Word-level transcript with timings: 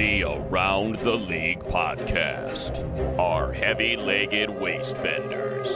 The 0.00 0.22
Around 0.22 0.96
the 1.00 1.16
League 1.16 1.60
podcast 1.64 2.80
are 3.18 3.52
heavy 3.52 3.96
legged 3.96 4.48
waistbenders. 4.48 5.68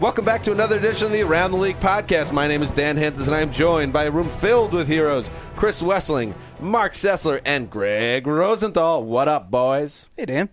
Welcome 0.00 0.24
back 0.24 0.42
to 0.42 0.50
another 0.50 0.78
edition 0.78 1.06
of 1.06 1.12
the 1.12 1.22
Around 1.22 1.52
the 1.52 1.58
League 1.58 1.78
podcast. 1.78 2.32
My 2.32 2.48
name 2.48 2.60
is 2.60 2.72
Dan 2.72 2.96
Hanzus, 2.96 3.28
and 3.28 3.36
I 3.36 3.40
am 3.40 3.52
joined 3.52 3.92
by 3.92 4.06
a 4.06 4.10
room 4.10 4.28
filled 4.28 4.72
with 4.72 4.88
heroes 4.88 5.30
Chris 5.54 5.80
Wesseling, 5.80 6.34
Mark 6.58 6.94
Sessler, 6.94 7.40
and 7.44 7.70
Greg 7.70 8.26
Rosenthal. 8.26 9.04
What 9.04 9.28
up, 9.28 9.48
boys? 9.48 10.08
Hey, 10.16 10.24
Dan. 10.24 10.48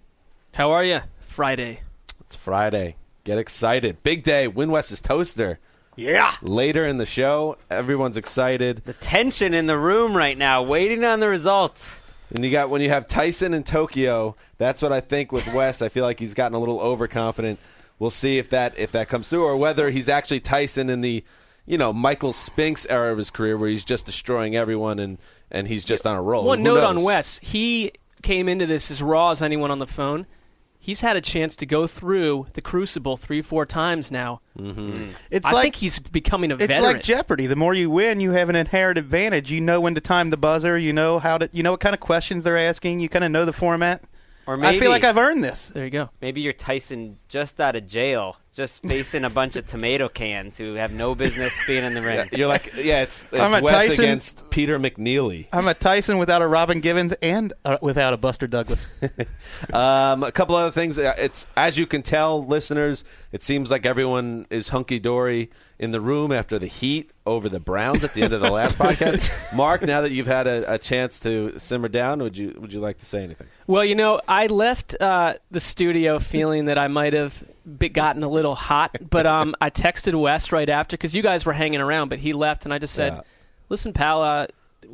How 0.54 0.70
are 0.70 0.84
you? 0.84 1.00
Friday. 1.20 1.80
It's 2.20 2.36
Friday. 2.36 2.96
Get 3.24 3.40
excited. 3.40 4.04
Big 4.04 4.22
day. 4.22 4.48
Win 4.48 4.70
Wes's 4.70 5.02
toaster. 5.02 5.58
Yeah. 5.96 6.34
Later 6.42 6.86
in 6.86 6.98
the 6.98 7.06
show, 7.06 7.58
everyone's 7.70 8.18
excited. 8.18 8.84
The 8.86 8.94
tension 8.94 9.54
in 9.54 9.66
the 9.68 9.78
room 9.78 10.16
right 10.16 10.38
now, 10.38 10.62
waiting 10.64 11.04
on 11.04 11.20
the 11.20 11.28
results. 11.30 12.00
And 12.34 12.44
you 12.44 12.52
got 12.52 12.70
when 12.70 12.82
you 12.82 12.90
have 12.90 13.08
Tyson 13.08 13.54
in 13.54 13.64
Tokyo, 13.64 14.36
that's 14.58 14.82
what 14.82 14.92
I 14.92 15.02
think 15.02 15.32
with 15.32 15.54
Wes. 15.54 15.82
I 15.82 15.90
feel 15.90 16.04
like 16.04 16.20
he's 16.20 16.34
gotten 16.34 16.56
a 16.56 16.60
little 16.60 16.80
overconfident. 16.80 17.60
We'll 18.00 18.10
see 18.10 18.38
if 18.40 18.50
that 18.50 18.78
if 18.78 18.92
that 18.94 19.08
comes 19.08 19.30
through 19.30 19.46
or 19.46 19.56
whether 19.56 19.90
he's 19.92 20.10
actually 20.10 20.40
Tyson 20.40 20.90
in 20.90 21.02
the 21.02 21.24
you 21.66 21.78
know 21.78 21.94
Michael 21.94 22.34
Spinks 22.34 22.86
era 22.90 23.12
of 23.12 23.18
his 23.20 23.30
career 23.30 23.56
where 23.58 23.70
he's 23.70 23.86
just 23.86 24.06
destroying 24.08 24.56
everyone 24.56 24.98
and 25.00 25.20
and 25.52 25.68
he's 25.68 25.86
just 25.86 26.08
on 26.08 26.16
a 26.16 26.22
roll. 26.22 26.44
One 26.46 26.58
Who 26.60 26.64
note 26.64 26.76
knows? 26.76 26.98
on 26.98 27.04
Wes. 27.04 27.40
He 27.44 27.92
came 28.24 28.50
into 28.50 28.66
this 28.66 28.90
as 28.90 29.04
raw 29.04 29.30
as 29.30 29.42
anyone 29.44 29.70
on 29.70 29.78
the 29.80 29.88
phone. 29.88 30.26
He's 30.84 31.00
had 31.00 31.16
a 31.16 31.22
chance 31.22 31.56
to 31.56 31.66
go 31.66 31.88
through 31.88 32.48
the 32.56 32.62
crucible 32.62 33.16
three, 33.16 33.42
four 33.42 33.66
times 33.66 34.12
now. 34.12 34.42
Mm-hmm. 34.60 34.92
Mm. 34.92 35.10
It's 35.32 35.48
I 35.48 35.54
like 35.54 35.64
think 35.64 35.76
he's 35.76 35.98
becoming 35.98 36.52
a 36.52 36.56
it's 36.56 36.66
veteran. 36.66 36.84
It's 36.84 36.94
like 36.96 37.04
Jeopardy. 37.04 37.48
The 37.48 37.56
more 37.56 37.74
you 37.74 37.90
win, 37.90 38.20
you 38.20 38.32
have 38.32 38.50
an 38.50 38.58
inherent 38.58 38.98
advantage. 38.98 39.50
You 39.50 39.62
know 39.62 39.80
when 39.80 39.96
to 39.96 40.02
time 40.02 40.30
the 40.30 40.36
buzzer. 40.36 40.78
You 40.78 40.92
know 40.92 41.20
how 41.20 41.38
to. 41.38 41.50
You 41.54 41.64
know 41.64 41.72
what 41.72 41.80
kind 41.80 41.94
of 41.94 42.02
questions 42.02 42.44
they're 42.44 42.58
asking. 42.58 43.00
You 43.00 43.08
kind 43.08 43.24
of 43.24 43.32
know 43.32 43.46
the 43.46 43.54
format. 43.54 44.04
Or 44.46 44.58
maybe, 44.58 44.76
I 44.76 44.80
feel 44.82 44.90
like 44.92 45.06
I've 45.06 45.18
earned 45.18 45.42
this. 45.42 45.72
there 45.74 45.86
you 45.86 45.90
go. 45.90 46.10
maybe 46.20 46.42
you're 46.42 46.52
Tyson 46.52 47.18
just 47.30 47.62
out 47.62 47.78
of 47.78 47.88
jail, 47.88 48.36
just 48.56 48.84
facing 48.84 49.24
a 49.24 49.30
bunch 49.30 49.56
of 49.56 49.66
tomato 49.66 50.08
cans 50.08 50.58
who 50.58 50.76
have 50.76 50.94
no 50.94 51.16
business 51.16 51.60
being 51.66 51.84
in 51.84 51.94
the 51.96 52.02
ring. 52.02 52.30
You're 52.32 52.48
like 52.48 52.72
yeah, 52.78 53.02
it's, 53.02 53.32
it's 53.34 53.40
I'm 53.42 53.54
a 53.54 53.64
Wes 53.64 53.88
Tyson- 53.88 54.06
against 54.06 54.50
Peter 54.52 54.78
McNeely. 54.80 55.48
I'm 55.52 55.68
a 55.68 55.74
Tyson 55.74 56.18
without 56.20 56.42
a 56.42 56.48
Robin 56.48 56.80
Givens 56.80 57.14
and 57.22 57.54
uh, 57.66 57.78
without 57.82 58.14
a 58.14 58.18
Buster 58.18 58.48
Douglas. 58.48 58.88
Um, 59.72 60.24
a 60.24 60.32
couple 60.32 60.56
other 60.56 60.72
things. 60.72 61.00
Uh, 61.00 61.14
It's 61.18 61.48
as 61.56 61.78
you 61.78 61.86
can 61.86 62.02
tell, 62.04 62.46
listeners. 62.46 63.04
It 63.32 63.42
seems 63.42 63.72
like 63.72 63.86
everyone 63.86 64.46
is 64.50 64.70
hunky 64.70 65.00
dory 65.00 65.50
in 65.80 65.92
the 65.92 66.02
room 66.02 66.32
after 66.32 66.60
the 66.60 66.68
heat 66.68 67.12
over 67.26 67.50
the 67.50 67.60
Browns 67.60 68.04
at 68.04 68.14
the 68.14 68.24
end 68.24 68.34
of 68.34 68.42
the 68.42 68.52
last 68.52 68.78
podcast. 68.80 69.56
Mark, 69.56 69.82
now 69.84 70.02
that 70.02 70.12
you've 70.12 70.28
had 70.28 70.48
a, 70.48 70.74
a 70.74 70.78
chance 70.78 71.20
to 71.22 71.58
simmer 71.60 71.88
down, 71.88 72.22
would 72.22 72.38
you 72.38 72.56
would 72.60 72.74
you 72.74 72.80
like 72.82 72.98
to 72.98 73.06
say 73.06 73.24
anything? 73.24 73.48
Well, 73.68 73.86
you 73.86 73.96
know, 73.96 74.20
I 74.28 74.48
left 74.48 74.96
uh, 75.02 75.36
the 75.50 75.60
studio 75.60 76.20
feeling 76.20 76.66
that 76.66 76.78
I 76.78 76.88
might 76.88 77.14
have 77.14 77.42
be- 77.42 77.53
gotten 77.78 78.24
a 78.24 78.28
little 78.30 78.56
hot, 78.56 78.96
but 79.10 79.26
um, 79.26 79.56
I 79.62 79.70
texted 79.70 80.20
Wes 80.20 80.52
right 80.52 80.70
after 80.70 80.98
because 80.98 81.16
you 81.16 81.24
guys 81.24 81.46
were 81.46 81.54
hanging 81.54 81.80
around, 81.80 82.10
but 82.10 82.20
he 82.20 82.34
left, 82.34 82.66
and 82.66 82.74
I 82.74 82.78
just 82.78 82.94
said, 82.94 83.14
Yeah. 83.14 83.22
"Listen, 83.70 83.94
pal, 83.94 84.22
uh, 84.22 84.48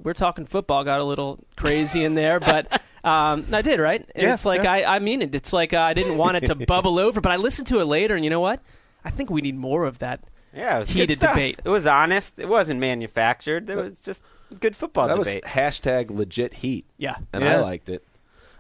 we're 0.03 0.13
talking 0.13 0.45
football. 0.45 0.83
Got 0.83 0.99
a 0.99 1.03
little 1.03 1.39
crazy 1.55 2.03
in 2.03 2.15
there, 2.15 2.39
but." 2.39 2.81
Um, 3.01 3.45
I 3.53 3.61
did 3.61 3.79
right. 3.79 4.05
Yeah, 4.13 4.33
it's 4.33 4.43
like 4.43 4.63
yeah. 4.63 4.73
I, 4.73 4.95
I 4.97 4.99
mean 4.99 5.21
it. 5.21 5.33
It's 5.33 5.53
like 5.53 5.73
uh, 5.73 5.79
I 5.79 5.93
didn't 5.93 6.17
want 6.17 6.35
it 6.35 6.47
to 6.47 6.55
bubble 6.67 6.99
over, 6.99 7.21
but 7.21 7.31
I 7.31 7.37
listened 7.37 7.67
to 7.67 7.79
it 7.79 7.85
later, 7.85 8.13
and 8.13 8.25
you 8.25 8.29
know 8.29 8.41
what? 8.41 8.59
I 9.05 9.09
think 9.09 9.29
we 9.29 9.41
need 9.41 9.55
more 9.55 9.85
of 9.85 9.99
that. 9.99 10.19
Yeah, 10.53 10.77
it 10.77 10.79
was 10.81 10.89
Heated 10.89 11.19
debate. 11.19 11.61
It 11.63 11.69
was 11.69 11.87
honest. 11.87 12.39
It 12.39 12.49
wasn't 12.49 12.81
manufactured. 12.81 13.69
It 13.69 13.77
was 13.77 14.01
just 14.01 14.21
good 14.59 14.75
football 14.75 15.07
that 15.07 15.17
debate. 15.17 15.43
was 15.45 15.51
hashtag 15.53 16.11
legit 16.11 16.55
heat. 16.55 16.85
Yeah. 16.97 17.15
and 17.31 17.43
Yeah. 17.43 17.57
I 17.57 17.61
liked 17.61 17.87
it. 17.87 18.03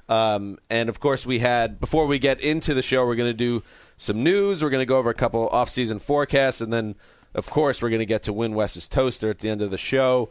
Um, 0.07 0.57
and 0.69 0.89
of 0.89 0.99
course, 0.99 1.25
we 1.25 1.39
had 1.39 1.79
before 1.79 2.07
we 2.07 2.17
get 2.17 2.39
into 2.39 2.73
the 2.73 2.81
show, 2.81 3.05
we're 3.05 3.15
going 3.15 3.29
to 3.29 3.37
do 3.37 3.63
some 3.99 4.23
news. 4.23 4.63
We're 4.63 4.69
going 4.69 4.81
to 4.81 4.85
go 4.85 4.97
over 4.97 5.09
a 5.09 5.15
couple 5.15 5.47
off-season 5.49 5.99
forecasts, 5.99 6.61
and 6.61 6.71
then, 6.71 6.95
of 7.35 7.49
course, 7.49 7.81
we're 7.81 7.89
going 7.89 7.99
to 7.99 8.05
get 8.05 8.23
to 8.23 8.33
Win 8.33 8.53
Wes's 8.55 8.87
toaster 8.87 9.29
at 9.29 9.39
the 9.39 9.49
end 9.49 9.61
of 9.61 9.71
the 9.71 9.77
show. 9.77 10.29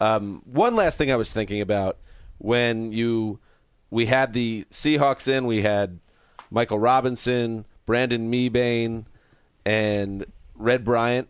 Um, 0.00 0.42
one 0.44 0.76
last 0.76 0.98
thing 0.98 1.10
I 1.10 1.16
was 1.16 1.32
thinking 1.32 1.60
about 1.60 1.96
when 2.38 2.92
you 2.92 3.40
we 3.90 4.06
had 4.06 4.32
the 4.34 4.64
Seahawks 4.70 5.28
in, 5.28 5.46
we 5.46 5.62
had 5.62 5.98
Michael 6.50 6.78
Robinson, 6.78 7.64
Brandon 7.86 8.30
Mebane, 8.30 9.06
and 9.64 10.26
Red 10.54 10.84
Bryant. 10.84 11.28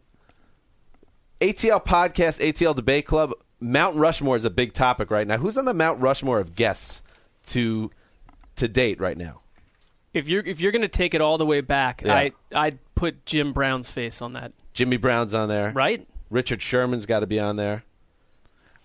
ATL 1.41 1.85
podcast, 1.85 2.41
ATL 2.41 2.75
debate 2.75 3.07
club. 3.07 3.33
Mount 3.61 3.97
Rushmore 3.97 4.37
is 4.37 4.45
a 4.45 4.51
big 4.51 4.73
topic 4.73 5.11
right 5.11 5.27
now. 5.27 5.37
Who's 5.37 5.57
on 5.57 5.67
the 5.67 5.75
Mount 5.75 6.01
Rushmore 6.01 6.41
of 6.41 6.55
guests 6.55 7.03
to 7.49 7.91
to 8.57 8.67
date 8.67 8.99
right 8.99 9.17
now? 9.17 9.43
If 10.17 10.29
you're 10.29 10.45
if 10.45 10.61
you're 10.61 10.73
going 10.73 10.83
to 10.83 10.89
take 10.89 11.15
it 11.15 11.21
all 11.21 11.39
the 11.39 11.47
way 11.47 11.61
back, 11.61 12.03
Yeah. 12.05 12.15
I 12.15 12.33
I'd 12.55 12.79
put 12.95 13.25
Jim 13.27 13.53
Brown's 13.53 13.91
face 13.91 14.21
on 14.23 14.33
that. 14.33 14.53
Jimmy 14.73 14.97
Brown's 14.97 15.35
on 15.35 15.49
there, 15.49 15.71
Right? 15.73 16.07
Richard 16.31 16.61
Sherman's 16.61 17.07
got 17.07 17.21
to 17.21 17.27
be 17.27 17.39
on 17.39 17.57
there. 17.57 17.85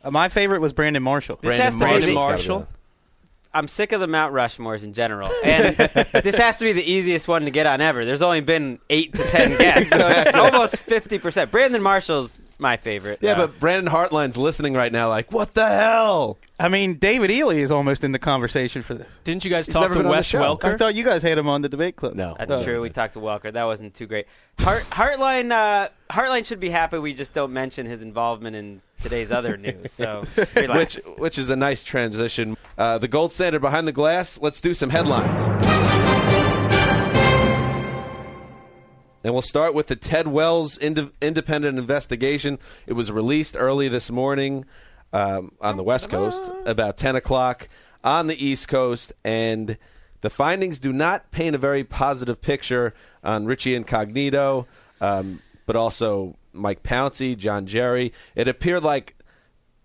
Uh, 0.03 0.11
my 0.11 0.29
favorite 0.29 0.61
was 0.61 0.73
Brandon 0.73 1.01
Marshall. 1.03 1.39
This 1.41 1.59
has 1.59 1.73
to 1.73 1.79
be 1.79 1.85
Marshall's 1.85 2.05
the- 2.05 2.13
gotta 2.13 2.21
be 2.27 2.27
Marshall. 2.27 2.67
I'm 3.53 3.67
sick 3.67 3.91
of 3.91 3.99
the 3.99 4.07
Mount 4.07 4.33
Rushmores 4.33 4.83
in 4.83 4.93
general, 4.93 5.29
and 5.43 5.75
this 6.23 6.37
has 6.37 6.57
to 6.59 6.63
be 6.65 6.71
the 6.71 6.83
easiest 6.89 7.27
one 7.27 7.43
to 7.43 7.51
get 7.51 7.65
on 7.65 7.81
ever. 7.81 8.05
There's 8.05 8.21
only 8.21 8.39
been 8.39 8.79
eight 8.89 9.11
to 9.13 9.23
ten 9.25 9.57
guests, 9.57 9.89
so 9.89 10.07
it's 10.07 10.33
almost 10.33 10.77
fifty 10.77 11.19
percent. 11.19 11.51
Brandon 11.51 11.81
Marshall's 11.81 12.39
my 12.61 12.77
favorite. 12.77 13.19
Yeah, 13.21 13.33
Uh, 13.33 13.47
but 13.47 13.59
Brandon 13.59 13.91
Hartline's 13.91 14.37
listening 14.37 14.73
right 14.73 14.91
now, 14.91 15.09
like, 15.09 15.31
what 15.31 15.53
the 15.53 15.67
hell? 15.67 16.37
I 16.59 16.69
mean, 16.69 16.95
David 16.95 17.31
Ely 17.31 17.55
is 17.55 17.71
almost 17.71 18.03
in 18.03 18.11
the 18.11 18.19
conversation 18.19 18.83
for 18.83 18.93
this. 18.93 19.11
Didn't 19.23 19.43
you 19.43 19.49
guys 19.49 19.65
He's 19.65 19.73
talk 19.73 19.91
to 19.91 19.97
been 19.97 20.07
Wes. 20.07 20.31
Welker? 20.31 20.65
I 20.65 20.77
thought 20.77 20.93
you 20.93 21.03
guys 21.03 21.23
had 21.23 21.37
him 21.37 21.47
on 21.49 21.63
the 21.63 21.69
debate 21.69 21.95
club. 21.95 22.13
No. 22.13 22.35
That's 22.39 22.63
true. 22.63 22.79
We 22.81 22.91
talked 22.91 23.13
to 23.13 23.19
Welker. 23.19 23.51
That 23.51 23.63
wasn't 23.63 23.95
too 23.95 24.05
great. 24.05 24.27
Heart, 24.59 24.83
Hartline, 24.91 25.51
uh, 25.51 25.89
Hartline 26.11 26.45
should 26.45 26.59
be 26.59 26.69
happy. 26.69 26.99
We 26.99 27.13
just 27.15 27.33
don't 27.33 27.51
mention 27.51 27.87
his 27.87 28.03
involvement 28.03 28.55
in 28.55 28.81
today's 29.01 29.31
other 29.31 29.57
news. 29.57 29.91
So 29.91 30.23
relax. 30.55 30.95
Which, 30.97 31.05
which 31.17 31.37
is 31.39 31.49
a 31.49 31.55
nice 31.55 31.83
transition. 31.83 32.55
Uh, 32.77 32.99
the 32.99 33.07
gold 33.07 33.31
standard 33.31 33.61
behind 33.61 33.87
the 33.87 33.91
glass. 33.91 34.39
Let's 34.39 34.61
do 34.61 34.75
some 34.75 34.91
headlines. 34.91 36.20
And 39.23 39.33
we'll 39.33 39.41
start 39.41 39.73
with 39.73 39.87
the 39.87 39.95
Ted 39.95 40.27
Wells 40.27 40.77
ind- 40.77 41.11
independent 41.21 41.77
investigation. 41.77 42.57
It 42.87 42.93
was 42.93 43.11
released 43.11 43.55
early 43.57 43.87
this 43.87 44.09
morning 44.09 44.65
um, 45.13 45.51
on 45.61 45.77
the 45.77 45.83
West 45.83 46.09
Coast, 46.09 46.49
about 46.65 46.97
10 46.97 47.15
o'clock 47.15 47.67
on 48.03 48.27
the 48.27 48.43
East 48.43 48.67
Coast. 48.67 49.13
And 49.23 49.77
the 50.21 50.31
findings 50.31 50.79
do 50.79 50.91
not 50.91 51.29
paint 51.31 51.55
a 51.55 51.59
very 51.59 51.83
positive 51.83 52.41
picture 52.41 52.95
on 53.23 53.45
Richie 53.45 53.75
Incognito, 53.75 54.65
um, 54.99 55.39
but 55.67 55.75
also 55.75 56.35
Mike 56.51 56.81
Pouncey, 56.81 57.37
John 57.37 57.67
Jerry. 57.67 58.13
It 58.35 58.47
appeared 58.47 58.83
like 58.83 59.15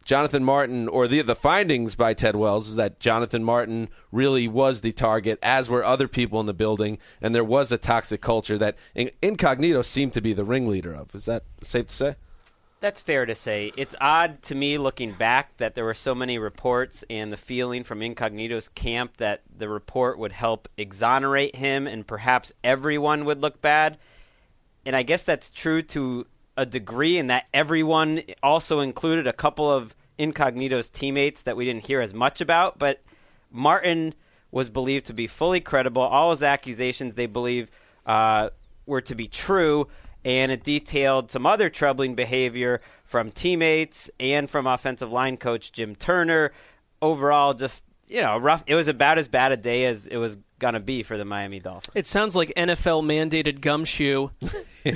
Jonathan 0.06 0.44
Martin, 0.44 0.86
or 0.86 1.08
the 1.08 1.20
the 1.20 1.34
findings 1.34 1.96
by 1.96 2.14
Ted 2.14 2.36
Wells, 2.36 2.68
is 2.68 2.76
that 2.76 3.00
Jonathan 3.00 3.42
Martin 3.42 3.88
really 4.12 4.46
was 4.46 4.80
the 4.80 4.92
target, 4.92 5.36
as 5.42 5.68
were 5.68 5.84
other 5.84 6.06
people 6.06 6.38
in 6.38 6.46
the 6.46 6.54
building, 6.54 6.98
and 7.20 7.34
there 7.34 7.42
was 7.42 7.72
a 7.72 7.76
toxic 7.76 8.20
culture 8.20 8.56
that 8.56 8.76
Incognito 9.20 9.82
seemed 9.82 10.12
to 10.12 10.20
be 10.20 10.32
the 10.32 10.44
ringleader 10.44 10.94
of. 10.94 11.12
Is 11.12 11.24
that 11.24 11.42
safe 11.60 11.88
to 11.88 11.92
say? 11.92 12.16
That's 12.80 13.00
fair 13.00 13.26
to 13.26 13.34
say. 13.34 13.72
It's 13.76 13.96
odd 14.00 14.42
to 14.44 14.54
me 14.54 14.78
looking 14.78 15.10
back 15.10 15.56
that 15.56 15.74
there 15.74 15.84
were 15.84 15.92
so 15.92 16.14
many 16.14 16.38
reports 16.38 17.02
and 17.10 17.32
the 17.32 17.36
feeling 17.36 17.82
from 17.82 18.00
Incognito's 18.00 18.68
camp 18.68 19.16
that 19.16 19.42
the 19.58 19.68
report 19.68 20.20
would 20.20 20.32
help 20.32 20.68
exonerate 20.76 21.56
him 21.56 21.88
and 21.88 22.06
perhaps 22.06 22.52
everyone 22.62 23.24
would 23.24 23.40
look 23.40 23.60
bad. 23.60 23.98
And 24.84 24.94
I 24.94 25.02
guess 25.02 25.24
that's 25.24 25.50
true 25.50 25.82
to 25.82 26.26
a 26.56 26.66
degree 26.66 27.18
in 27.18 27.26
that 27.28 27.48
everyone 27.52 28.22
also 28.42 28.80
included 28.80 29.26
a 29.26 29.32
couple 29.32 29.70
of 29.70 29.94
Incognito's 30.18 30.88
teammates 30.88 31.42
that 31.42 31.56
we 31.56 31.64
didn't 31.64 31.86
hear 31.86 32.00
as 32.00 32.14
much 32.14 32.40
about. 32.40 32.78
But 32.78 33.02
Martin 33.50 34.14
was 34.50 34.70
believed 34.70 35.06
to 35.06 35.12
be 35.12 35.26
fully 35.26 35.60
credible. 35.60 36.02
All 36.02 36.30
his 36.30 36.42
accusations 36.42 37.14
they 37.14 37.26
believe 37.26 37.70
uh, 38.04 38.50
were 38.86 39.00
to 39.02 39.14
be 39.14 39.26
true, 39.26 39.88
and 40.24 40.50
it 40.50 40.64
detailed 40.64 41.30
some 41.30 41.46
other 41.46 41.68
troubling 41.68 42.14
behavior 42.14 42.80
from 43.04 43.30
teammates 43.30 44.10
and 44.18 44.48
from 44.48 44.66
offensive 44.66 45.12
line 45.12 45.36
coach 45.36 45.72
Jim 45.72 45.94
Turner. 45.94 46.52
Overall, 47.02 47.54
just 47.54 47.84
you 48.08 48.22
know, 48.22 48.38
rough. 48.38 48.62
It 48.66 48.74
was 48.74 48.88
about 48.88 49.18
as 49.18 49.28
bad 49.28 49.52
a 49.52 49.56
day 49.56 49.84
as 49.86 50.06
it 50.06 50.16
was 50.16 50.38
gonna 50.58 50.80
be 50.80 51.02
for 51.02 51.18
the 51.18 51.24
Miami 51.24 51.58
Dolphins. 51.60 51.92
It 51.94 52.06
sounds 52.06 52.34
like 52.34 52.52
NFL 52.56 53.04
mandated 53.04 53.60
gumshoe 53.60 54.30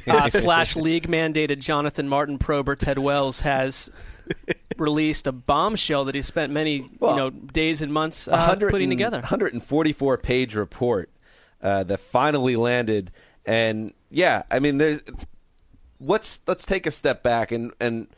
uh, 0.06 0.28
slash 0.28 0.74
league 0.76 1.06
mandated 1.08 1.58
Jonathan 1.58 2.08
Martin 2.08 2.38
prober 2.38 2.74
Ted 2.76 2.98
Wells 2.98 3.40
has 3.40 3.90
released 4.78 5.26
a 5.26 5.32
bombshell 5.32 6.06
that 6.06 6.14
he 6.14 6.22
spent 6.22 6.52
many 6.52 6.88
Well, 6.98 7.10
you 7.12 7.16
know 7.18 7.30
days 7.30 7.82
and 7.82 7.92
months 7.92 8.26
uh, 8.28 8.54
putting 8.56 8.84
and- 8.84 8.90
together. 8.92 9.18
144 9.18 10.16
page 10.18 10.54
report 10.54 11.10
uh, 11.62 11.84
that 11.84 12.00
finally 12.00 12.56
landed, 12.56 13.10
and 13.44 13.92
yeah, 14.10 14.44
I 14.50 14.60
mean, 14.60 14.78
there's 14.78 15.00
let's 16.00 16.40
let's 16.46 16.64
take 16.64 16.86
a 16.86 16.90
step 16.90 17.22
back 17.22 17.52
and 17.52 17.72
and 17.80 18.08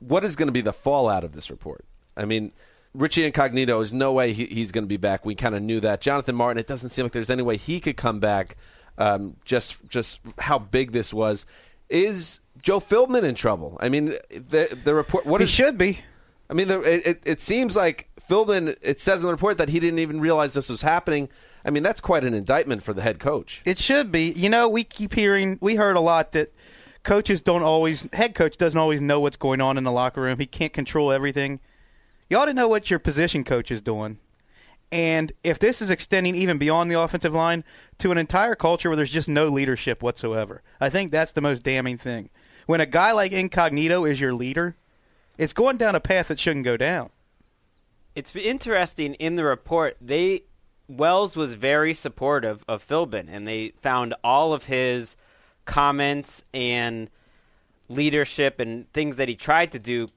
what 0.00 0.24
is 0.24 0.36
going 0.36 0.46
to 0.48 0.52
be 0.52 0.60
the 0.60 0.72
fallout 0.72 1.24
of 1.24 1.32
this 1.32 1.50
report? 1.50 1.84
I 2.16 2.24
mean. 2.24 2.52
Richie 2.94 3.24
Incognito 3.24 3.80
is 3.80 3.92
no 3.92 4.12
way 4.12 4.32
he, 4.32 4.46
he's 4.46 4.72
going 4.72 4.84
to 4.84 4.88
be 4.88 4.96
back. 4.96 5.24
We 5.24 5.34
kind 5.34 5.54
of 5.54 5.62
knew 5.62 5.80
that. 5.80 6.00
Jonathan 6.00 6.34
Martin, 6.34 6.58
it 6.58 6.66
doesn't 6.66 6.88
seem 6.88 7.04
like 7.04 7.12
there's 7.12 7.30
any 7.30 7.42
way 7.42 7.56
he 7.56 7.80
could 7.80 7.96
come 7.96 8.20
back. 8.20 8.56
Um, 8.96 9.36
just 9.44 9.88
just 9.88 10.20
how 10.38 10.58
big 10.58 10.92
this 10.92 11.14
was. 11.14 11.46
Is 11.88 12.40
Joe 12.60 12.80
Philbin 12.80 13.22
in 13.22 13.34
trouble? 13.34 13.78
I 13.80 13.88
mean, 13.88 14.06
the 14.30 14.76
the 14.84 14.94
report. 14.94 15.24
What 15.24 15.40
He 15.40 15.44
is 15.44 15.50
should 15.50 15.78
be. 15.78 16.00
I 16.50 16.54
mean, 16.54 16.68
the, 16.68 16.80
it, 16.80 17.06
it, 17.06 17.22
it 17.26 17.40
seems 17.40 17.76
like 17.76 18.08
Philbin, 18.28 18.76
it 18.82 19.00
says 19.00 19.22
in 19.22 19.26
the 19.26 19.32
report 19.32 19.58
that 19.58 19.68
he 19.68 19.80
didn't 19.80 19.98
even 19.98 20.20
realize 20.20 20.54
this 20.54 20.70
was 20.70 20.82
happening. 20.82 21.28
I 21.64 21.70
mean, 21.70 21.82
that's 21.82 22.00
quite 22.00 22.24
an 22.24 22.32
indictment 22.32 22.82
for 22.82 22.94
the 22.94 23.02
head 23.02 23.18
coach. 23.18 23.62
It 23.66 23.78
should 23.78 24.10
be. 24.10 24.32
You 24.32 24.48
know, 24.48 24.68
we 24.68 24.82
keep 24.84 25.14
hearing, 25.14 25.58
we 25.60 25.74
heard 25.74 25.96
a 25.96 26.00
lot 26.00 26.32
that 26.32 26.54
coaches 27.02 27.42
don't 27.42 27.62
always, 27.62 28.08
head 28.14 28.34
coach 28.34 28.56
doesn't 28.56 28.78
always 28.78 29.02
know 29.02 29.20
what's 29.20 29.36
going 29.36 29.60
on 29.60 29.76
in 29.76 29.84
the 29.84 29.92
locker 29.92 30.22
room. 30.22 30.38
He 30.38 30.46
can't 30.46 30.72
control 30.72 31.12
everything. 31.12 31.60
You 32.28 32.38
ought 32.38 32.46
to 32.46 32.54
know 32.54 32.68
what 32.68 32.90
your 32.90 32.98
position 32.98 33.44
coach 33.44 33.70
is 33.70 33.80
doing. 33.80 34.18
And 34.90 35.32
if 35.44 35.58
this 35.58 35.82
is 35.82 35.90
extending 35.90 36.34
even 36.34 36.58
beyond 36.58 36.90
the 36.90 36.98
offensive 36.98 37.34
line 37.34 37.64
to 37.98 38.10
an 38.10 38.18
entire 38.18 38.54
culture 38.54 38.88
where 38.88 38.96
there's 38.96 39.10
just 39.10 39.28
no 39.28 39.46
leadership 39.48 40.02
whatsoever, 40.02 40.62
I 40.80 40.88
think 40.88 41.10
that's 41.10 41.32
the 41.32 41.40
most 41.40 41.62
damning 41.62 41.98
thing. 41.98 42.30
When 42.66 42.80
a 42.80 42.86
guy 42.86 43.12
like 43.12 43.32
Incognito 43.32 44.04
is 44.04 44.20
your 44.20 44.32
leader, 44.32 44.76
it's 45.36 45.52
going 45.52 45.76
down 45.76 45.94
a 45.94 46.00
path 46.00 46.28
that 46.28 46.38
shouldn't 46.38 46.64
go 46.64 46.76
down. 46.76 47.10
It's 48.14 48.34
interesting 48.34 49.14
in 49.14 49.36
the 49.36 49.44
report. 49.44 49.96
They 50.00 50.42
Wells 50.88 51.36
was 51.36 51.52
very 51.54 51.92
supportive 51.92 52.64
of 52.66 52.86
Philbin, 52.86 53.28
and 53.30 53.46
they 53.46 53.72
found 53.80 54.14
all 54.24 54.54
of 54.54 54.64
his 54.64 55.16
comments 55.66 56.42
and 56.54 57.10
leadership 57.90 58.58
and 58.58 58.90
things 58.92 59.16
that 59.16 59.28
he 59.28 59.36
tried 59.36 59.70
to 59.72 59.78
do 59.78 60.08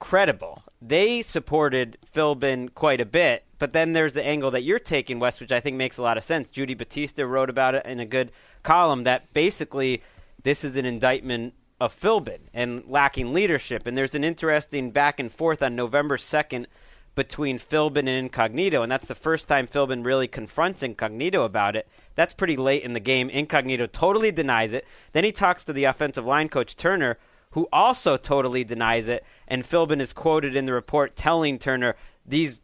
credible. 0.00 0.64
They 0.82 1.22
supported 1.22 1.98
Philbin 2.12 2.74
quite 2.74 3.00
a 3.00 3.04
bit, 3.04 3.44
but 3.58 3.72
then 3.72 3.92
there's 3.92 4.14
the 4.14 4.26
angle 4.26 4.50
that 4.50 4.64
you're 4.64 4.80
taking, 4.80 5.20
Wes, 5.20 5.38
which 5.38 5.52
I 5.52 5.60
think 5.60 5.76
makes 5.76 5.98
a 5.98 6.02
lot 6.02 6.16
of 6.16 6.24
sense. 6.24 6.50
Judy 6.50 6.74
Battista 6.74 7.26
wrote 7.26 7.50
about 7.50 7.76
it 7.76 7.86
in 7.86 8.00
a 8.00 8.06
good 8.06 8.32
column 8.62 9.04
that 9.04 9.32
basically 9.32 10.02
this 10.42 10.64
is 10.64 10.76
an 10.76 10.86
indictment 10.86 11.54
of 11.78 11.98
Philbin 11.98 12.40
and 12.52 12.82
lacking 12.86 13.32
leadership. 13.32 13.86
And 13.86 13.96
there's 13.96 14.14
an 14.14 14.24
interesting 14.24 14.90
back 14.90 15.20
and 15.20 15.30
forth 15.30 15.62
on 15.62 15.76
November 15.76 16.16
2nd 16.16 16.66
between 17.14 17.58
Philbin 17.58 17.98
and 17.98 18.08
Incognito, 18.08 18.82
and 18.82 18.90
that's 18.90 19.06
the 19.06 19.14
first 19.14 19.48
time 19.48 19.66
Philbin 19.66 20.04
really 20.04 20.28
confronts 20.28 20.82
Incognito 20.82 21.42
about 21.42 21.76
it. 21.76 21.88
That's 22.14 22.34
pretty 22.34 22.56
late 22.56 22.82
in 22.82 22.92
the 22.92 23.00
game. 23.00 23.28
Incognito 23.30 23.86
totally 23.86 24.30
denies 24.30 24.72
it. 24.72 24.86
Then 25.12 25.24
he 25.24 25.32
talks 25.32 25.64
to 25.64 25.72
the 25.72 25.84
offensive 25.84 26.24
line 26.24 26.48
coach 26.48 26.76
Turner, 26.76 27.18
who 27.50 27.68
also 27.72 28.16
totally 28.16 28.64
denies 28.64 29.08
it. 29.08 29.24
And 29.48 29.64
Philbin 29.64 30.00
is 30.00 30.12
quoted 30.12 30.54
in 30.54 30.64
the 30.64 30.72
report 30.72 31.16
telling 31.16 31.58
Turner 31.58 31.96
these, 32.24 32.60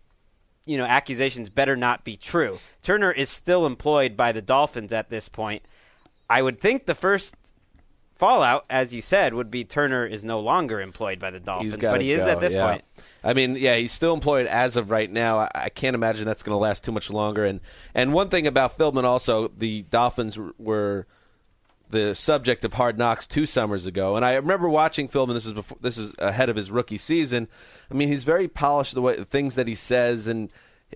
you 0.64 0.78
know, 0.78 0.84
accusations 0.84 1.48
better 1.50 1.76
not 1.76 2.04
be 2.04 2.16
true. 2.16 2.58
Turner 2.82 3.10
is 3.10 3.28
still 3.28 3.66
employed 3.66 4.16
by 4.16 4.32
the 4.32 4.42
Dolphins 4.42 4.92
at 4.92 5.10
this 5.10 5.28
point. 5.28 5.62
I 6.28 6.42
would 6.42 6.60
think 6.60 6.86
the 6.86 6.94
first 6.94 7.34
fallout, 8.14 8.64
as 8.70 8.94
you 8.94 9.02
said, 9.02 9.34
would 9.34 9.50
be 9.50 9.64
Turner 9.64 10.06
is 10.06 10.24
no 10.24 10.40
longer 10.40 10.80
employed 10.80 11.18
by 11.18 11.30
the 11.30 11.40
Dolphins, 11.40 11.76
but 11.76 12.00
he 12.00 12.12
is 12.12 12.26
at 12.26 12.40
this 12.40 12.54
yeah. 12.54 12.66
point. 12.66 12.84
I 13.22 13.34
mean, 13.34 13.56
yeah, 13.56 13.76
he's 13.76 13.92
still 13.92 14.14
employed 14.14 14.46
as 14.46 14.76
of 14.76 14.90
right 14.90 15.10
now. 15.10 15.38
I, 15.38 15.50
I 15.54 15.68
can't 15.68 15.94
imagine 15.94 16.24
that's 16.24 16.42
going 16.42 16.54
to 16.54 16.58
last 16.58 16.84
too 16.84 16.92
much 16.92 17.10
longer. 17.10 17.44
And 17.44 17.60
and 17.94 18.12
one 18.12 18.28
thing 18.28 18.46
about 18.46 18.78
Philbin 18.78 19.04
also, 19.04 19.48
the 19.48 19.82
Dolphins 19.82 20.38
were 20.58 21.06
the 21.90 22.14
subject 22.14 22.64
of 22.64 22.74
Hard 22.74 22.98
Knocks 22.98 23.26
two 23.26 23.46
summers 23.46 23.86
ago, 23.86 24.16
and 24.16 24.24
I 24.24 24.34
remember 24.34 24.68
watching 24.68 25.08
Philbin. 25.08 25.34
This 25.34 25.46
is 25.46 25.52
before, 25.52 25.78
this 25.80 25.98
is 25.98 26.14
ahead 26.18 26.48
of 26.48 26.56
his 26.56 26.70
rookie 26.70 26.98
season. 26.98 27.48
I 27.90 27.94
mean, 27.94 28.08
he's 28.08 28.24
very 28.24 28.48
polished 28.48 28.94
the 28.94 29.02
way 29.02 29.16
the 29.16 29.24
things 29.24 29.54
that 29.54 29.68
he 29.68 29.74
says, 29.74 30.26
and 30.26 30.50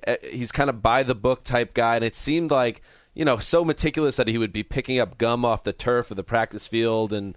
uh, 0.07 0.17
he's 0.31 0.53
kind 0.53 0.71
of 0.71 0.83
by 0.83 1.03
the 1.03 1.15
book 1.15 1.45
type 1.45 1.75
guy. 1.75 1.97
And 1.97 2.05
it 2.05 2.17
seemed 2.17 2.51
like 2.51 2.83
you 3.15 3.25
know 3.25 3.39
so 3.39 3.65
meticulous 3.65 4.17
that 4.17 4.29
he 4.29 4.39
would 4.39 4.53
be 4.53 4.63
picking 4.63 4.99
up 4.99 5.19
gum 5.19 5.45
off 5.45 5.65
the 5.65 5.73
turf 5.73 6.11
of 6.11 6.17
the 6.17 6.25
practice 6.25 6.67
field, 6.67 7.13
and 7.13 7.37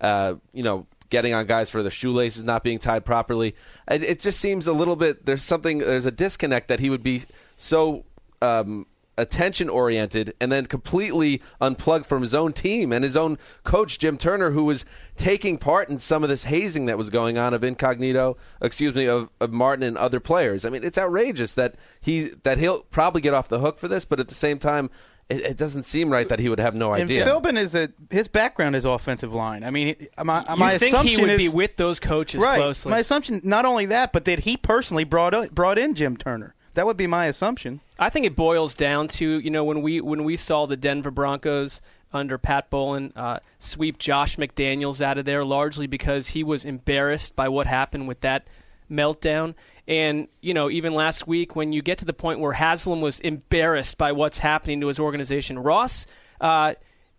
uh, 0.00 0.34
you 0.52 0.62
know 0.62 0.86
getting 1.10 1.34
on 1.34 1.46
guys 1.46 1.70
for 1.70 1.82
their 1.82 1.90
shoelaces 1.90 2.42
not 2.42 2.64
being 2.64 2.78
tied 2.78 3.04
properly. 3.04 3.54
It, 3.88 4.02
it 4.02 4.20
just 4.20 4.40
seems 4.40 4.66
a 4.66 4.72
little 4.72 4.96
bit 4.96 5.26
there's 5.26 5.44
something 5.44 5.78
there's 5.78 6.06
a 6.06 6.10
disconnect 6.10 6.68
that 6.68 6.80
he 6.80 6.90
would 6.90 7.02
be 7.02 7.22
so 7.56 8.04
um, 8.42 8.86
attention 9.16 9.68
oriented 9.68 10.34
and 10.40 10.50
then 10.50 10.66
completely 10.66 11.40
unplugged 11.60 12.06
from 12.06 12.22
his 12.22 12.34
own 12.34 12.52
team 12.52 12.92
and 12.92 13.04
his 13.04 13.16
own 13.16 13.38
coach 13.62 13.98
Jim 13.98 14.18
Turner 14.18 14.50
who 14.50 14.64
was 14.64 14.84
taking 15.16 15.58
part 15.58 15.88
in 15.88 15.98
some 15.98 16.22
of 16.22 16.28
this 16.28 16.44
hazing 16.44 16.86
that 16.86 16.98
was 16.98 17.10
going 17.10 17.38
on 17.38 17.54
of 17.54 17.62
incognito 17.62 18.36
excuse 18.60 18.94
me 18.94 19.06
of, 19.06 19.30
of 19.40 19.52
Martin 19.52 19.82
and 19.84 19.96
other 19.96 20.20
players. 20.20 20.64
I 20.64 20.70
mean 20.70 20.82
it's 20.84 20.98
outrageous 20.98 21.54
that 21.54 21.76
he 22.00 22.30
that 22.42 22.58
he'll 22.58 22.82
probably 22.82 23.20
get 23.20 23.34
off 23.34 23.48
the 23.48 23.60
hook 23.60 23.78
for 23.78 23.88
this 23.88 24.04
but 24.04 24.18
at 24.20 24.28
the 24.28 24.34
same 24.34 24.58
time 24.58 24.90
it, 25.28 25.40
it 25.40 25.56
doesn't 25.56 25.84
seem 25.84 26.10
right 26.10 26.28
that 26.28 26.38
he 26.38 26.48
would 26.48 26.60
have 26.60 26.74
no 26.74 26.92
And 26.92 27.04
idea. 27.04 27.24
Philbin 27.24 27.56
is 27.56 27.74
a 27.74 27.90
his 28.10 28.28
background 28.28 28.76
is 28.76 28.84
offensive 28.84 29.32
line. 29.32 29.64
I 29.64 29.70
mean, 29.70 29.96
he- 29.98 30.08
my, 30.22 30.44
you 30.48 30.56
my 30.56 30.76
think 30.76 30.94
assumption 30.94 31.18
he 31.18 31.22
would 31.22 31.30
is 31.30 31.38
be 31.38 31.48
with 31.48 31.76
those 31.76 31.98
coaches 31.98 32.42
right. 32.42 32.56
closely? 32.58 32.90
My 32.90 32.98
assumption, 32.98 33.40
not 33.42 33.64
only 33.64 33.86
that, 33.86 34.12
but 34.12 34.26
that 34.26 34.40
he 34.40 34.56
personally 34.56 35.04
brought 35.04 35.32
uh, 35.32 35.46
brought 35.50 35.78
in 35.78 35.94
Jim 35.94 36.16
Turner. 36.16 36.54
That 36.74 36.86
would 36.86 36.96
be 36.96 37.06
my 37.06 37.26
assumption. 37.26 37.80
I 37.98 38.10
think 38.10 38.26
it 38.26 38.36
boils 38.36 38.74
down 38.74 39.08
to 39.08 39.38
you 39.38 39.50
know 39.50 39.64
when 39.64 39.82
we 39.82 40.00
when 40.00 40.24
we 40.24 40.36
saw 40.36 40.66
the 40.66 40.76
Denver 40.76 41.10
Broncos 41.10 41.80
under 42.14 42.38
Pat 42.38 42.70
Bowlen, 42.70 43.12
uh, 43.16 43.40
sweep 43.58 43.98
Josh 43.98 44.36
McDaniels 44.36 45.00
out 45.00 45.18
of 45.18 45.24
there 45.24 45.44
largely 45.44 45.86
because 45.86 46.28
he 46.28 46.44
was 46.44 46.64
embarrassed 46.64 47.34
by 47.34 47.48
what 47.48 47.66
happened 47.66 48.06
with 48.06 48.20
that 48.20 48.46
meltdown. 48.90 49.54
And, 49.86 50.28
you 50.40 50.54
know, 50.54 50.70
even 50.70 50.94
last 50.94 51.26
week, 51.26 51.56
when 51.56 51.72
you 51.72 51.82
get 51.82 51.98
to 51.98 52.04
the 52.04 52.14
point 52.14 52.40
where 52.40 52.52
Haslam 52.52 53.00
was 53.00 53.20
embarrassed 53.20 53.98
by 53.98 54.12
what's 54.12 54.38
happening 54.38 54.80
to 54.80 54.86
his 54.86 54.98
organization, 54.98 55.58
Ross 55.58 56.06
uh, 56.40 56.74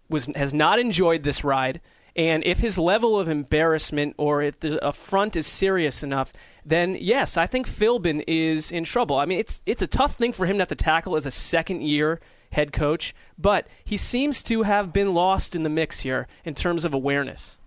was 0.10 0.28
has 0.36 0.54
not 0.54 0.80
enjoyed 0.80 1.24
this 1.24 1.44
ride. 1.44 1.82
And 2.16 2.46
if 2.46 2.60
his 2.60 2.78
level 2.78 3.20
of 3.20 3.28
embarrassment 3.28 4.16
or 4.18 4.42
if 4.42 4.60
the 4.60 4.86
affront 4.86 5.36
is 5.36 5.46
serious 5.46 6.02
enough, 6.02 6.32
then 6.66 6.98
yes, 7.00 7.36
I 7.36 7.46
think 7.46 7.68
Philbin 7.68 8.24
is 8.26 8.72
in 8.72 8.86
trouble. 8.86 9.18
I 9.18 9.26
mean, 9.26 9.40
it's 9.40 9.62
it's 9.66 9.82
a 9.82 9.88
tough 9.88 10.16
thing 10.16 10.32
for 10.32 10.46
him 10.46 10.60
have 10.60 10.70
to 10.70 10.76
tackle 10.76 11.18
as 11.18 11.26
a 11.26 11.32
second 11.32 11.82
year 11.82 12.22
head 12.54 12.72
coach, 12.72 13.14
but 13.38 13.68
he 13.84 13.98
seems 13.98 14.42
to 14.44 14.64
have 14.64 14.94
been 14.94 15.14
lost 15.14 15.56
in 15.56 15.64
the 15.64 15.70
mix 15.70 16.00
here 16.00 16.28
in 16.46 16.56
terms 16.56 16.86
of 16.86 16.94
awareness. 16.94 17.58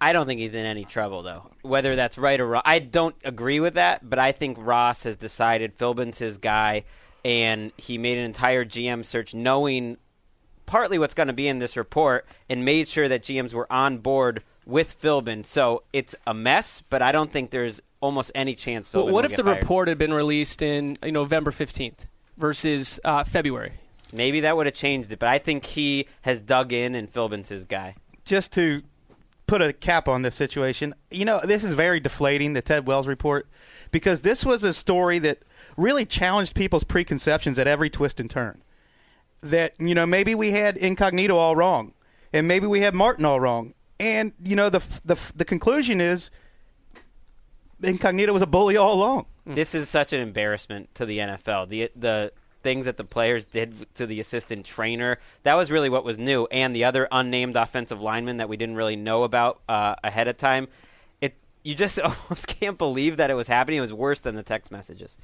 I 0.00 0.14
don't 0.14 0.26
think 0.26 0.40
he's 0.40 0.54
in 0.54 0.64
any 0.64 0.86
trouble, 0.86 1.22
though. 1.22 1.50
Whether 1.60 1.94
that's 1.94 2.16
right 2.16 2.40
or 2.40 2.46
wrong, 2.46 2.62
I 2.64 2.78
don't 2.78 3.14
agree 3.22 3.60
with 3.60 3.74
that. 3.74 4.08
But 4.08 4.18
I 4.18 4.32
think 4.32 4.56
Ross 4.58 5.02
has 5.02 5.18
decided 5.18 5.76
Philbin's 5.76 6.18
his 6.18 6.38
guy, 6.38 6.84
and 7.22 7.70
he 7.76 7.98
made 7.98 8.16
an 8.16 8.24
entire 8.24 8.64
GM 8.64 9.04
search, 9.04 9.34
knowing 9.34 9.98
partly 10.70 11.00
what's 11.00 11.14
going 11.14 11.26
to 11.26 11.32
be 11.32 11.48
in 11.48 11.58
this 11.58 11.76
report, 11.76 12.24
and 12.48 12.64
made 12.64 12.86
sure 12.86 13.08
that 13.08 13.22
GMs 13.22 13.52
were 13.52 13.70
on 13.72 13.98
board 13.98 14.44
with 14.64 15.02
Philbin. 15.02 15.44
So 15.44 15.82
it's 15.92 16.14
a 16.28 16.32
mess, 16.32 16.80
but 16.88 17.02
I 17.02 17.10
don't 17.10 17.32
think 17.32 17.50
there's 17.50 17.82
almost 18.00 18.30
any 18.36 18.54
chance 18.54 18.88
Philbin. 18.88 19.06
Well, 19.06 19.14
what 19.14 19.24
if 19.24 19.32
get 19.32 19.38
the 19.38 19.42
fired. 19.42 19.62
report 19.62 19.88
had 19.88 19.98
been 19.98 20.14
released 20.14 20.62
in 20.62 20.96
November 21.02 21.50
fifteenth 21.50 22.06
versus 22.36 23.00
uh, 23.04 23.24
February? 23.24 23.72
Maybe 24.12 24.40
that 24.40 24.56
would 24.56 24.66
have 24.66 24.74
changed 24.76 25.10
it, 25.10 25.18
but 25.18 25.28
I 25.28 25.38
think 25.38 25.64
he 25.64 26.06
has 26.22 26.40
dug 26.40 26.72
in, 26.72 26.94
and 26.94 27.12
Philbin's 27.12 27.48
his 27.48 27.64
guy. 27.64 27.96
just 28.24 28.52
to 28.52 28.82
put 29.48 29.60
a 29.60 29.72
cap 29.72 30.06
on 30.06 30.22
this 30.22 30.36
situation, 30.36 30.94
you 31.10 31.24
know, 31.24 31.40
this 31.42 31.64
is 31.64 31.74
very 31.74 31.98
deflating, 31.98 32.52
the 32.52 32.62
Ted 32.62 32.86
Wells 32.86 33.08
report, 33.08 33.48
because 33.90 34.20
this 34.20 34.44
was 34.44 34.62
a 34.62 34.72
story 34.72 35.18
that 35.18 35.38
really 35.76 36.06
challenged 36.06 36.54
people's 36.54 36.84
preconceptions 36.84 37.58
at 37.58 37.66
every 37.66 37.90
twist 37.90 38.20
and 38.20 38.30
turn. 38.30 38.62
That, 39.42 39.74
you 39.78 39.94
know, 39.94 40.04
maybe 40.04 40.34
we 40.34 40.50
had 40.50 40.76
Incognito 40.76 41.36
all 41.36 41.56
wrong, 41.56 41.94
and 42.32 42.46
maybe 42.46 42.66
we 42.66 42.80
had 42.80 42.94
Martin 42.94 43.24
all 43.24 43.40
wrong. 43.40 43.74
And, 43.98 44.32
you 44.42 44.56
know, 44.56 44.68
the, 44.70 44.82
the, 45.04 45.18
the 45.34 45.44
conclusion 45.44 46.00
is 46.00 46.30
Incognito 47.82 48.32
was 48.32 48.42
a 48.42 48.46
bully 48.46 48.76
all 48.76 48.94
along. 48.94 49.26
This 49.46 49.74
is 49.74 49.88
such 49.88 50.12
an 50.12 50.20
embarrassment 50.20 50.94
to 50.94 51.06
the 51.06 51.18
NFL. 51.18 51.68
The 51.68 51.90
the 51.96 52.32
things 52.62 52.84
that 52.84 52.96
the 52.96 53.04
players 53.04 53.46
did 53.46 53.92
to 53.94 54.06
the 54.06 54.20
assistant 54.20 54.66
trainer 54.66 55.18
that 55.44 55.54
was 55.54 55.70
really 55.70 55.88
what 55.88 56.04
was 56.04 56.18
new, 56.18 56.46
and 56.50 56.74
the 56.74 56.84
other 56.84 57.08
unnamed 57.10 57.56
offensive 57.56 58.00
lineman 58.00 58.36
that 58.36 58.48
we 58.48 58.56
didn't 58.56 58.76
really 58.76 58.96
know 58.96 59.22
about 59.24 59.60
uh, 59.68 59.94
ahead 60.04 60.28
of 60.28 60.36
time. 60.36 60.68
You 61.62 61.74
just 61.74 62.00
almost 62.00 62.46
can't 62.46 62.78
believe 62.78 63.16
that 63.18 63.30
it 63.30 63.34
was 63.34 63.48
happening. 63.48 63.78
It 63.78 63.82
was 63.82 63.92
worse 63.92 64.20
than 64.20 64.34
the 64.34 64.42
text 64.42 64.70
messages. 64.70 65.16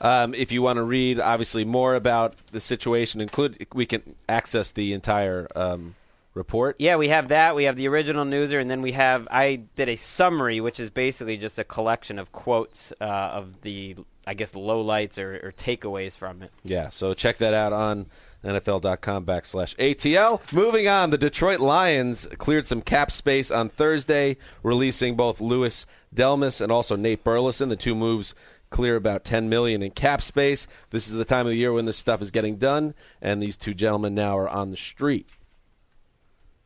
Um, 0.00 0.34
if 0.34 0.52
you 0.52 0.62
want 0.62 0.78
to 0.78 0.82
read, 0.82 1.20
obviously, 1.20 1.64
more 1.64 1.94
about 1.94 2.36
the 2.48 2.60
situation, 2.60 3.20
include 3.20 3.66
we 3.72 3.86
can 3.86 4.14
access 4.28 4.70
the 4.70 4.92
entire 4.92 5.48
um, 5.54 5.94
report. 6.34 6.76
Yeah, 6.78 6.96
we 6.96 7.08
have 7.08 7.28
that. 7.28 7.54
We 7.54 7.64
have 7.64 7.76
the 7.76 7.88
original 7.88 8.24
newser, 8.24 8.60
and 8.60 8.68
then 8.68 8.82
we 8.82 8.92
have 8.92 9.26
I 9.30 9.62
did 9.76 9.88
a 9.88 9.96
summary, 9.96 10.60
which 10.60 10.78
is 10.78 10.90
basically 10.90 11.36
just 11.36 11.58
a 11.58 11.64
collection 11.64 12.18
of 12.18 12.32
quotes 12.32 12.92
uh, 13.00 13.04
of 13.04 13.62
the 13.62 13.96
I 14.26 14.34
guess 14.34 14.52
lowlights 14.52 15.18
or, 15.18 15.46
or 15.46 15.52
takeaways 15.52 16.16
from 16.16 16.42
it. 16.42 16.50
Yeah, 16.64 16.90
so 16.90 17.14
check 17.14 17.38
that 17.38 17.54
out 17.54 17.72
on 17.72 18.06
NFL.com 18.44 19.24
backslash 19.24 19.74
ATL. 19.76 20.40
Moving 20.52 20.86
on, 20.86 21.10
the 21.10 21.18
Detroit 21.18 21.60
Lions 21.60 22.26
cleared 22.38 22.66
some 22.66 22.82
cap 22.82 23.10
space 23.10 23.50
on 23.50 23.68
Thursday, 23.68 24.36
releasing 24.62 25.16
both 25.16 25.40
Louis 25.40 25.86
Delmas 26.14 26.60
and 26.60 26.70
also 26.70 26.96
Nate 26.96 27.24
Burleson. 27.24 27.68
The 27.68 27.76
two 27.76 27.94
moves 27.94 28.34
clear 28.70 28.96
about 28.96 29.24
10 29.24 29.48
million 29.48 29.82
in 29.82 29.90
cap 29.92 30.20
space. 30.20 30.66
This 30.90 31.06
is 31.06 31.14
the 31.14 31.24
time 31.24 31.46
of 31.46 31.52
the 31.52 31.58
year 31.58 31.72
when 31.72 31.84
this 31.84 31.96
stuff 31.96 32.20
is 32.20 32.30
getting 32.30 32.56
done, 32.56 32.94
and 33.22 33.42
these 33.42 33.56
two 33.56 33.72
gentlemen 33.72 34.14
now 34.14 34.36
are 34.36 34.48
on 34.48 34.70
the 34.70 34.76
street. 34.76 35.28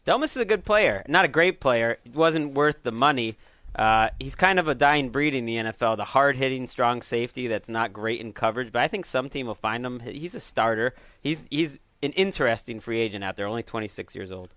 Delmas 0.07 0.25
is 0.25 0.39
a 0.39 0.47
good 0.47 0.65
player, 0.65 1.05
not 1.07 1.27
a 1.27 1.29
great 1.29 1.61
player. 1.61 1.99
It 2.05 2.15
wasn't 2.15 2.55
worth 2.55 2.83
the 2.83 2.93
money. 2.93 3.37
Uh, 3.77 4.09
he's 4.19 4.35
kind 4.35 4.59
of 4.59 4.67
a 4.67 4.75
dying 4.75 5.11
breed 5.11 5.35
in 5.35 5.45
the 5.45 5.57
NFL. 5.57 5.97
The 5.97 6.05
hard 6.05 6.37
hitting, 6.37 6.67
strong 6.67 7.03
safety 7.03 7.47
that's 7.47 7.69
not 7.69 7.93
great 7.93 8.21
in 8.21 8.33
coverage, 8.33 8.73
but 8.73 8.83
I 8.83 8.89
think 8.89 9.07
some 9.07 9.29
team 9.29 9.47
will 9.47 9.55
find 9.55 9.87
him. 9.87 10.01
He's 10.01 10.35
a 10.35 10.41
starter. 10.41 10.95
He's 11.21 11.47
he's 11.51 11.79
an 12.03 12.13
interesting 12.13 12.81
free 12.81 13.01
agent 13.01 13.23
out 13.25 13.37
there. 13.37 13.47
Only 13.47 13.63
26 13.63 14.15
years 14.15 14.33
old. 14.33 14.55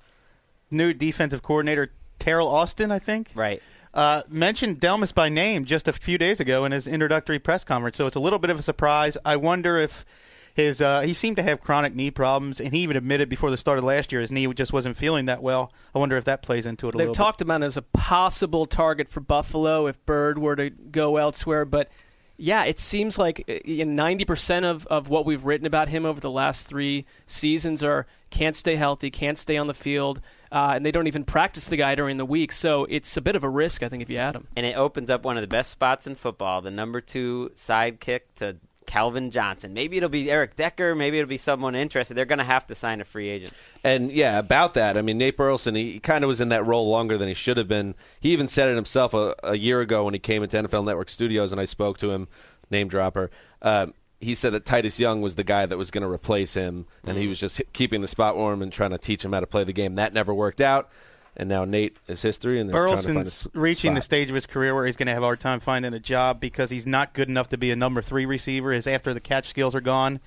New 0.70 0.94
defensive 0.94 1.42
coordinator 1.44 1.92
Teryl 2.20 2.48
Austin, 2.48 2.92
I 2.92 3.00
think. 3.00 3.32
Right. 3.36 3.62
uh, 3.94 4.22
mentioned 4.30 4.80
Delmas 4.80 5.14
by 5.14 5.28
name 5.30 5.66
just 5.66 5.88
a 5.88 5.94
few 5.94 6.18
days 6.18 6.40
ago 6.40 6.66
in 6.66 6.72
his 6.72 6.88
introductory 6.88 7.40
press 7.40 7.64
conference, 7.64 7.98
so 7.98 8.08
it's 8.08 8.16
a 8.16 8.20
little 8.20 8.40
bit 8.40 8.50
of 8.50 8.60
a 8.60 8.62
surprise. 8.62 9.18
I 9.26 9.36
wonder 9.36 9.78
if 9.78 10.06
his 10.54 10.82
uh, 10.82 11.02
he 11.02 11.14
seemed 11.14 11.38
to 11.38 11.44
have 11.44 11.62
chronic 11.62 11.96
knee 11.96 12.12
problems, 12.12 12.60
and 12.60 12.74
he 12.74 12.82
even 12.82 12.98
admitted 12.98 13.30
before 13.30 13.52
the 13.52 13.58
start 13.58 13.78
of 13.78 13.84
last 13.84 14.12
year 14.12 14.22
his 14.22 14.32
knee 14.32 14.52
just 14.54 14.74
wasn't 14.74 14.98
feeling 14.98 15.26
that 15.26 15.42
well. 15.42 15.72
I 15.96 16.00
wonder 16.00 16.18
if 16.18 16.26
that 16.26 16.42
plays 16.42 16.66
into 16.66 16.88
it 16.88 16.96
a 16.96 16.98
They've 16.98 17.08
little. 17.08 17.14
talked 17.16 17.42
about 17.42 17.58
him 17.58 17.64
as 17.64 17.78
a 17.78 17.82
possible 17.82 18.66
target 18.66 19.10
for 19.10 19.20
Buffalo 19.20 19.88
if 19.88 20.04
Byrd 20.06 20.38
were 20.38 20.56
to 20.56 20.70
go 20.70 21.18
elsewhere, 21.18 21.66
but 21.66 21.90
yeah, 22.38 22.64
it 22.64 22.80
seems 22.80 23.20
like 23.20 23.46
uh, 23.48 23.84
ninety 23.86 24.26
percent 24.26 24.66
of, 24.66 24.88
of 24.88 25.10
what 25.10 25.26
we've 25.26 25.46
written 25.46 25.68
about 25.68 25.90
him 25.90 26.06
over 26.06 26.20
the 26.20 26.32
last 26.32 26.68
three 26.68 27.06
seasons 27.28 27.84
are 27.84 28.08
can't 28.32 28.56
stay 28.56 28.78
healthy, 28.78 29.12
can't 29.12 29.38
stay 29.38 29.58
on 29.58 29.68
the 29.68 29.74
field, 29.74 30.22
uh, 30.52 30.72
and 30.76 30.86
they 30.86 30.92
don't 30.92 31.06
even 31.06 31.24
practice 31.24 31.66
the 31.66 31.78
guy 31.78 31.94
during 31.94 32.18
the 32.18 32.26
week. 32.26 32.52
So 32.52 32.86
it's 32.86 33.16
a 33.16 33.22
bit 33.22 33.36
of 33.36 33.44
a 33.44 33.50
risk, 33.50 33.84
I 33.84 33.90
think, 33.90 34.02
if 34.02 34.10
you 34.10 34.18
add 34.18 34.36
him. 34.36 34.48
And 34.56 34.66
it 34.66 34.76
opens 34.76 35.10
up 35.10 35.24
one 35.24 35.38
of 35.38 35.42
the 35.42 35.48
best 35.48 35.70
spots 35.70 36.08
in 36.08 36.16
football, 36.16 36.62
the 36.62 36.72
number 36.72 37.00
two 37.02 37.52
sidekick 37.56 38.22
to 38.38 38.56
Calvin 38.86 39.32
Johnson. 39.32 39.74
Maybe 39.74 39.98
it'll 39.98 40.10
be 40.10 40.30
Eric 40.30 40.56
Decker. 40.56 40.96
Maybe 40.96 41.20
it'll 41.20 41.30
be 41.30 41.38
someone 41.38 41.76
interested. 41.76 42.16
They're 42.16 42.26
going 42.26 42.40
to 42.40 42.46
have 42.46 42.68
to 42.68 42.76
sign 42.76 43.02
a 43.02 43.06
free 43.06 43.30
agent. 43.30 43.54
And 43.84 44.12
yeah, 44.12 44.40
about 44.40 44.74
that, 44.74 44.98
I 44.98 45.02
mean, 45.02 45.18
Nate 45.18 45.38
Burleson, 45.38 45.76
he 45.76 46.00
kind 46.00 46.24
of 46.24 46.28
was 46.28 46.42
in 46.42 46.50
that 46.50 46.66
role 46.66 46.90
longer 46.90 47.18
than 47.18 47.28
he 47.28 47.34
should 47.34 47.58
have 47.58 47.68
been. 47.68 47.96
He 48.20 48.32
even 48.32 48.48
said 48.48 48.70
it 48.70 48.76
himself 48.76 49.14
a, 49.14 49.36
a 49.44 49.56
year 49.56 49.82
ago 49.82 50.06
when 50.06 50.14
he 50.14 50.20
came 50.20 50.44
into 50.44 50.58
NFL 50.58 50.86
Network 50.86 51.10
Studios 51.10 51.52
and 51.52 51.62
I 51.62 51.66
spoke 51.66 51.98
to 52.00 52.12
him, 52.12 52.28
name 52.70 52.88
dropper. 52.88 53.32
Um, 53.62 53.94
he 54.22 54.36
said 54.36 54.54
that 54.54 54.66
Titus 54.66 55.00
Young 55.00 55.22
was 55.22 55.36
the 55.36 55.44
guy 55.44 55.66
that 55.66 55.78
was 55.78 55.90
going 55.90 56.04
to 56.04 56.10
replace 56.10 56.54
him, 56.54 56.86
and 57.04 57.18
he 57.18 57.28
was 57.28 57.40
just 57.40 57.60
h- 57.60 57.68
keeping 57.74 58.02
the 58.02 58.08
spot 58.08 58.38
warm 58.38 58.62
and 58.62 58.72
trying 58.72 58.92
to 58.92 59.00
teach 59.00 59.26
him 59.26 59.34
how 59.34 59.40
to 59.40 59.48
play 59.48 59.64
the 59.64 59.74
game. 59.74 59.96
That 59.96 60.14
never 60.14 60.32
worked 60.32 60.62
out, 60.62 60.92
and 61.38 61.48
now 61.50 61.66
Nate 61.66 61.98
is 62.08 62.22
history, 62.22 62.60
and 62.60 62.70
they're 62.70 62.86
to 62.88 62.96
find 62.96 63.00
a 63.00 63.14
Burleson's 63.14 63.28
s- 63.28 63.48
reaching 63.54 63.94
the 63.94 64.02
stage 64.02 64.30
of 64.30 64.36
his 64.36 64.46
career 64.46 64.76
where 64.76 64.86
he's 64.86 64.98
going 64.98 65.08
to 65.08 65.14
have 65.14 65.24
a 65.24 65.26
hard 65.26 65.40
time 65.40 65.60
finding 65.60 65.94
a 65.94 66.00
job 66.00 66.40
because 66.40 66.70
he's 66.70 66.86
not 66.86 67.14
good 67.14 67.30
enough 67.30 67.50
to 67.50 67.58
be 67.58 67.72
a 67.72 67.76
number 67.76 68.02
three 68.02 68.26
receiver. 68.26 68.72
His 68.72 68.88
after 68.88 69.14
the 69.14 69.20
catch 69.20 69.48
skills 69.48 69.74
are 69.74 69.82
gone, 69.82 70.20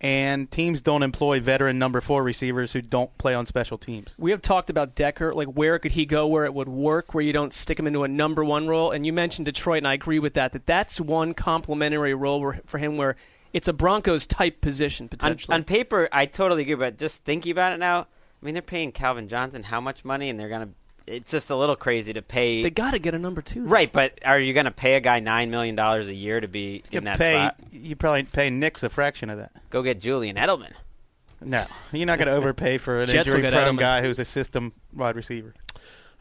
and 0.00 0.50
teams 0.50 0.80
don't 0.80 1.02
employ 1.02 1.40
veteran 1.40 1.78
number 1.78 2.00
four 2.00 2.22
receivers 2.22 2.72
who 2.72 2.80
don't 2.80 3.16
play 3.18 3.34
on 3.34 3.44
special 3.46 3.76
teams. 3.78 4.14
We 4.16 4.30
have 4.30 4.40
talked 4.42 4.70
about 4.70 4.94
Decker, 4.94 5.32
like 5.32 5.48
where 5.48 5.78
could 5.78 5.92
he 5.92 6.06
go 6.06 6.26
where 6.26 6.44
it 6.44 6.54
would 6.54 6.68
work, 6.68 7.12
where 7.14 7.22
you 7.22 7.32
don't 7.32 7.52
stick 7.52 7.78
him 7.78 7.86
into 7.86 8.02
a 8.04 8.08
number 8.08 8.44
one 8.44 8.66
role. 8.66 8.90
And 8.90 9.04
you 9.04 9.12
mentioned 9.12 9.46
Detroit, 9.46 9.78
and 9.78 9.88
I 9.88 9.94
agree 9.94 10.18
with 10.18 10.34
that. 10.34 10.52
That 10.52 10.66
that's 10.66 11.00
one 11.00 11.34
complementary 11.34 12.14
role 12.14 12.40
where, 12.40 12.60
for 12.66 12.78
him 12.78 12.96
where 12.96 13.16
it's 13.52 13.68
a 13.68 13.72
Broncos 13.72 14.26
type 14.26 14.60
position 14.60 15.04
On, 15.04 15.08
potentially. 15.08 15.54
on 15.54 15.64
paper, 15.64 16.08
I 16.12 16.26
totally 16.26 16.62
agree, 16.62 16.76
but 16.76 16.96
just 16.98 17.24
thinking 17.24 17.50
about 17.52 17.72
it 17.72 17.78
now, 17.78 18.06
I 18.42 18.46
mean, 18.46 18.54
they're 18.54 18.62
paying 18.62 18.92
Calvin 18.92 19.28
Johnson 19.28 19.62
how 19.62 19.80
much 19.80 20.04
money, 20.04 20.30
and 20.30 20.38
they're 20.40 20.48
going 20.48 20.68
to. 20.68 20.74
It's 21.06 21.30
just 21.32 21.50
a 21.50 21.56
little 21.56 21.76
crazy 21.76 22.12
to 22.12 22.22
pay. 22.22 22.62
they 22.62 22.70
got 22.70 22.92
to 22.92 22.98
get 22.98 23.14
a 23.14 23.18
number 23.18 23.42
two. 23.42 23.64
though. 23.64 23.70
right, 23.70 23.90
but 23.92 24.18
are 24.24 24.38
you 24.38 24.52
going 24.54 24.66
to 24.66 24.70
pay 24.70 24.94
a 24.94 25.00
guy 25.00 25.18
nine 25.18 25.50
million 25.50 25.74
dollars 25.74 26.08
a 26.08 26.14
year 26.14 26.40
to 26.40 26.46
be 26.46 26.82
You 26.90 26.98
in 26.98 27.04
that 27.04 27.18
pay, 27.18 27.34
spot? 27.34 27.56
you 27.72 27.96
probably 27.96 28.22
pay 28.24 28.48
Nicks 28.50 28.82
a 28.82 28.88
fraction 28.90 29.28
of 29.30 29.38
that. 29.38 29.50
Go 29.70 29.82
get 29.82 30.00
Julian 30.00 30.36
Edelman. 30.36 30.72
No, 31.40 31.64
you're 31.92 32.06
not 32.06 32.18
going 32.18 32.28
to 32.28 32.34
overpay 32.34 32.78
for 32.78 33.00
an 33.00 33.08
Jets 33.08 33.28
will 33.30 33.40
get 33.40 33.46
injury-prone 33.54 33.76
Edelman. 33.76 33.80
guy 33.80 34.02
who's 34.02 34.18
a 34.18 34.24
system 34.24 34.72
wide 34.94 35.16
receiver. 35.16 35.54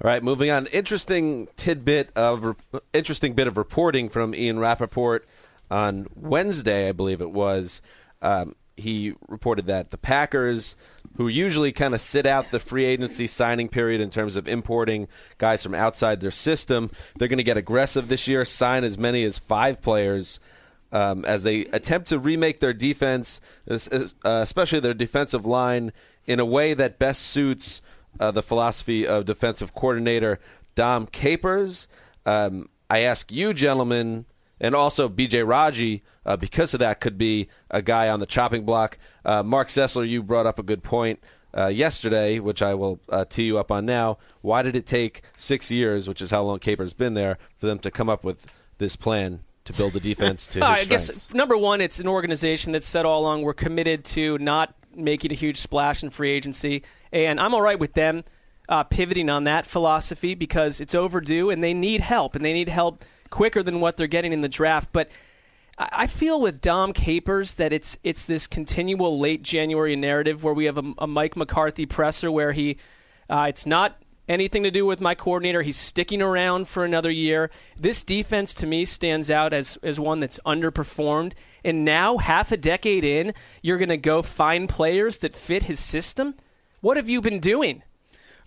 All 0.02 0.10
right, 0.10 0.24
moving 0.24 0.50
on. 0.50 0.66
Interesting 0.68 1.50
tidbit 1.58 2.10
of 2.16 2.56
interesting 2.94 3.34
bit 3.34 3.48
of 3.48 3.58
reporting 3.58 4.08
from 4.10 4.34
Ian 4.34 4.58
Rapoport 4.60 5.28
on 5.70 6.08
Wednesday, 6.16 6.88
I 6.90 6.94
believe 6.94 7.22
it 7.22 7.32
was. 7.32 7.82
Um, 8.22 8.56
he 8.78 9.14
reported 9.28 9.68
that 9.68 9.92
the 9.92 9.98
Packers, 9.98 10.78
who 11.20 11.28
usually 11.28 11.74
kind 11.74 11.94
of 11.94 12.00
sit 12.00 12.26
out 12.26 12.50
the 12.50 12.60
free 12.62 12.86
agency 12.86 13.28
signing 13.28 13.68
period 13.68 14.00
in 14.00 14.10
terms 14.10 14.38
of 14.38 14.48
importing 14.48 15.06
guys 15.38 15.62
from 15.62 15.76
outside 15.76 16.22
their 16.22 16.32
system, 16.32 16.90
they're 17.18 17.28
going 17.28 17.38
to 17.38 17.44
get 17.44 17.58
aggressive 17.58 18.08
this 18.08 18.26
year, 18.26 18.46
sign 18.46 18.86
as 18.86 18.98
many 18.98 19.26
as 19.26 19.38
five 19.38 19.82
players 19.82 20.40
um, 20.94 21.26
as 21.26 21.44
they 21.44 21.66
attempt 21.74 22.08
to 22.08 22.18
remake 22.18 22.62
their 22.62 22.72
defense, 22.72 23.42
uh, 23.70 23.78
especially 24.24 24.80
their 24.80 24.94
defensive 24.94 25.46
line, 25.46 25.92
in 26.26 26.40
a 26.40 26.46
way 26.46 26.74
that 26.74 26.98
best 26.98 27.24
suits 27.24 27.82
uh, 28.22 28.32
the 28.32 28.42
philosophy 28.42 29.06
of 29.06 29.26
defensive 29.26 29.74
coordinator 29.74 30.40
Dom 30.76 31.06
Capers. 31.06 31.90
Um, 32.26 32.70
I 32.90 33.00
ask 33.00 33.30
you, 33.30 33.54
gentlemen, 33.54 34.26
and 34.60 34.76
also 34.76 35.10
BJ 35.10 35.48
Raji, 35.48 36.04
uh, 36.26 36.38
because 36.38 36.74
of 36.74 36.80
that, 36.80 37.00
could 37.00 37.18
be 37.18 37.48
a 37.70 37.82
guy 37.82 38.10
on 38.10 38.20
the 38.20 38.26
chopping 38.26 38.66
block. 38.66 38.98
Uh, 39.26 39.44
Mark 39.44 39.70
Sessler, 39.70 40.08
you 40.08 40.22
brought 40.22 40.46
up 40.46 40.60
a 40.60 40.64
good 40.64 40.84
point 40.84 41.20
uh, 41.58 41.68
yesterday, 41.68 42.40
which 42.40 42.62
I 42.62 42.74
will 42.74 43.00
uh, 43.10 43.26
tee 43.26 43.44
you 43.44 43.58
up 43.58 43.72
on 43.72 43.86
now. 43.86 44.18
Why 44.42 44.62
did 44.62 44.76
it 44.76 44.86
take 44.86 45.22
six 45.38 45.72
years, 45.72 46.08
which 46.08 46.22
is 46.22 46.32
how 46.32 46.44
long 46.44 46.60
Capers 46.60 46.94
been 46.94 47.14
there, 47.14 47.38
for 47.58 47.68
them 47.68 47.80
to 47.80 47.92
come 47.92 48.10
up 48.10 48.24
with 48.24 48.52
this 48.78 48.96
plan 48.96 49.42
to 49.66 49.74
build 49.74 49.96
a 49.96 50.00
defense 50.00 50.48
to 50.48 50.60
I 50.66 50.84
strengths? 50.84 51.28
guess 51.28 51.34
number 51.34 51.58
one, 51.58 51.82
it's 51.82 52.00
an 52.00 52.08
organization 52.08 52.74
that 52.74 52.84
said 52.84 53.06
all 53.06 53.22
along 53.22 53.42
we're 53.42 53.54
committed 53.54 54.04
to 54.06 54.38
not 54.38 54.76
making 54.96 55.32
a 55.32 55.36
huge 55.36 55.58
splash 55.58 56.04
in 56.04 56.10
free 56.10 56.32
agency, 56.32 56.84
and 57.12 57.40
I'm 57.40 57.54
all 57.54 57.62
right 57.62 57.80
with 57.80 57.94
them 57.94 58.24
uh, 58.68 58.84
pivoting 58.84 59.30
on 59.30 59.46
that 59.46 59.66
philosophy 59.66 60.36
because 60.36 60.80
it's 60.80 60.94
overdue 60.94 61.50
and 61.50 61.64
they 61.64 61.74
need 61.74 62.02
help, 62.02 62.36
and 62.36 62.46
they 62.46 62.54
need 62.54 62.70
help 62.70 63.04
quicker 63.30 63.64
than 63.64 63.80
what 63.80 63.98
they're 63.98 64.08
getting 64.08 64.34
in 64.34 64.42
the 64.42 64.50
draft. 64.50 64.90
But 64.92 65.10
I 65.78 66.08
feel 66.08 66.42
with 66.42 66.60
Dom 66.60 66.92
Capers 66.92 67.56
that 67.56 67.72
it's 67.72 67.98
it's 68.04 68.26
this 68.26 68.48
continual 68.48 69.18
late 69.18 69.44
January 69.44 69.96
narrative 69.96 70.44
where 70.44 70.54
we 70.54 70.66
have 70.66 70.78
a, 70.78 70.94
a 70.98 71.08
Mike 71.08 71.38
McCarthy 71.38 71.86
presser 71.86 72.30
where 72.30 72.52
he 72.52 72.78
uh, 73.30 73.46
it's 73.48 73.66
not 73.66 74.02
anything 74.28 74.64
to 74.64 74.72
do 74.72 74.86
with 74.86 75.00
my 75.00 75.16
coordinator. 75.16 75.62
He's 75.62 75.78
sticking 75.78 76.22
around 76.22 76.68
for 76.68 76.84
another 76.84 77.10
year. 77.10 77.50
This 77.78 78.04
defense 78.04 78.54
to 78.56 78.68
me 78.68 78.84
stands 78.84 79.32
out 79.32 79.54
as 79.54 79.78
as 79.82 80.00
one 80.00 80.20
that's 80.20 80.40
underperformed. 80.46 81.34
And 81.64 81.86
now, 81.86 82.18
half 82.18 82.52
a 82.52 82.58
decade 82.58 83.06
in, 83.06 83.34
you're 83.62 83.78
going 83.78 83.90
to 83.90 83.98
go 83.98 84.22
find 84.22 84.68
players 84.68 85.18
that 85.20 85.34
fit 85.34 85.64
his 85.64 85.80
system. 85.80 86.36
What 86.82 86.98
have 86.98 87.10
you 87.10 87.22
been 87.22 87.40
doing? 87.40 87.84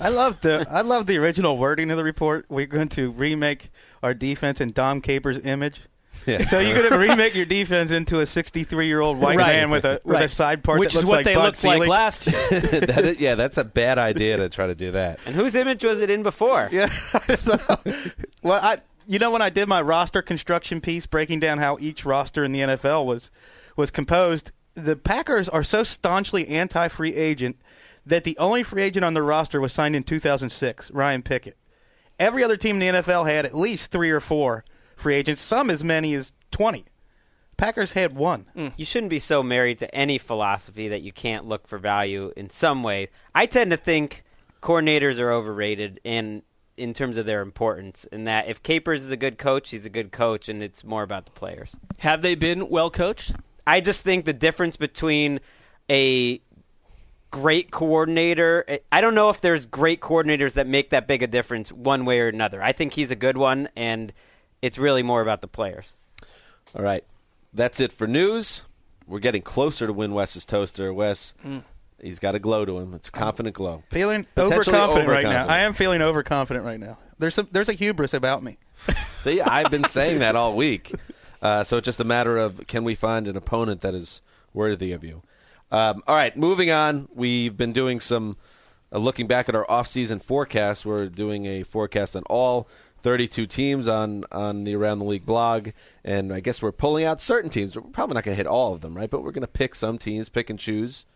I 0.00 0.08
love 0.08 0.40
the 0.40 0.66
I 0.70 0.80
love 0.80 1.06
the 1.06 1.16
original 1.18 1.56
wording 1.58 1.90
of 1.90 1.96
the 1.96 2.04
report. 2.04 2.46
We're 2.48 2.66
going 2.66 2.88
to 2.90 3.10
remake 3.10 3.70
our 4.02 4.14
defense 4.14 4.60
in 4.60 4.72
Dom 4.72 5.00
Capers' 5.00 5.38
image. 5.44 5.82
Yeah. 6.26 6.42
So 6.44 6.60
you're 6.60 6.76
going 6.76 6.90
to 6.90 6.98
remake 6.98 7.34
your 7.34 7.46
defense 7.46 7.90
into 7.90 8.20
a 8.20 8.26
63 8.26 8.86
year 8.86 9.00
old 9.00 9.18
white 9.18 9.36
Right. 9.38 9.56
man 9.56 9.70
with 9.70 9.84
a 9.84 9.94
with 10.04 10.14
Right. 10.14 10.24
a 10.24 10.28
side 10.28 10.62
part 10.62 10.78
Which 10.78 10.92
that 10.92 11.00
is 11.00 11.04
looks 11.04 11.10
what 11.10 11.16
like 11.18 11.24
they 11.24 11.34
Bud 11.34 11.44
looked 11.44 11.64
like 11.64 11.88
last 11.88 12.26
year. 12.28 12.60
That 12.60 13.04
is- 13.04 13.20
yeah, 13.20 13.34
that's 13.34 13.58
a 13.58 13.64
bad 13.64 13.98
idea 13.98 14.36
to 14.36 14.48
try 14.48 14.66
to 14.68 14.74
do 14.74 14.92
that. 14.92 15.18
And 15.26 15.34
whose 15.34 15.54
image 15.56 15.84
was 15.84 16.00
it 16.00 16.10
in 16.10 16.22
before? 16.22 16.68
Yeah. 16.70 16.88
well, 18.42 18.60
I 18.62 18.78
you 19.06 19.18
know 19.18 19.30
when 19.32 19.42
I 19.42 19.50
did 19.50 19.68
my 19.68 19.80
roster 19.82 20.22
construction 20.22 20.80
piece 20.80 21.06
breaking 21.06 21.40
down 21.40 21.58
how 21.58 21.76
each 21.80 22.04
roster 22.04 22.44
in 22.44 22.52
the 22.52 22.60
NFL 22.60 23.04
was 23.04 23.30
was 23.76 23.90
composed, 23.90 24.52
the 24.74 24.96
Packers 24.96 25.48
are 25.48 25.64
so 25.64 25.82
staunchly 25.82 26.46
anti-free 26.48 27.14
agent 27.14 27.56
that 28.06 28.24
the 28.24 28.36
only 28.38 28.62
free 28.62 28.82
agent 28.82 29.04
on 29.04 29.14
the 29.14 29.22
roster 29.22 29.60
was 29.60 29.72
signed 29.72 29.96
in 29.96 30.02
2006, 30.02 30.90
Ryan 30.90 31.22
Pickett. 31.22 31.56
Every 32.18 32.44
other 32.44 32.56
team 32.56 32.80
in 32.80 32.94
the 32.94 33.00
NFL 33.00 33.26
had 33.28 33.46
at 33.46 33.54
least 33.56 33.90
3 33.90 34.10
or 34.10 34.20
4 34.20 34.64
free 34.96 35.14
agents, 35.16 35.40
some 35.40 35.70
as 35.70 35.82
many 35.82 36.14
as 36.14 36.32
20. 36.50 36.84
Packers 37.56 37.92
had 37.92 38.14
one. 38.14 38.46
Hmm, 38.54 38.68
you 38.76 38.84
shouldn't 38.84 39.10
be 39.10 39.18
so 39.18 39.42
married 39.42 39.78
to 39.78 39.94
any 39.94 40.18
philosophy 40.18 40.88
that 40.88 41.02
you 41.02 41.12
can't 41.12 41.46
look 41.46 41.66
for 41.66 41.78
value 41.78 42.32
in 42.36 42.50
some 42.50 42.82
way. 42.82 43.08
I 43.34 43.46
tend 43.46 43.70
to 43.70 43.76
think 43.76 44.24
coordinators 44.62 45.18
are 45.18 45.30
overrated 45.30 46.00
in 46.04 46.42
in 46.76 46.94
terms 46.94 47.18
of 47.18 47.26
their 47.26 47.42
importance. 47.42 48.04
In 48.10 48.24
that, 48.24 48.48
if 48.48 48.62
Capers 48.62 49.04
is 49.04 49.10
a 49.10 49.16
good 49.16 49.38
coach, 49.38 49.70
he's 49.70 49.84
a 49.84 49.90
good 49.90 50.10
coach, 50.10 50.48
and 50.48 50.62
it's 50.62 50.82
more 50.82 51.02
about 51.02 51.26
the 51.26 51.32
players. 51.32 51.76
have 51.98 52.22
they 52.22 52.34
been 52.34 52.68
well 52.68 52.90
coached? 52.90 53.36
I 53.66 53.80
just 53.80 54.02
think 54.02 54.24
the 54.24 54.32
difference 54.32 54.76
between 54.76 55.38
a 55.90 56.40
great 57.32 57.72
coordinator, 57.72 58.78
I 58.92 59.00
don't 59.00 59.16
know 59.16 59.30
if 59.30 59.40
there's 59.40 59.66
great 59.66 60.00
coordinators 60.00 60.54
that 60.54 60.68
make 60.68 60.90
that 60.90 61.08
big 61.08 61.24
a 61.24 61.26
difference 61.26 61.72
one 61.72 62.04
way 62.04 62.20
or 62.20 62.28
another. 62.28 62.62
I 62.62 62.70
think 62.70 62.92
he's 62.92 63.10
a 63.10 63.16
good 63.16 63.36
one, 63.36 63.68
and 63.74 64.12
it's 64.60 64.78
really 64.78 65.02
more 65.02 65.20
about 65.20 65.40
the 65.40 65.48
players. 65.48 65.94
All 66.76 66.82
right. 66.82 67.02
That's 67.52 67.80
it 67.80 67.90
for 67.90 68.06
news. 68.06 68.62
We're 69.08 69.18
getting 69.18 69.42
closer 69.42 69.86
to 69.88 69.92
win 69.92 70.14
Wes's 70.14 70.44
toaster. 70.44 70.94
Wes, 70.94 71.34
he's 72.00 72.18
got 72.20 72.34
a 72.34 72.38
glow 72.38 72.64
to 72.64 72.78
him. 72.78 72.94
It's 72.94 73.08
a 73.08 73.12
confident 73.12 73.56
glow. 73.56 73.82
Feeling 73.90 74.26
Potentially 74.34 74.76
overconfident 74.76 75.08
right 75.08 75.24
now. 75.24 75.46
I 75.48 75.58
am 75.60 75.72
feeling 75.72 76.00
overconfident 76.02 76.64
right 76.64 76.78
now. 76.80 76.98
There's 77.18 77.34
some 77.34 77.48
there's 77.50 77.68
a 77.68 77.74
hubris 77.74 78.14
about 78.14 78.42
me. 78.42 78.58
See, 79.20 79.40
I've 79.40 79.70
been 79.70 79.84
saying 79.84 80.20
that 80.20 80.36
all 80.36 80.54
week. 80.54 80.92
Uh, 81.42 81.64
so 81.64 81.76
it's 81.76 81.84
just 81.84 81.98
a 81.98 82.04
matter 82.04 82.38
of 82.38 82.64
can 82.68 82.84
we 82.84 82.94
find 82.94 83.26
an 83.26 83.36
opponent 83.36 83.80
that 83.80 83.96
is 83.96 84.20
worthy 84.54 84.92
of 84.92 85.02
you. 85.02 85.24
Um, 85.72 86.02
all 86.06 86.14
right, 86.14 86.36
moving 86.36 86.70
on. 86.70 87.08
We've 87.14 87.56
been 87.56 87.72
doing 87.72 87.98
some 87.98 88.36
uh, 88.92 88.98
looking 88.98 89.26
back 89.26 89.48
at 89.48 89.54
our 89.54 89.68
off-season 89.70 90.18
forecast. 90.18 90.84
We're 90.84 91.08
doing 91.08 91.46
a 91.46 91.62
forecast 91.62 92.14
on 92.14 92.24
all 92.24 92.68
32 93.02 93.46
teams 93.46 93.88
on 93.88 94.24
on 94.30 94.64
the 94.64 94.74
Around 94.74 94.98
the 94.98 95.06
League 95.06 95.24
blog, 95.24 95.70
and 96.04 96.30
I 96.30 96.40
guess 96.40 96.60
we're 96.60 96.72
pulling 96.72 97.06
out 97.06 97.22
certain 97.22 97.50
teams. 97.50 97.74
We're 97.74 97.82
probably 97.88 98.14
not 98.14 98.24
going 98.24 98.34
to 98.34 98.36
hit 98.36 98.46
all 98.46 98.74
of 98.74 98.82
them, 98.82 98.94
right? 98.94 99.08
But 99.08 99.22
we're 99.22 99.32
going 99.32 99.42
to 99.42 99.48
pick 99.48 99.74
some 99.74 99.96
teams, 99.96 100.28
pick 100.28 100.50
and 100.50 100.58
choose. 100.58 101.06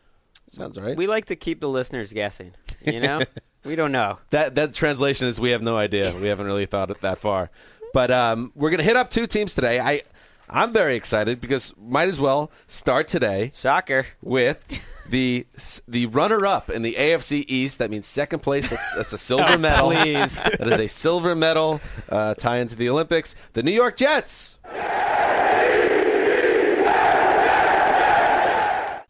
Sounds 0.48 0.78
right. 0.80 0.96
We 0.96 1.06
like 1.06 1.26
to 1.26 1.36
keep 1.36 1.60
the 1.60 1.68
listeners 1.68 2.14
guessing. 2.14 2.54
You 2.84 3.00
know, 3.00 3.20
we 3.64 3.76
don't 3.76 3.92
know. 3.92 4.18
That 4.30 4.54
that 4.54 4.72
translation 4.72 5.28
is 5.28 5.38
we 5.38 5.50
have 5.50 5.62
no 5.62 5.76
idea. 5.76 6.14
We 6.18 6.28
haven't 6.28 6.46
really 6.46 6.66
thought 6.66 6.90
it 6.90 7.02
that 7.02 7.18
far. 7.18 7.50
But 7.92 8.10
um, 8.10 8.52
we're 8.54 8.70
going 8.70 8.78
to 8.78 8.84
hit 8.84 8.96
up 8.96 9.10
two 9.10 9.26
teams 9.26 9.54
today. 9.54 9.80
I 9.80 10.02
I'm 10.48 10.72
very 10.72 10.96
excited 10.96 11.40
because 11.40 11.74
might 11.76 12.08
as 12.08 12.20
well 12.20 12.50
start 12.66 13.08
today 13.08 13.50
Shocker. 13.54 14.06
with 14.22 14.64
the 15.10 15.46
the 15.88 16.06
runner 16.06 16.46
up 16.46 16.70
in 16.70 16.82
the 16.82 16.94
AFC 16.94 17.44
East. 17.48 17.78
That 17.78 17.90
means 17.90 18.06
second 18.06 18.40
place. 18.40 18.70
That's 18.70 18.94
that's 18.94 19.12
a 19.12 19.18
silver 19.18 19.58
medal. 19.58 19.90
Please. 19.90 20.40
That 20.58 20.68
is 20.68 20.78
a 20.78 20.86
silver 20.86 21.34
medal 21.34 21.80
uh, 22.08 22.34
tie 22.34 22.58
into 22.58 22.76
the 22.76 22.88
Olympics. 22.88 23.34
The 23.52 23.62
New 23.62 23.72
York 23.72 23.96
Jets. 23.96 24.58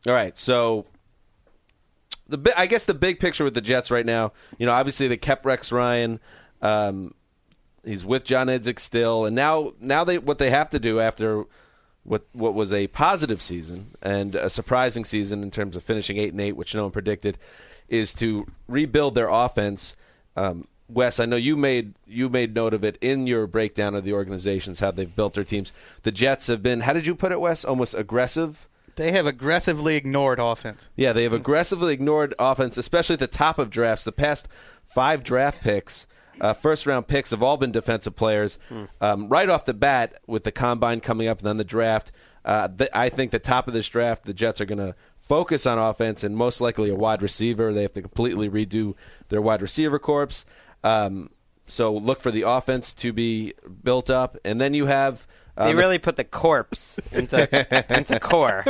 All 0.07 0.12
right, 0.12 0.38
so 0.38 0.85
the 2.29 2.53
I 2.57 2.66
guess 2.66 2.85
the 2.85 2.94
big 2.94 3.18
picture 3.18 3.42
with 3.44 3.55
the 3.55 3.61
Jets 3.61 3.90
right 3.90 4.07
now, 4.07 4.33
you 4.59 4.66
know, 4.66 4.72
obviously 4.72 5.09
they 5.09 5.16
kept 5.16 5.44
Rex 5.44 5.72
Ryan. 5.72 6.20
Um, 6.62 7.14
he's 7.87 8.05
with 8.05 8.25
John 8.25 8.49
Idzik 8.49 8.79
still, 8.79 9.25
and 9.25 9.35
now 9.35 9.72
now 9.81 10.05
they 10.05 10.18
what 10.18 10.38
they 10.38 10.51
have 10.51 10.68
to 10.70 10.79
do 10.79 11.01
after 11.01 11.44
what 12.03 12.27
what 12.33 12.55
was 12.55 12.72
a 12.72 12.87
positive 12.88 13.40
season 13.40 13.96
and 14.03 14.35
a 14.35 14.51
surprising 14.51 15.05
season 15.05 15.42
in 15.42 15.51
terms 15.51 15.77
of 15.77 15.83
finishing 15.83 16.18
eight 16.18 16.33
and 16.33 16.40
eight, 16.40 16.57
which 16.57 16.75
no 16.75 16.83
one 16.83 16.92
predicted, 16.92 17.38
is 17.88 18.12
to 18.14 18.46
rebuild 18.68 19.14
their 19.14 19.29
offense. 19.29 19.96
Um, 20.37 20.68
Wes, 20.88 21.18
I 21.18 21.27
know 21.27 21.37
you 21.37 21.57
made 21.57 21.94
you 22.07 22.29
made 22.29 22.55
note 22.55 22.75
of 22.75 22.85
it 22.85 22.96
in 23.01 23.27
your 23.27 23.46
breakdown 23.46 23.94
of 23.94 24.05
the 24.05 24.12
organizations 24.12 24.81
how 24.81 24.90
they've 24.90 25.14
built 25.14 25.35
their 25.35 25.44
teams. 25.44 25.72
The 26.03 26.12
Jets 26.12 26.46
have 26.46 26.62
been, 26.62 26.81
how 26.83 26.92
did 26.92 27.07
you 27.07 27.14
put 27.14 27.33
it, 27.33 27.40
Wes? 27.40 27.64
Almost 27.64 27.94
aggressive. 27.94 28.68
They 28.94 29.12
have 29.12 29.27
aggressively 29.27 29.96
ignored 29.96 30.38
offense. 30.38 30.88
Yeah, 30.96 31.12
they 31.12 31.25
have 31.25 31.33
aggressively 31.33 31.92
ignored 31.92 32.35
offense, 32.38 32.79
especially 32.79 33.14
at 33.14 33.18
the 33.18 33.27
top 33.27 33.59
of 33.59 33.68
drafts. 33.68 34.05
The 34.05 34.12
past 34.12 34.49
five 34.87 35.22
draft 35.22 35.61
picks, 35.61 36.07
uh, 36.40 36.53
first 36.55 36.87
round 36.87 37.07
picks, 37.07 37.31
have 37.31 37.42
all 37.42 37.57
been 37.57 37.72
defensive 37.72 38.16
players. 38.16 38.59
Um, 39.01 39.29
right 39.29 39.49
off 39.49 39.64
the 39.64 39.75
bat, 39.75 40.20
with 40.27 40.44
the 40.44 40.53
combine 40.53 41.01
coming 41.01 41.29
up 41.29 41.38
and 41.38 41.46
then 41.46 41.57
the 41.57 41.64
draft, 41.64 42.12
uh, 42.44 42.68
th- 42.68 42.90
I 42.94 43.09
think 43.09 43.31
the 43.31 43.38
top 43.38 43.66
of 43.68 43.75
this 43.75 43.88
draft, 43.88 44.25
the 44.25 44.35
Jets 44.35 44.61
are 44.61 44.64
going 44.66 44.79
to 44.79 44.94
focus 45.18 45.66
on 45.66 45.79
offense 45.79 46.22
and 46.22 46.37
most 46.37 46.61
likely 46.61 46.88
a 46.90 46.94
wide 46.94 47.20
receiver. 47.22 47.72
They 47.72 47.83
have 47.83 47.94
to 47.94 48.03
completely 48.03 48.49
redo 48.49 48.94
their 49.29 49.42
wide 49.42 49.62
receiver 49.62 49.99
corps. 49.99 50.44
Um, 50.85 51.31
so 51.64 51.92
look 51.92 52.20
for 52.20 52.31
the 52.31 52.42
offense 52.42 52.94
to 52.94 53.12
be 53.12 53.53
built 53.83 54.09
up, 54.11 54.37
and 54.44 54.61
then 54.61 54.72
you 54.75 54.87
have. 54.87 55.27
uh, 55.57 55.66
They 55.66 55.75
really 55.75 55.99
put 55.99 56.14
the 56.16 56.22
corpse 56.22 56.96
into 57.11 57.49
into 57.99 58.20
core. 58.20 58.64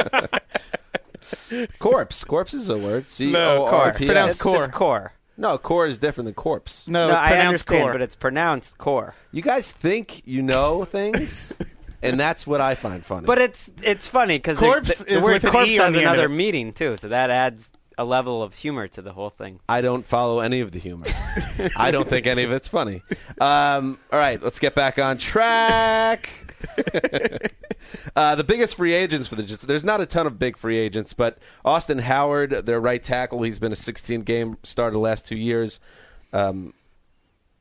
corpse. 1.78 2.24
Corpse 2.24 2.54
is 2.54 2.68
a 2.68 2.78
word. 2.78 3.08
C 3.08 3.30
No, 3.30 3.66
O 3.66 3.68
core. 3.70 3.80
R 3.82 3.88
it's 3.90 3.98
pronounced 3.98 4.30
It's, 4.32 4.42
core. 4.42 4.64
it's 4.64 4.68
core. 4.76 5.12
No, 5.36 5.58
core 5.58 5.86
is 5.86 5.98
different 5.98 6.26
than 6.26 6.34
corpse. 6.34 6.86
No, 6.88 7.08
No, 7.08 7.12
it's 7.14 7.18
I 7.20 7.38
understand, 7.40 7.82
core. 7.84 7.92
but 7.92 8.00
it's 8.02 8.14
pronounced 8.14 8.78
core. 8.78 9.14
You 9.32 9.42
guys 9.42 9.70
think 9.70 10.22
you 10.26 10.42
know 10.42 10.84
things, 10.96 11.52
and 12.02 12.18
that's 12.18 12.46
what 12.46 12.60
I 12.60 12.74
find 12.74 13.04
funny. 13.04 13.26
But 13.26 13.38
it's 13.38 13.70
it's 13.82 14.06
funny 14.08 14.38
because 14.38 14.56
Corpse 14.58 14.98
the, 14.98 15.04
the 15.04 15.16
is 15.18 15.24
word 15.24 15.32
with 15.34 15.44
an 15.44 15.50
corpse 15.50 15.68
E 15.70 15.74
has 15.76 15.92
the 15.92 16.00
another 16.00 16.26
it. 16.26 16.30
meaning 16.30 16.72
too, 16.72 16.96
so 16.96 17.08
that 17.08 17.30
adds 17.30 17.72
a 17.98 18.04
level 18.04 18.42
of 18.42 18.54
humor 18.54 18.86
to 18.88 19.00
the 19.00 19.12
whole 19.12 19.30
thing. 19.30 19.58
I 19.68 19.80
don't 19.80 20.06
follow 20.06 20.40
any 20.40 20.60
of 20.60 20.70
the 20.70 20.78
humor. 20.78 21.06
I 21.76 21.90
don't 21.90 22.06
think 22.06 22.26
any 22.26 22.42
of 22.44 22.52
it's 22.52 22.68
funny. 22.68 23.02
Um, 23.40 23.98
all 24.10 24.18
right, 24.18 24.42
let's 24.42 24.58
get 24.58 24.74
back 24.74 24.98
on 24.98 25.18
track. 25.18 26.45
uh, 28.16 28.34
the 28.34 28.44
biggest 28.44 28.76
free 28.76 28.92
agents 28.92 29.28
for 29.28 29.34
the 29.34 29.42
Jets. 29.42 29.62
There's 29.62 29.84
not 29.84 30.00
a 30.00 30.06
ton 30.06 30.26
of 30.26 30.38
big 30.38 30.56
free 30.56 30.78
agents, 30.78 31.12
but 31.12 31.38
Austin 31.64 31.98
Howard, 31.98 32.50
their 32.66 32.80
right 32.80 33.02
tackle, 33.02 33.42
he's 33.42 33.58
been 33.58 33.72
a 33.72 33.76
16 33.76 34.22
game 34.22 34.58
starter 34.62 34.92
the 34.92 34.98
last 34.98 35.26
two 35.26 35.36
years. 35.36 35.80
Um, 36.32 36.72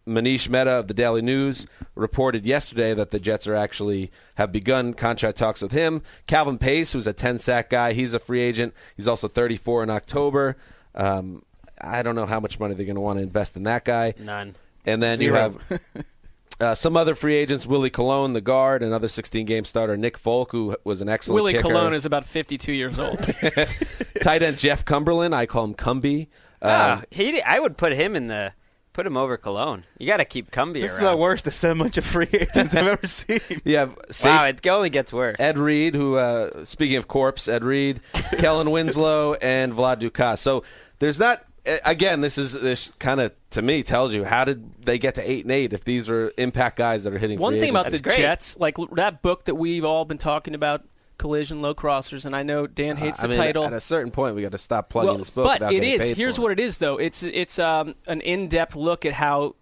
Manish 0.08 0.49
Mehta 0.49 0.71
of 0.71 0.88
the 0.88 0.93
Daily 0.93 1.21
News 1.21 1.65
reported 1.95 2.45
yesterday 2.45 2.93
that 2.93 3.10
the 3.12 3.19
Jets 3.19 3.47
are 3.47 3.55
actually 3.55 4.12
have 4.36 4.51
begun 4.51 4.93
contract 4.93 5.38
talks 5.38 5.62
with 5.62 5.71
him. 5.71 6.03
Calvin 6.27 6.58
Pace, 6.58 6.91
who's 6.91 7.08
a 7.08 7.13
10 7.13 7.39
sack 7.39 7.69
guy, 7.69 7.93
he's 7.93 8.13
a 8.13 8.19
free 8.19 8.41
agent. 8.41 8.73
He's 8.95 9.08
also 9.08 9.27
34 9.27 9.84
in 9.84 9.89
October. 9.89 10.58
Um, 10.93 11.43
I 11.81 12.03
don't 12.03 12.15
know 12.15 12.25
how 12.27 12.39
much 12.39 12.60
money 12.60 12.75
they're 12.75 12.86
going 12.86 12.95
to 12.95 13.01
want 13.01 13.17
to 13.17 13.23
invest 13.23 13.55
in 13.55 13.63
that 13.63 13.84
guy. 13.84 14.13
None. 14.19 14.55
And 14.86 15.01
then 15.01 15.19
you 15.19 15.34
have 15.34 15.58
Uh, 16.60 16.74
some 16.74 16.96
other 16.96 17.15
free 17.15 17.36
agents: 17.36 17.65
Willie 17.65 17.89
Colon, 17.89 18.32
the 18.34 18.41
guard, 18.41 18.82
another 18.82 19.08
16-game 19.08 19.65
starter. 19.65 19.98
Nick 19.98 20.18
Folk, 20.18 20.52
who 20.52 20.76
was 20.84 21.02
an 21.02 21.10
excellent 21.10 21.36
Willie 21.36 21.54
kicker. 21.54 21.63
Colon 21.70 21.94
is 21.94 22.06
about 22.06 22.24
52 22.26 22.72
years 22.72 22.98
old. 22.98 23.20
tight 24.22 24.41
end 24.41 24.58
Jeff 24.58 24.86
Cumberland. 24.86 25.36
I 25.36 25.46
call 25.46 25.65
him 25.65 25.74
Cumby. 25.76 26.28
Um, 26.62 27.04
he, 27.12 27.41
I 27.41 27.60
would 27.60 27.78
put 27.78 27.91
him 27.91 28.15
in 28.15 28.28
the 28.28 28.54
put 28.94 29.06
him 29.06 29.18
over 29.18 29.36
Colon. 29.36 29.84
You 30.00 30.08
got 30.08 30.18
to 30.18 30.26
keep 30.26 30.52
Cumby 30.52 30.76
This 30.76 30.94
is 30.94 31.02
around. 31.02 31.12
the 31.12 31.18
worst 31.18 31.46
assembly 31.48 31.91
of 31.98 32.06
free 32.06 32.30
agents 32.32 32.74
I've 32.74 32.88
ever 32.88 33.06
seen. 33.06 33.41
Yeah, 33.65 33.89
safe- 34.10 34.32
wow, 34.32 34.46
it 34.46 34.65
only 34.68 34.89
gets 34.89 35.12
worse. 35.12 35.36
Ed 35.38 35.58
Reed, 35.58 35.94
who 35.96 36.15
uh, 36.15 36.63
speaking 36.63 36.96
of 36.96 37.08
corpse, 37.10 37.50
Ed 37.50 37.65
Reed, 37.65 38.00
Kellen 38.38 38.72
Winslow, 38.72 39.34
and 39.36 39.74
Vlad 39.74 40.00
Ducasse. 40.00 40.39
So 40.39 40.63
there's 41.00 41.20
not. 41.20 41.44
Uh, 41.67 41.78
Again, 41.86 42.21
this 42.21 42.38
is 42.38 42.54
this 42.54 42.91
kind 42.99 43.19
of 43.21 43.34
to 43.51 43.62
me 43.62 43.84
tells 43.84 44.13
you 44.13 44.23
how 44.23 44.43
did 44.43 44.84
they 44.86 44.97
get 44.97 45.15
to 45.15 45.30
eight 45.30 45.45
and 45.45 45.51
eight 45.51 45.73
if 45.73 45.84
these 45.84 46.08
were 46.10 46.32
impact 46.38 46.78
guys 46.78 47.04
that 47.04 47.13
are 47.13 47.17
hitting. 47.17 47.39
One 47.39 47.54
free 47.54 47.60
thing 47.62 47.69
about 47.71 47.88
agents? 47.88 48.01
the 48.01 48.10
great. 48.10 48.17
Jets, 48.19 48.58
like 48.58 48.75
that 48.93 49.21
book 49.21 49.45
that 49.45 49.56
we've 49.56 49.86
all 49.86 50.06
been 50.06 50.17
talking 50.17 50.54
about, 50.56 50.84
Collision 51.17 51.62
Low 51.62 51.73
Crossers, 51.73 52.25
and 52.25 52.36
I 52.36 52.43
know 52.43 52.67
Dan 52.67 52.97
hates 52.97 53.19
Uh, 53.19 53.23
I 53.23 53.28
the 53.28 53.30
mean, 53.30 53.38
title. 53.38 53.63
At 53.65 53.73
a 53.73 53.80
certain 53.80 54.12
point, 54.12 54.36
we 54.36 54.41
got 54.41 54.51
to 54.51 54.58
stop 54.58 54.89
plugging 54.89 55.10
Well, 55.10 55.17
this 55.17 55.30
book. 55.30 55.45
but 55.45 55.60
without 55.62 55.71
it 55.73 55.75
getting 55.82 55.93
is. 56.01 56.08
paid 56.10 56.17
Here's 56.17 56.36
for 56.36 56.41
what 56.43 56.51
it 56.51 56.60
is, 56.60 56.78
though. 56.78 56.97
It's 56.97 57.23
it's 57.23 57.58
um, 57.60 57.95
an 58.08 58.21
in-depth 58.21 58.75
look 58.75 59.06
at 59.06 59.13
how 59.13 59.56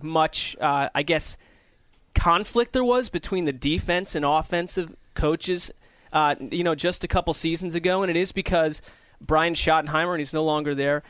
much, 0.00 0.56
uh, 0.60 0.88
I 0.94 1.02
guess, 1.02 1.36
conflict 2.14 2.72
there 2.72 2.84
was 2.84 3.08
between 3.08 3.44
the 3.44 3.52
defense 3.52 4.14
and 4.14 4.24
offensive 4.24 4.94
coaches. 5.14 5.70
Uh, 6.12 6.34
you 6.50 6.62
know, 6.62 6.74
just 6.74 7.04
a 7.04 7.08
couple 7.08 7.32
seasons 7.32 7.74
ago, 7.74 8.02
and 8.02 8.10
it 8.10 8.16
is 8.16 8.32
because 8.32 8.82
Brian 9.26 9.54
Schottenheimer, 9.54 10.10
and 10.10 10.18
he's 10.20 10.34
no 10.34 10.44
longer 10.44 10.74
there. 10.74 11.02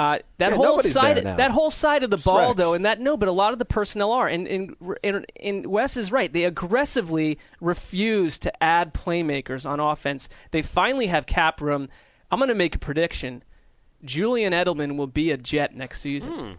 Uh, 0.00 0.18
that 0.38 0.52
Yeah, 0.52 0.56
whole 0.56 0.80
side, 0.80 1.24
that 1.24 1.50
whole 1.50 1.70
side 1.70 2.02
of 2.02 2.08
the 2.08 2.16
ball, 2.16 2.48
Rex. 2.48 2.56
though, 2.56 2.72
and 2.72 2.86
that 2.86 3.00
no, 3.00 3.18
but 3.18 3.28
a 3.28 3.32
lot 3.32 3.52
of 3.52 3.58
the 3.58 3.66
personnel 3.66 4.12
are, 4.12 4.26
and 4.26 4.48
and, 4.48 4.74
and 5.04 5.26
and 5.42 5.66
Wes 5.66 5.94
is 5.98 6.10
right. 6.10 6.32
They 6.32 6.44
aggressively 6.44 7.38
refuse 7.60 8.38
to 8.38 8.62
add 8.62 8.94
playmakers 8.94 9.68
on 9.68 9.78
offense. 9.78 10.30
They 10.52 10.62
finally 10.62 11.08
have 11.08 11.26
cap 11.26 11.60
room. 11.60 11.90
I'm 12.30 12.38
going 12.38 12.48
to 12.48 12.54
make 12.54 12.74
a 12.74 12.78
prediction. 12.78 13.42
Julian 14.02 14.54
Edelman 14.54 14.96
will 14.96 15.06
be 15.06 15.30
a 15.32 15.36
Jet 15.36 15.76
next 15.76 16.00
season. 16.00 16.56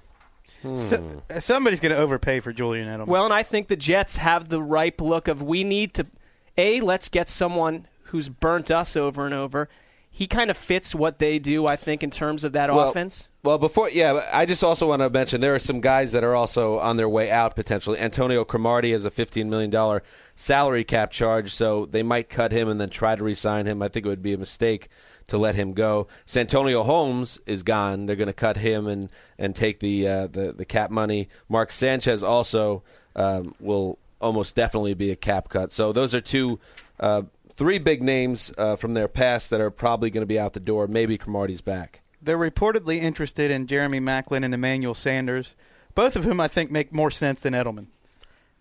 So, 0.75 1.23
somebody's 1.39 1.80
going 1.80 1.95
to 1.95 1.97
overpay 1.97 2.41
for 2.41 2.54
Julian 2.54 2.88
Edelman. 2.88 3.08
Well, 3.08 3.25
and 3.25 3.34
I 3.34 3.41
think 3.41 3.69
the 3.69 3.75
Jets 3.75 4.17
have 4.17 4.49
the 4.49 4.62
ripe 4.62 5.01
look 5.01 5.27
of 5.27 5.41
we 5.41 5.63
need 5.63 5.95
to 5.95 6.06
a 6.58 6.80
let's 6.82 7.10
get 7.10 7.27
someone 7.27 7.88
who's 8.04 8.30
burnt 8.30 8.69
us 8.69 8.95
over 8.95 9.25
and 9.25 9.34
over. 9.34 9.67
He 10.13 10.28
kind 10.28 10.52
of 10.52 10.58
fits 10.58 10.93
what 10.93 11.19
they 11.19 11.39
do, 11.39 11.67
I 11.67 11.78
think, 11.78 12.04
in 12.04 12.12
terms 12.12 12.43
of 12.43 12.52
that 12.52 12.71
Well, 12.71 12.89
offense. 12.89 13.30
Well, 13.43 13.58
before, 13.58 13.89
yeah, 13.89 14.28
I 14.34 14.45
just 14.45 14.62
also 14.62 14.89
want 14.89 15.02
to 15.02 15.10
mention 15.10 15.39
there 15.39 15.56
are 15.56 15.60
some 15.60 15.80
guys 15.80 16.12
that 16.12 16.24
are 16.24 16.36
also 16.36 16.80
on 16.80 16.97
their 16.97 17.08
way 17.08 17.32
out 17.32 17.56
potentially. 17.56 17.97
Antonio 17.97 18.43
Cromartie 18.43 18.91
has 18.91 19.06
a 19.06 19.10
$15 19.10 19.47
million 19.47 20.02
salary 20.36 20.84
cap 20.84 21.12
charge, 21.12 21.54
so 21.54 21.86
they 21.86 22.04
might 22.04 22.30
cut 22.30 22.52
him 22.52 22.67
and 22.67 22.80
then 22.80 22.89
try 22.89 23.15
to 23.15 23.24
re-sign 23.24 23.65
him. 23.65 23.82
I 23.82 23.88
think 23.88 24.06
it 24.06 24.10
would 24.10 24.21
be 24.21 24.34
a 24.34 24.38
mistake 24.38 24.89
to 25.28 25.38
let 25.38 25.56
him 25.56 25.71
go. 25.71 26.08
Santonio 26.26 26.84
Holmes 26.84 27.39
is 27.45 27.63
gone. 27.63 28.06
They're 28.06 28.17
going 28.17 28.28
to 28.28 28.34
cut 28.34 28.58
him 28.58 28.88
and, 28.88 29.10
and 29.39 29.56
take 29.56 29.80
the, 29.80 30.08
uh, 30.08 30.28
the 30.28 30.52
the 30.52 30.65
cap 30.65 30.91
money. 30.91 31.30
Mark 31.47 31.71
Sanchez 31.71 32.21
also 32.21 32.84
um, 33.15 33.56
will 33.60 33.97
almost 34.19 34.56
definitely 34.56 34.93
be 34.93 35.10
a 35.10 35.15
cap 35.15 35.50
cut. 35.50 35.71
So 35.71 35.91
those 35.91 36.13
are 36.13 36.21
two, 36.21 36.60
uh, 37.00 37.24
three 37.62 37.78
big 37.78 38.02
names 38.02 38.52
uh, 38.58 38.76
from 38.76 38.95
their 38.95 39.08
past 39.08 39.52
that 39.52 39.62
are 39.62 39.69
probably 39.69 40.10
going 40.10 40.24
to 40.24 40.26
be 40.26 40.39
out 40.39 40.54
the 40.54 40.60
door. 40.60 40.88
Maybe 40.88 41.15
Cromartie's 41.15 41.62
back. 41.62 42.02
They're 42.19 42.36
reportedly 42.36 42.97
interested 42.97 43.52
in 43.52 43.67
Jeremy 43.67 44.00
Maclin 44.00 44.43
and 44.43 44.52
Emmanuel 44.52 44.95
Sanders, 44.95 45.56
both 45.93 46.15
of 46.15 46.24
whom 46.24 46.39
I 46.39 46.47
think 46.47 46.71
make 46.71 46.91
more 46.91 47.12
sense 47.12 47.41
than 47.41 47.54
Edelman. 47.54 47.86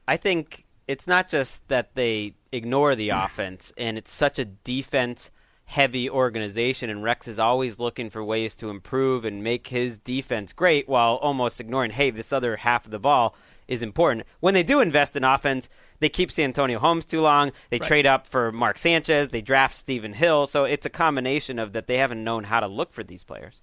I 0.07 0.19
think 0.19 0.67
it's 0.87 1.07
not 1.07 1.31
just 1.31 1.67
that 1.69 1.95
they 1.95 2.35
ignore 2.53 2.95
the 2.95 3.09
offense, 3.25 3.73
and 3.79 3.97
it's 3.97 4.13
such 4.13 4.39
a 4.39 4.45
defense 4.45 5.31
heavy 5.65 6.11
organization, 6.11 6.91
and 6.91 7.03
Rex 7.03 7.27
is 7.27 7.39
always 7.39 7.81
looking 7.81 8.11
for 8.11 8.23
ways 8.23 8.55
to 8.57 8.69
improve 8.69 9.25
and 9.25 9.43
make 9.43 9.69
his 9.69 9.99
defense 9.99 10.53
great 10.53 10.91
while 10.91 11.15
almost 11.15 11.59
ignoring, 11.59 11.93
hey, 11.93 12.11
this 12.11 12.35
other 12.35 12.57
half 12.57 12.85
of 12.85 12.91
the 12.91 12.99
ball 12.99 13.35
is 13.71 13.83
important. 13.83 14.27
When 14.41 14.53
they 14.53 14.65
do 14.65 14.81
invest 14.81 15.17
in 15.17 15.25
offense, 15.25 15.71
they 16.01 16.11
keep 16.11 16.31
Santonio 16.31 16.81
Holmes 16.81 17.07
too 17.07 17.23
long. 17.23 17.53
They 17.71 17.79
trade 17.79 18.05
up 18.05 18.27
for 18.27 18.51
Mark 18.51 18.79
Sanchez. 18.79 19.29
They 19.29 19.41
draft 19.41 19.77
Stephen 19.77 20.13
Hill. 20.13 20.47
So 20.47 20.65
it's 20.65 20.85
a 20.85 20.91
combination 20.91 21.59
of 21.59 21.73
that 21.73 21.87
they 21.87 21.97
haven't 21.97 22.25
known 22.25 22.45
how 22.45 22.61
to 22.61 22.67
look 22.67 22.93
for 22.93 23.05
these 23.05 23.23
players. 23.23 23.63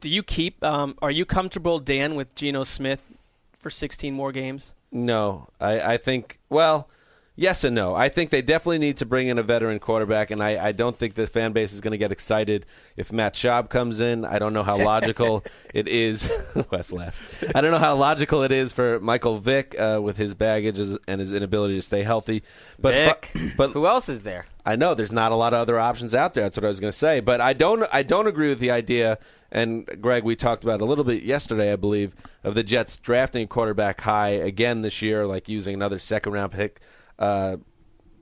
Do 0.00 0.08
you 0.08 0.22
keep? 0.22 0.62
Um, 0.62 0.96
are 1.02 1.10
you 1.10 1.26
comfortable, 1.26 1.80
Dan, 1.80 2.14
with 2.14 2.34
Geno 2.34 2.62
Smith 2.62 3.18
for 3.58 3.68
16 3.68 4.14
more 4.14 4.30
games? 4.30 4.74
No, 4.92 5.48
I, 5.60 5.94
I 5.94 5.96
think 5.96 6.38
well, 6.48 6.88
yes 7.36 7.64
and 7.64 7.74
no. 7.74 7.94
I 7.94 8.08
think 8.08 8.30
they 8.30 8.42
definitely 8.42 8.78
need 8.78 8.96
to 8.98 9.06
bring 9.06 9.28
in 9.28 9.38
a 9.38 9.42
veteran 9.42 9.78
quarterback, 9.78 10.30
and 10.30 10.42
I, 10.42 10.68
I 10.68 10.72
don't 10.72 10.98
think 10.98 11.14
the 11.14 11.26
fan 11.26 11.52
base 11.52 11.72
is 11.72 11.80
going 11.80 11.92
to 11.92 11.98
get 11.98 12.10
excited 12.10 12.66
if 12.96 13.12
Matt 13.12 13.34
Schaub 13.34 13.68
comes 13.68 14.00
in. 14.00 14.24
I 14.24 14.38
don't 14.38 14.52
know 14.52 14.62
how 14.62 14.76
logical 14.78 15.44
it 15.74 15.86
is. 15.86 16.30
Wes 16.70 16.92
laughs. 16.92 17.44
I 17.54 17.60
don't 17.60 17.70
know 17.70 17.78
how 17.78 17.96
logical 17.96 18.42
it 18.42 18.52
is 18.52 18.72
for 18.72 18.98
Michael 19.00 19.38
Vick 19.38 19.78
uh, 19.78 20.00
with 20.02 20.16
his 20.16 20.34
baggage 20.34 20.78
and 20.78 21.20
his 21.20 21.32
inability 21.32 21.76
to 21.76 21.82
stay 21.82 22.02
healthy. 22.02 22.42
But 22.78 22.94
Vick, 22.94 23.54
but 23.56 23.70
who 23.70 23.86
else 23.86 24.08
is 24.08 24.22
there? 24.22 24.46
I 24.64 24.74
know 24.74 24.94
there's 24.94 25.12
not 25.12 25.30
a 25.30 25.36
lot 25.36 25.54
of 25.54 25.60
other 25.60 25.78
options 25.78 26.12
out 26.12 26.34
there. 26.34 26.42
That's 26.42 26.56
what 26.56 26.64
I 26.64 26.68
was 26.68 26.80
going 26.80 26.90
to 26.90 26.98
say. 26.98 27.20
But 27.20 27.40
I 27.40 27.52
don't 27.52 27.84
I 27.92 28.02
don't 28.02 28.26
agree 28.26 28.48
with 28.48 28.58
the 28.58 28.72
idea. 28.72 29.18
And 29.52 29.86
Greg, 30.02 30.24
we 30.24 30.34
talked 30.34 30.64
about 30.64 30.80
a 30.80 30.84
little 30.84 31.04
bit 31.04 31.22
yesterday, 31.22 31.72
I 31.72 31.76
believe, 31.76 32.14
of 32.42 32.56
the 32.56 32.64
Jets 32.64 32.98
drafting 32.98 33.44
a 33.44 33.46
quarterback 33.46 34.00
high 34.00 34.30
again 34.30 34.82
this 34.82 35.00
year, 35.02 35.24
like 35.24 35.48
using 35.48 35.72
another 35.72 36.00
second 36.00 36.32
round 36.32 36.50
pick. 36.50 36.80
Uh, 37.18 37.56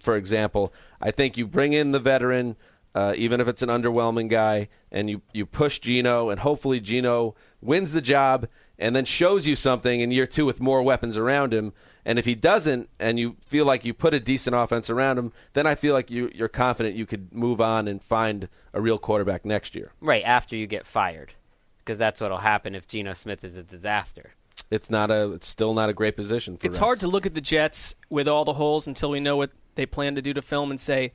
for 0.01 0.17
example, 0.17 0.73
I 1.01 1.11
think 1.11 1.37
you 1.37 1.47
bring 1.47 1.73
in 1.73 1.93
the 1.93 1.99
veteran, 1.99 2.57
uh, 2.95 3.15
even 3.17 3.41
if 3.41 3.49
it's 3.49 3.63
an 3.63 3.71
underwhelming 3.71 4.29
guy, 4.29 4.69
and 4.93 5.11
you 5.11 5.23
you 5.33 5.47
push 5.47 5.79
Geno, 5.79 6.31
and 6.31 6.41
hopefully 6.41 6.81
Geno 6.81 7.35
wins 7.61 7.93
the 7.93 8.03
job, 8.03 8.47
and 8.79 8.95
then 8.95 9.05
shows 9.05 9.47
you 9.47 9.57
something 9.57 10.01
in 10.01 10.11
year 10.11 10.27
two 10.27 10.47
with 10.47 10.61
more 10.61 10.83
weapons 10.83 11.17
around 11.17 11.53
him. 11.53 11.73
And 12.05 12.19
if 12.19 12.27
he 12.27 12.35
doesn't, 12.35 12.91
and 13.01 13.19
you 13.19 13.37
feel 13.47 13.65
like 13.65 13.85
you 13.85 13.95
put 13.95 14.13
a 14.15 14.21
decent 14.21 14.55
offense 14.55 14.91
around 14.91 15.19
him, 15.19 15.33
then 15.55 15.67
I 15.67 15.75
feel 15.75 15.95
like 15.95 16.11
you, 16.11 16.31
you're 16.35 16.49
confident 16.49 16.97
you 16.97 17.07
could 17.07 17.33
move 17.33 17.61
on 17.61 17.89
and 17.89 18.05
find 18.05 18.49
a 18.75 18.81
real 18.81 18.99
quarterback 18.99 19.45
next 19.45 19.75
year. 19.75 19.93
Right 20.01 20.23
after 20.23 20.55
you 20.55 20.67
get 20.67 20.87
fired, 20.87 21.33
because 21.79 21.97
that's 21.97 22.21
what'll 22.21 22.39
happen 22.39 22.75
if 22.75 22.87
Geno 22.87 23.15
Smith 23.15 23.43
is 23.43 23.57
a 23.57 23.63
disaster. 23.63 24.35
It's 24.71 24.91
not 24.91 25.11
a. 25.11 25.33
It's 25.33 25.47
still 25.47 25.75
not 25.75 25.89
a 25.89 25.93
great 25.93 26.17
position 26.17 26.57
for. 26.57 26.67
It's 26.67 26.79
hard 26.79 26.99
to 27.01 27.09
look 27.09 27.27
at 27.27 27.35
the 27.35 27.41
Jets 27.41 27.95
with 28.09 28.27
all 28.27 28.45
the 28.45 28.55
holes 28.55 28.87
until 28.87 29.11
we 29.11 29.21
know 29.21 29.37
what 29.37 29.51
they 29.75 29.87
plan 29.87 30.15
to 30.15 30.23
do 30.23 30.33
to 30.35 30.43
film 30.43 30.71
and 30.71 30.81
say, 30.81 31.13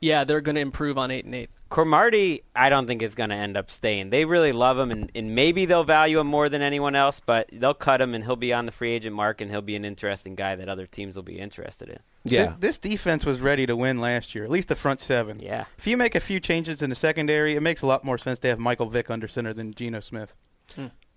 yeah, 0.00 0.22
they're 0.24 0.40
going 0.40 0.54
to 0.54 0.60
improve 0.60 0.96
on 0.96 1.10
eight 1.10 1.24
and 1.24 1.34
eight. 1.34 1.50
Cromartie, 1.70 2.44
I 2.54 2.70
don't 2.70 2.86
think 2.86 3.02
is 3.02 3.14
going 3.14 3.30
to 3.30 3.36
end 3.36 3.56
up 3.56 3.70
staying. 3.70 4.08
They 4.10 4.24
really 4.24 4.52
love 4.52 4.78
him, 4.78 4.90
and, 4.90 5.10
and 5.14 5.34
maybe 5.34 5.66
they'll 5.66 5.84
value 5.84 6.18
him 6.20 6.26
more 6.28 6.48
than 6.48 6.62
anyone 6.62 6.94
else. 6.94 7.20
But 7.20 7.50
they'll 7.52 7.74
cut 7.74 8.00
him, 8.00 8.14
and 8.14 8.24
he'll 8.24 8.36
be 8.36 8.52
on 8.52 8.64
the 8.64 8.72
free 8.72 8.92
agent 8.92 9.14
mark, 9.14 9.40
and 9.40 9.50
he'll 9.50 9.60
be 9.60 9.76
an 9.76 9.84
interesting 9.84 10.34
guy 10.34 10.54
that 10.56 10.68
other 10.68 10.86
teams 10.86 11.16
will 11.16 11.24
be 11.24 11.38
interested 11.38 11.88
in. 11.90 11.98
Yeah. 12.24 12.46
Th- 12.46 12.60
This 12.60 12.78
defense 12.78 13.26
was 13.26 13.40
ready 13.40 13.66
to 13.66 13.76
win 13.76 14.00
last 14.00 14.34
year, 14.34 14.44
at 14.44 14.50
least 14.50 14.68
the 14.68 14.76
front 14.76 15.00
seven. 15.00 15.40
Yeah. 15.40 15.64
If 15.76 15.86
you 15.86 15.96
make 15.96 16.14
a 16.14 16.20
few 16.20 16.40
changes 16.40 16.80
in 16.80 16.90
the 16.90 16.96
secondary, 16.96 17.54
it 17.56 17.60
makes 17.60 17.82
a 17.82 17.86
lot 17.86 18.04
more 18.04 18.18
sense 18.18 18.38
to 18.40 18.48
have 18.48 18.58
Michael 18.58 18.86
Vick 18.88 19.10
under 19.10 19.28
center 19.28 19.52
than 19.52 19.74
Geno 19.74 20.00
Smith. 20.00 20.36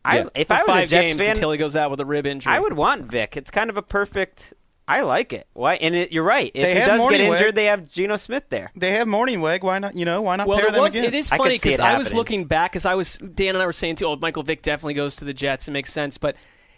I, 0.03 0.17
Yeah. 0.19 0.25
if 0.35 0.47
For 0.47 0.53
I 0.53 0.57
was 0.59 0.65
five 0.67 0.83
a 0.83 0.87
Jets 0.87 1.07
games 1.09 1.21
fan, 1.21 1.31
until 1.31 1.51
he 1.51 1.57
goes 1.57 1.75
out 1.75 1.91
with 1.91 1.99
a 1.99 2.05
rib 2.05 2.25
injury. 2.25 2.51
I 2.53 2.59
would 2.59 2.73
want 2.73 3.03
Vick. 3.05 3.37
It's 3.37 3.51
kind 3.51 3.69
of 3.69 3.77
a 3.77 3.81
perfect. 3.81 4.53
I 4.87 5.01
like 5.01 5.31
it. 5.31 5.47
Why? 5.53 5.75
And 5.75 5.95
it, 5.95 6.11
you're 6.11 6.23
right. 6.23 6.51
If 6.53 6.63
They 6.63 6.73
he 6.73 6.79
had 6.79 6.87
does 6.87 6.99
get 7.07 7.21
Mornhinweg. 7.21 7.33
injured, 7.37 7.55
they 7.55 7.65
have 7.65 7.89
Geno 7.89 8.17
Smith 8.17 8.45
there. 8.49 8.71
They 8.75 8.91
have 8.91 9.07
Mornhinweg. 9.07 9.61
Why 9.61 9.79
not? 9.79 9.95
You 9.95 10.03
know, 10.05 10.21
why 10.23 10.35
not 10.35 10.47
Well, 10.47 10.57
pair 10.57 10.67
it 10.67 10.71
them 10.73 10.81
was. 10.81 10.95
again? 10.95 11.07
It 11.07 11.13
is 11.15 11.31
I 11.31 11.37
could 11.37 11.43
funny 11.43 11.57
see 11.59 11.69
it 11.69 11.71
because 11.73 11.79
I 11.79 11.97
was 11.97 12.07
happening. 12.07 12.17
looking 12.17 12.45
back 12.45 12.75
as 12.75 12.85
I 12.85 12.95
was 12.95 13.17
Dan 13.17 13.55
and 13.55 13.61
I 13.61 13.65
were 13.67 13.73
saying 13.73 13.95
too. 13.97 14.07
Oh, 14.07 14.15
Michael 14.17 14.43
Vick 14.43 14.63
definitely 14.63 14.95
goes 14.95 15.15
to 15.17 15.25
the 15.25 15.33
Jets. 15.33 15.67
It 15.67 15.71
makes 15.71 15.93
sense, 15.93 16.17
but 16.17 16.35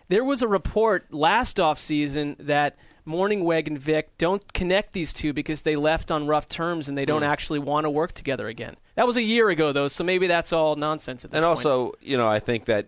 there 0.10 0.24
was 0.24 0.42
a 0.42 0.48
report 0.48 1.12
last 1.12 1.58
offseason 1.58 2.36
that 2.40 2.76
Mornhinweg 3.08 3.68
and 3.68 3.80
Vick 3.80 4.16
don't 4.18 4.54
connect 4.54 4.94
these 4.94 5.14
two 5.14 5.34
because 5.34 5.62
they 5.64 5.76
left 5.76 6.12
on 6.12 6.28
rough 6.28 6.48
terms 6.48 6.88
and 6.88 6.98
they 6.98 7.04
Hmm. 7.04 7.08
don't 7.08 7.24
actually 7.24 7.60
want 7.60 7.86
to 7.86 7.90
work 7.90 8.12
together 8.12 8.48
again. 8.48 8.76
That 8.96 9.08
was 9.08 9.18
a 9.18 9.24
year 9.24 9.50
ago 9.50 9.72
though, 9.72 9.88
so 9.88 10.04
maybe 10.04 10.28
that's 10.28 10.54
all 10.54 10.76
nonsense 10.76 11.26
at 11.26 11.32
this 11.32 11.38
and 11.38 11.44
point. 11.46 11.58
also, 11.66 11.94
you 12.02 12.16
know, 12.18 12.28
I 12.28 12.40
think 12.40 12.66
that 12.66 12.86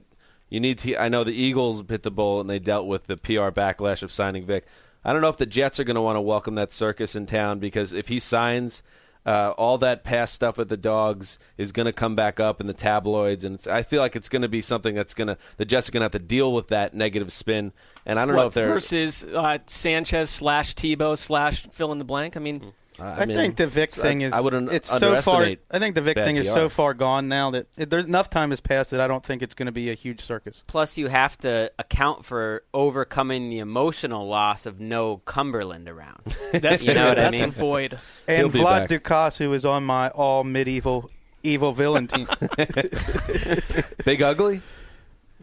you 0.55 0.61
need 0.61 0.77
to. 0.79 0.95
I 0.95 1.09
know 1.09 1.25
the 1.25 1.33
Eagles 1.33 1.83
bit 1.83 2.03
the 2.03 2.11
bull 2.11 2.39
and 2.39 2.49
they 2.49 2.59
dealt 2.59 2.87
with 2.87 3.07
the 3.07 3.17
PR 3.17 3.51
backlash 3.51 4.01
of 4.03 4.09
signing 4.09 4.45
Vick. 4.45 4.65
I 5.03 5.11
don't 5.11 5.21
know 5.21 5.27
if 5.27 5.35
the 5.35 5.45
Jets 5.45 5.81
are 5.81 5.83
going 5.83 5.95
to 5.95 6.01
want 6.01 6.15
to 6.15 6.21
welcome 6.21 6.55
that 6.55 6.71
circus 6.71 7.13
in 7.13 7.25
town 7.25 7.59
because 7.59 7.91
if 7.91 8.07
he 8.07 8.19
signs, 8.19 8.81
uh, 9.25 9.53
all 9.57 9.77
that 9.79 10.05
past 10.05 10.33
stuff 10.33 10.57
with 10.57 10.69
the 10.69 10.77
dogs 10.77 11.37
is 11.57 11.73
going 11.73 11.87
to 11.87 11.91
come 11.91 12.15
back 12.15 12.39
up 12.39 12.61
in 12.61 12.67
the 12.67 12.73
tabloids, 12.73 13.43
and 13.43 13.55
it's, 13.55 13.67
I 13.67 13.81
feel 13.81 13.99
like 13.99 14.15
it's 14.15 14.29
going 14.29 14.43
to 14.43 14.47
be 14.47 14.61
something 14.61 14.95
that's 14.95 15.13
going 15.13 15.27
to 15.27 15.37
the 15.57 15.65
Jets 15.65 15.89
are 15.89 15.91
going 15.91 16.01
to 16.01 16.05
have 16.05 16.11
to 16.13 16.19
deal 16.19 16.53
with 16.53 16.69
that 16.69 16.93
negative 16.93 17.33
spin. 17.33 17.73
And 18.05 18.17
I 18.17 18.25
don't 18.25 18.35
know 18.35 18.47
if 18.47 18.53
they're 18.53 18.67
versus 18.67 19.25
uh, 19.25 19.57
Sanchez 19.65 20.29
slash 20.29 20.73
Tebow 20.73 21.17
slash 21.17 21.63
fill 21.63 21.91
in 21.91 21.97
the 21.97 22.05
blank. 22.05 22.37
I 22.37 22.39
mean, 22.39 22.71
I, 22.99 23.25
mean, 23.25 23.35
think 23.35 23.55
the 23.57 23.67
Vick 23.67 23.91
thing 23.91 24.23
I, 24.23 24.27
is. 24.27 24.33
I 24.33 24.39
wouldn't 24.41 24.71
It's 24.71 24.89
so 24.89 24.99
far. 24.99 25.07
underestimate. 25.09 25.59
I 25.71 25.79
think 25.79 25.95
the 25.95 26.01
Vick 26.01 26.17
thing 26.17 26.37
is 26.37 26.47
PR. 26.47 26.53
so 26.53 26.69
far 26.69 26.93
gone 26.93 27.27
now 27.27 27.51
that 27.51 27.67
it, 27.77 27.89
there's 27.89 28.05
enough 28.05 28.29
time 28.29 28.51
has 28.51 28.61
passed 28.61 28.91
that 28.91 29.01
I 29.01 29.07
don't 29.07 29.23
think 29.25 29.41
it's 29.41 29.53
going 29.53 29.65
to 29.67 29.71
be 29.71 29.89
a 29.89 29.93
huge 29.93 30.21
circus. 30.21 30.63
Plus, 30.67 30.97
you 30.97 31.07
have 31.07 31.37
to 31.39 31.71
account 31.77 32.25
for 32.25 32.63
overcoming 32.73 33.49
the 33.49 33.59
emotional 33.59 34.27
loss 34.27 34.65
of 34.65 34.79
no 34.79 35.17
Cumberland 35.17 35.89
around. 35.89 36.23
That's 36.53 36.85
You 36.85 36.93
know 36.93 37.09
what 37.09 37.19
I 37.19 37.29
mean? 37.31 37.43
a 37.43 37.47
void. 37.47 37.99
And 38.27 38.51
Vlad 38.51 38.87
back. 38.87 38.89
Ducasse, 38.89 39.37
who 39.37 39.53
is 39.53 39.65
on 39.65 39.83
my 39.83 40.09
all 40.09 40.43
medieval 40.43 41.09
evil 41.43 41.73
villain 41.73 42.07
team. 42.07 42.27
Big 44.05 44.21
Ugly. 44.21 44.61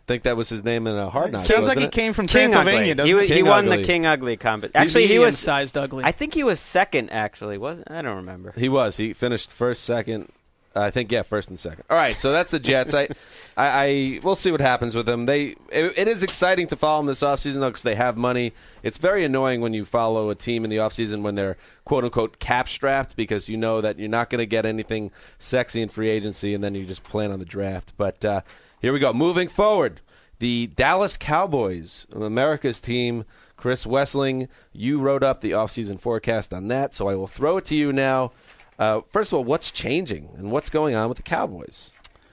Think 0.06 0.24
that 0.24 0.36
was 0.36 0.48
his 0.48 0.64
name 0.64 0.86
in 0.88 0.96
a 0.96 1.08
hard 1.10 1.30
knock. 1.32 1.42
Sounds 1.42 1.60
like 1.60 1.76
wasn't 1.76 1.80
he 1.82 1.86
it? 1.86 1.92
came 1.92 2.12
from 2.12 2.26
King 2.26 2.50
Transylvania, 2.50 2.92
Ugly. 2.92 2.94
doesn't 2.94 3.18
He, 3.20 3.26
he? 3.28 3.34
he 3.34 3.42
won 3.44 3.66
Ugly. 3.66 3.76
the 3.78 3.84
King 3.84 4.04
Ugly 4.06 4.36
competition. 4.36 4.80
Actually, 4.82 5.06
he 5.06 5.18
was. 5.20 5.38
sized 5.38 5.78
ugly. 5.78 6.04
I 6.04 6.10
think 6.12 6.34
he 6.34 6.42
was 6.42 6.58
second. 6.58 7.10
Actually, 7.10 7.56
wasn't? 7.56 7.90
I 7.90 8.02
don't 8.02 8.16
remember. 8.16 8.52
He 8.56 8.68
was. 8.68 8.96
He 8.96 9.12
finished 9.12 9.52
first, 9.52 9.84
second. 9.84 10.30
I 10.74 10.90
think 10.90 11.12
yeah, 11.12 11.20
first 11.22 11.50
and 11.50 11.58
second. 11.58 11.84
All 11.90 11.96
right, 11.98 12.18
so 12.18 12.32
that's 12.32 12.52
the 12.52 12.58
Jets. 12.58 12.94
I, 12.94 13.02
I, 13.58 13.68
I 13.68 14.20
we'll 14.22 14.34
see 14.36 14.50
what 14.50 14.62
happens 14.62 14.96
with 14.96 15.04
them. 15.04 15.26
They 15.26 15.54
it, 15.70 15.98
it 15.98 16.08
is 16.08 16.22
exciting 16.22 16.66
to 16.68 16.76
follow 16.76 16.98
them 17.00 17.06
this 17.06 17.22
offseason 17.22 17.60
though 17.60 17.68
because 17.68 17.82
they 17.82 17.94
have 17.94 18.16
money. 18.16 18.54
It's 18.82 18.96
very 18.96 19.22
annoying 19.22 19.60
when 19.60 19.74
you 19.74 19.84
follow 19.84 20.30
a 20.30 20.34
team 20.34 20.64
in 20.64 20.70
the 20.70 20.78
offseason 20.78 21.20
when 21.20 21.34
they're 21.34 21.58
quote 21.84 22.04
unquote 22.04 22.38
cap 22.38 22.68
strapped 22.68 23.16
because 23.16 23.50
you 23.50 23.58
know 23.58 23.82
that 23.82 23.98
you're 23.98 24.08
not 24.08 24.30
going 24.30 24.38
to 24.38 24.46
get 24.46 24.64
anything 24.64 25.10
sexy 25.38 25.82
in 25.82 25.90
free 25.90 26.08
agency 26.08 26.54
and 26.54 26.64
then 26.64 26.74
you 26.74 26.86
just 26.86 27.04
plan 27.04 27.30
on 27.30 27.38
the 27.38 27.44
draft. 27.44 27.92
But 27.98 28.24
uh, 28.24 28.40
here 28.82 28.92
we 28.92 28.98
go. 28.98 29.12
Moving 29.14 29.48
forward, 29.48 30.02
the 30.40 30.66
Dallas 30.66 31.16
Cowboys, 31.16 32.06
America's 32.12 32.80
team. 32.80 33.24
Chris 33.56 33.86
Wesseling, 33.86 34.48
you 34.72 34.98
wrote 34.98 35.22
up 35.22 35.40
the 35.40 35.52
offseason 35.52 36.00
forecast 36.00 36.52
on 36.52 36.66
that, 36.66 36.92
so 36.92 37.08
I 37.08 37.14
will 37.14 37.28
throw 37.28 37.58
it 37.58 37.64
to 37.66 37.76
you 37.76 37.92
now. 37.92 38.32
Uh, 38.76 39.02
first 39.08 39.32
of 39.32 39.38
all, 39.38 39.44
what's 39.44 39.70
changing 39.70 40.30
and 40.36 40.50
what's 40.50 40.68
going 40.68 40.96
on 40.96 41.08
with 41.08 41.16
the 41.16 41.22
Cowboys? 41.22 41.92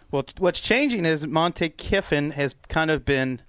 Well, 0.09 0.25
what's 0.39 0.59
changing 0.59 1.05
is 1.05 1.27
Monte 1.27 1.69
Kiffin 1.69 2.31
has 2.31 2.55
kind 2.67 2.89
of 2.89 3.05
been 3.05 3.43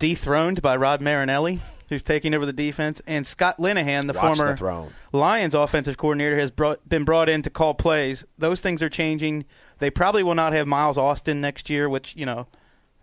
dethroned 0.00 0.62
by 0.62 0.74
Rod 0.74 1.00
Marinelli, 1.00 1.60
who's 1.88 2.02
taking 2.02 2.34
over 2.34 2.44
the 2.44 2.52
defense, 2.52 3.00
and 3.06 3.24
Scott 3.24 3.58
Linehan, 3.58 4.08
the 4.08 4.14
Watch 4.14 4.36
former 4.36 4.56
the. 4.56 4.88
Lions 5.12 5.54
offensive 5.54 5.96
coordinator, 5.96 6.36
has 6.36 6.50
brought, 6.50 6.88
been 6.88 7.04
brought 7.04 7.28
in 7.28 7.42
to 7.42 7.50
call 7.50 7.74
plays. 7.74 8.24
Those 8.36 8.60
things 8.60 8.82
are 8.82 8.90
changing. 8.90 9.44
They 9.82 9.90
probably 9.90 10.22
will 10.22 10.36
not 10.36 10.52
have 10.52 10.68
Miles 10.68 10.96
Austin 10.96 11.40
next 11.40 11.68
year, 11.68 11.88
which 11.88 12.14
you 12.14 12.24
know 12.24 12.46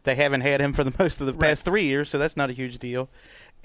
they 0.04 0.16
haven't 0.16 0.40
had 0.40 0.62
him 0.62 0.72
for 0.72 0.86
the 0.86 0.96
most 1.00 1.20
of 1.20 1.28
the 1.28 1.34
past 1.34 1.66
three 1.66 1.84
years, 1.84 2.10
so 2.10 2.18
that's 2.18 2.38
not 2.38 2.50
a 2.50 2.54
huge 2.54 2.80
deal. 2.80 3.10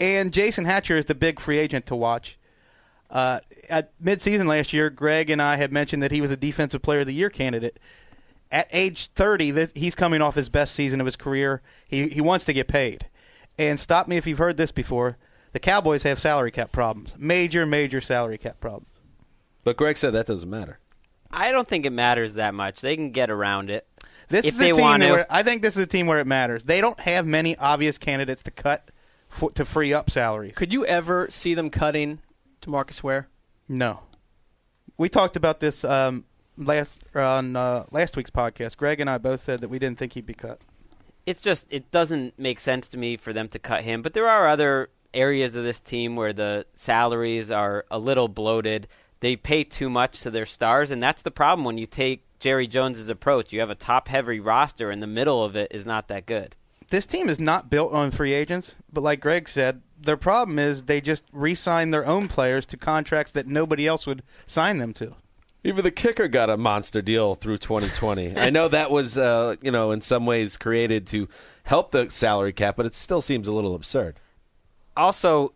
And 0.00 0.32
Jason 0.32 0.64
Hatcher 0.64 0.98
is 0.98 1.06
the 1.06 1.14
big 1.14 1.38
free 1.38 1.58
agent 1.58 1.86
to 1.86 1.94
watch. 1.94 2.36
Uh, 3.08 3.38
at 3.70 3.96
midseason 4.02 4.48
last 4.48 4.72
year, 4.72 4.90
Greg 4.90 5.30
and 5.30 5.40
I 5.40 5.54
had 5.54 5.72
mentioned 5.72 6.02
that 6.02 6.10
he 6.10 6.20
was 6.20 6.32
a 6.32 6.36
defensive 6.36 6.82
player 6.82 7.00
of 7.00 7.06
the 7.06 7.14
year 7.14 7.30
candidate. 7.30 7.78
At 8.50 8.66
age 8.72 9.06
30, 9.14 9.52
this, 9.52 9.72
he's 9.76 9.94
coming 9.94 10.20
off 10.20 10.34
his 10.34 10.48
best 10.48 10.74
season 10.74 10.98
of 10.98 11.06
his 11.06 11.14
career. 11.14 11.62
He 11.86 12.08
he 12.08 12.20
wants 12.20 12.44
to 12.46 12.52
get 12.52 12.66
paid. 12.66 13.06
And 13.56 13.78
stop 13.78 14.08
me 14.08 14.16
if 14.16 14.26
you've 14.26 14.38
heard 14.38 14.56
this 14.56 14.72
before. 14.72 15.18
The 15.52 15.60
Cowboys 15.60 16.02
have 16.02 16.18
salary 16.18 16.50
cap 16.50 16.72
problems, 16.72 17.14
major 17.16 17.64
major 17.64 18.00
salary 18.00 18.38
cap 18.38 18.58
problems. 18.58 18.88
But 19.62 19.76
Greg 19.76 19.98
said 19.98 20.14
that 20.14 20.26
doesn't 20.26 20.50
matter. 20.50 20.80
I 21.34 21.52
don't 21.52 21.66
think 21.68 21.84
it 21.86 21.90
matters 21.92 22.34
that 22.34 22.54
much. 22.54 22.80
They 22.80 22.96
can 22.96 23.10
get 23.10 23.30
around 23.30 23.70
it. 23.70 23.86
This 24.28 24.46
If 24.46 24.54
is 24.54 24.58
they 24.58 24.70
a 24.70 24.74
team 24.74 24.82
want 24.82 25.00
that 25.00 25.06
to. 25.06 25.12
where, 25.12 25.26
I 25.30 25.42
think 25.42 25.62
this 25.62 25.76
is 25.76 25.82
a 25.82 25.86
team 25.86 26.06
where 26.06 26.20
it 26.20 26.26
matters. 26.26 26.64
They 26.64 26.80
don't 26.80 26.98
have 27.00 27.26
many 27.26 27.56
obvious 27.56 27.98
candidates 27.98 28.42
to 28.44 28.50
cut 28.50 28.90
for, 29.28 29.50
to 29.52 29.64
free 29.64 29.92
up 29.92 30.10
salaries. 30.10 30.54
Could 30.56 30.72
you 30.72 30.86
ever 30.86 31.28
see 31.30 31.54
them 31.54 31.68
cutting 31.70 32.20
to 32.62 32.70
DeMarcus 32.70 33.02
Ware? 33.02 33.28
No. 33.68 34.00
We 34.96 35.08
talked 35.08 35.36
about 35.36 35.60
this 35.60 35.84
um, 35.84 36.24
last 36.56 37.02
on 37.14 37.56
uh, 37.56 37.84
last 37.90 38.16
week's 38.16 38.30
podcast. 38.30 38.76
Greg 38.76 39.00
and 39.00 39.10
I 39.10 39.18
both 39.18 39.44
said 39.44 39.60
that 39.60 39.68
we 39.68 39.78
didn't 39.78 39.98
think 39.98 40.12
he'd 40.14 40.26
be 40.26 40.34
cut. 40.34 40.60
It's 41.26 41.42
just 41.42 41.66
it 41.70 41.90
doesn't 41.90 42.38
make 42.38 42.60
sense 42.60 42.88
to 42.90 42.96
me 42.96 43.16
for 43.16 43.32
them 43.32 43.48
to 43.48 43.58
cut 43.58 43.82
him. 43.82 44.02
But 44.02 44.14
there 44.14 44.28
are 44.28 44.48
other 44.48 44.90
areas 45.12 45.54
of 45.54 45.64
this 45.64 45.80
team 45.80 46.16
where 46.16 46.32
the 46.32 46.66
salaries 46.74 47.50
are 47.50 47.84
a 47.90 47.98
little 47.98 48.28
bloated. 48.28 48.86
They 49.24 49.36
pay 49.36 49.64
too 49.64 49.88
much 49.88 50.20
to 50.20 50.30
their 50.30 50.44
stars, 50.44 50.90
and 50.90 51.02
that's 51.02 51.22
the 51.22 51.30
problem 51.30 51.64
when 51.64 51.78
you 51.78 51.86
take 51.86 52.26
Jerry 52.40 52.66
Jones's 52.66 53.08
approach. 53.08 53.54
You 53.54 53.60
have 53.60 53.70
a 53.70 53.74
top-heavy 53.74 54.38
roster, 54.38 54.90
and 54.90 55.02
the 55.02 55.06
middle 55.06 55.42
of 55.42 55.56
it 55.56 55.68
is 55.70 55.86
not 55.86 56.08
that 56.08 56.26
good. 56.26 56.56
This 56.90 57.06
team 57.06 57.30
is 57.30 57.40
not 57.40 57.70
built 57.70 57.94
on 57.94 58.10
free 58.10 58.34
agents, 58.34 58.74
but 58.92 59.00
like 59.00 59.22
Greg 59.22 59.48
said, 59.48 59.80
their 59.98 60.18
problem 60.18 60.58
is 60.58 60.82
they 60.82 61.00
just 61.00 61.24
re-sign 61.32 61.88
their 61.88 62.04
own 62.04 62.28
players 62.28 62.66
to 62.66 62.76
contracts 62.76 63.32
that 63.32 63.46
nobody 63.46 63.86
else 63.86 64.06
would 64.06 64.22
sign 64.44 64.76
them 64.76 64.92
to. 64.92 65.14
Even 65.64 65.84
the 65.84 65.90
kicker 65.90 66.28
got 66.28 66.50
a 66.50 66.58
monster 66.58 67.00
deal 67.00 67.34
through 67.34 67.56
2020. 67.56 68.36
I 68.36 68.50
know 68.50 68.68
that 68.68 68.90
was, 68.90 69.16
uh, 69.16 69.56
you 69.62 69.70
know, 69.70 69.90
in 69.90 70.02
some 70.02 70.26
ways 70.26 70.58
created 70.58 71.06
to 71.06 71.30
help 71.62 71.92
the 71.92 72.10
salary 72.10 72.52
cap, 72.52 72.76
but 72.76 72.84
it 72.84 72.92
still 72.92 73.22
seems 73.22 73.48
a 73.48 73.52
little 73.52 73.74
absurd. 73.74 74.20
also, 74.98 75.54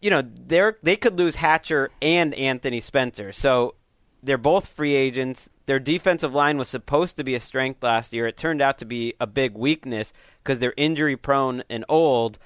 you 0.00 0.10
know, 0.10 0.22
they're 0.22 0.78
they 0.82 0.96
could 0.96 1.18
lose 1.18 1.36
Hatcher 1.36 1.90
and 2.00 2.34
Anthony 2.34 2.80
Spencer. 2.80 3.32
So 3.32 3.74
they're 4.22 4.38
both 4.38 4.68
free 4.68 4.94
agents. 4.94 5.50
Their 5.66 5.78
defensive 5.78 6.34
line 6.34 6.58
was 6.58 6.68
supposed 6.68 7.16
to 7.16 7.24
be 7.24 7.34
a 7.34 7.40
strength 7.40 7.82
last 7.82 8.12
year. 8.12 8.26
It 8.26 8.36
turned 8.36 8.62
out 8.62 8.78
to 8.78 8.84
be 8.84 9.14
a 9.20 9.26
big 9.26 9.54
weakness 9.54 10.12
because 10.42 10.58
they're 10.58 10.74
injury 10.76 11.16
prone 11.16 11.62
and 11.68 11.84
old. 11.88 12.38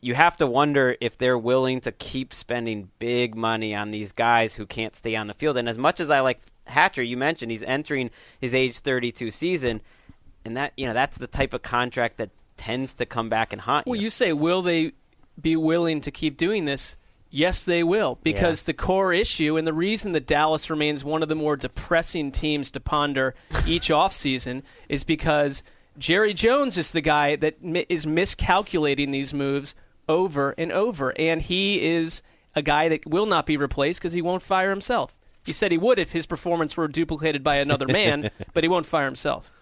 You 0.00 0.14
have 0.14 0.36
to 0.36 0.46
wonder 0.46 0.96
if 1.00 1.18
they're 1.18 1.38
willing 1.38 1.80
to 1.80 1.90
keep 1.90 2.32
spending 2.32 2.90
big 3.00 3.34
money 3.34 3.74
on 3.74 3.90
these 3.90 4.12
guys 4.12 4.54
who 4.54 4.64
can't 4.64 4.94
stay 4.94 5.16
on 5.16 5.26
the 5.26 5.34
field. 5.34 5.56
And 5.56 5.68
as 5.68 5.76
much 5.76 5.98
as 5.98 6.10
I 6.10 6.20
like 6.20 6.40
Hatcher, 6.66 7.02
you 7.02 7.16
mentioned 7.16 7.50
he's 7.50 7.64
entering 7.64 8.10
his 8.40 8.54
age 8.54 8.78
32 8.78 9.32
season, 9.32 9.82
and 10.44 10.56
that 10.56 10.72
you 10.76 10.86
know 10.86 10.94
that's 10.94 11.18
the 11.18 11.26
type 11.26 11.52
of 11.52 11.62
contract 11.62 12.18
that 12.18 12.30
tends 12.56 12.94
to 12.94 13.06
come 13.06 13.28
back 13.28 13.52
and 13.52 13.62
haunt 13.62 13.86
you. 13.86 13.90
Well, 13.90 14.00
you 14.00 14.10
say, 14.10 14.32
will 14.32 14.62
they 14.62 14.92
be 15.40 15.56
willing 15.56 16.00
to 16.02 16.10
keep 16.10 16.36
doing 16.36 16.64
this? 16.64 16.96
Yes, 17.30 17.64
they 17.64 17.82
will, 17.82 18.18
because 18.22 18.62
the 18.62 18.72
core 18.72 19.12
issue 19.12 19.58
and 19.58 19.66
the 19.66 19.74
reason 19.74 20.12
that 20.12 20.26
Dallas 20.26 20.70
remains 20.70 21.04
one 21.04 21.22
of 21.22 21.28
the 21.28 21.34
more 21.34 21.56
depressing 21.56 22.32
teams 22.32 22.70
to 22.70 22.80
ponder 22.80 23.34
each 23.66 23.90
offseason 23.90 24.62
is 24.88 25.04
because 25.04 25.62
Jerry 25.98 26.32
Jones 26.32 26.78
is 26.78 26.90
the 26.90 27.02
guy 27.02 27.36
that 27.36 27.56
is 27.90 28.06
miscalculating 28.06 29.10
these 29.10 29.34
moves 29.34 29.74
over 30.08 30.54
and 30.56 30.72
over, 30.72 31.12
and 31.18 31.42
he 31.42 31.84
is 31.84 32.22
a 32.54 32.62
guy 32.62 32.88
that 32.88 33.06
will 33.06 33.26
not 33.26 33.44
be 33.44 33.58
replaced 33.58 34.00
because 34.00 34.14
he 34.14 34.22
won't 34.22 34.42
fire 34.42 34.70
himself. 34.70 35.18
He 35.44 35.52
said 35.52 35.70
he 35.70 35.78
would 35.78 35.98
if 35.98 36.12
his 36.12 36.26
performance 36.26 36.76
were 36.76 36.88
duplicated 36.88 37.44
by 37.44 37.56
another 37.56 37.86
man, 37.86 38.30
but 38.54 38.64
he 38.64 38.68
won't 38.68 38.86
fire 38.86 39.04
himself. 39.04 39.52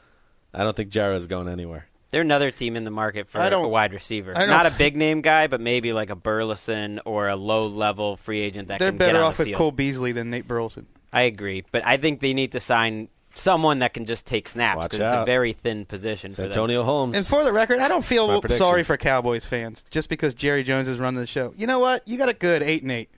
I 0.55 0.63
don't 0.63 0.77
think 0.77 0.91
Jared's 0.91 1.27
going 1.27 1.49
anywhere. 1.49 1.89
They're 2.11 2.21
another 2.23 2.51
team 2.51 2.77
in 2.77 2.85
the 2.85 2.91
market 2.91 3.29
for 3.29 3.41
I 3.41 3.49
don't- 3.49 3.65
a 3.65 3.69
wide 3.69 3.93
receiver. 3.93 4.33
I 4.37 4.41
don't 4.41 4.49
Not 4.51 4.67
a 4.67 4.71
f- 4.71 4.79
big 4.79 4.97
name 4.97 5.21
guy, 5.23 5.47
but 5.49 5.61
maybe 5.61 5.93
like 5.93 6.11
a 6.11 6.17
Burleson 6.17 7.01
or 7.05 7.29
a 7.29 7.37
low 7.37 7.63
level 7.63 8.17
free 8.17 8.41
agent 8.41 8.69
that 8.69 8.79
They're 8.79 8.91
can 8.91 8.97
get 8.99 9.07
better 9.07 9.19
on 9.19 9.25
off 9.25 9.37
the 9.37 9.43
with 9.43 9.49
field. 9.49 9.59
Cole 9.59 9.73
Beasley 9.73 10.13
than 10.13 10.31
Nate 10.31 10.47
Burleson. 10.47 10.87
I 11.13 11.23
agree, 11.23 11.65
but 11.73 11.85
I 11.85 11.97
think 11.97 12.21
they 12.21 12.35
need 12.35 12.53
to 12.53 12.61
sign 12.61 13.09
someone 13.35 13.81
that 13.81 13.93
can 13.93 14.05
just 14.07 14.27
take 14.27 14.49
snaps 14.49 14.85
because 14.85 15.01
it's 15.01 15.13
a 15.13 15.25
very 15.25 15.53
thin 15.53 15.85
position 15.85 16.29
It's 16.29 16.37
for 16.37 16.43
them. 16.43 16.51
Antonio 16.53 16.83
Holmes. 16.85 17.17
And 17.17 17.27
for 17.27 17.45
the 17.45 17.53
record, 17.53 17.81
I 17.81 17.89
don't 17.89 18.05
feel 18.05 18.41
sorry 18.49 18.83
for 18.83 18.97
Cowboys 18.97 19.45
fans 19.45 19.85
just 19.91 20.09
because 20.09 20.35
Jerry 20.35 20.63
Jones 20.63 20.89
is 20.89 20.99
running 20.99 21.21
the 21.21 21.27
show. 21.27 21.53
You 21.57 21.67
know 21.67 21.79
what? 21.79 22.07
You 22.09 22.17
got 22.19 22.29
a 22.31 22.35
good 22.35 22.63
eight 22.63 22.83
and 22.83 22.93
eight. 22.93 23.11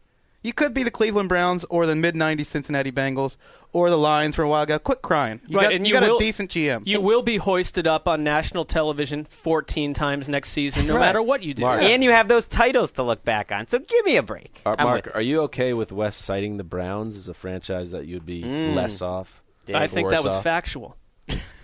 You 0.42 0.53
could 0.53 0.72
be 0.72 0.83
the 0.85 0.90
Cleveland 0.90 1.29
Browns 1.29 1.64
or 1.68 1.85
the 1.87 1.96
mid 1.96 2.14
'90s 2.14 2.46
Cincinnati 2.46 2.92
Bengals 2.92 3.37
or 3.72 3.90
the 3.90 3.98
Lions 3.98 4.37
for 4.37 4.42
a 4.42 4.48
while 4.48 4.62
ago. 4.62 4.79
Quit 4.79 5.03
crying. 5.03 5.40
You 5.48 5.57
Right, 5.59 5.64
got, 5.64 5.72
and 5.72 5.87
you 5.87 5.92
you 5.94 6.01
got 6.01 6.09
will- 6.09 6.16
a 6.16 6.20
decent 6.20 6.51
GM. 6.51 6.83
You 6.87 7.01
will 7.01 7.22
be 7.22 7.37
hoisted 7.38 7.87
up 7.88 8.07
on 8.07 8.22
national 8.24 8.64
television 8.64 9.24
14 9.24 9.92
times 9.94 10.29
next 10.29 10.51
season, 10.51 10.87
no 10.87 10.94
Right. 10.94 11.01
matter 11.01 11.20
what 11.20 11.42
you 11.42 11.55
do. 11.55 11.62
Mark. 11.64 11.83
And 11.83 12.03
you 12.05 12.11
have 12.12 12.29
those 12.29 12.46
titles 12.46 12.92
to 12.92 13.03
look 13.03 13.24
back 13.24 13.51
on. 13.51 13.66
So 13.68 13.79
give 13.81 14.05
me 14.07 14.16
a 14.16 14.22
break. 14.22 14.61
Are, 14.64 14.77
Mark, 14.79 15.11
are 15.14 15.20
you 15.22 15.40
okay 15.42 15.74
with 15.74 15.90
Wes 15.92 16.16
citing 16.16 16.57
the 16.57 16.64
Browns 16.64 17.16
as 17.16 17.29
a 17.29 17.35
franchise 17.35 17.90
that 17.90 18.07
you'd 18.07 18.24
be 18.24 18.42
Mm. 18.42 18.74
less 18.74 19.03
off? 19.03 19.42
I 19.74 19.87
think 19.88 20.09
that 20.11 20.24
was 20.24 20.35
off? 20.35 20.42
factual. 20.44 20.96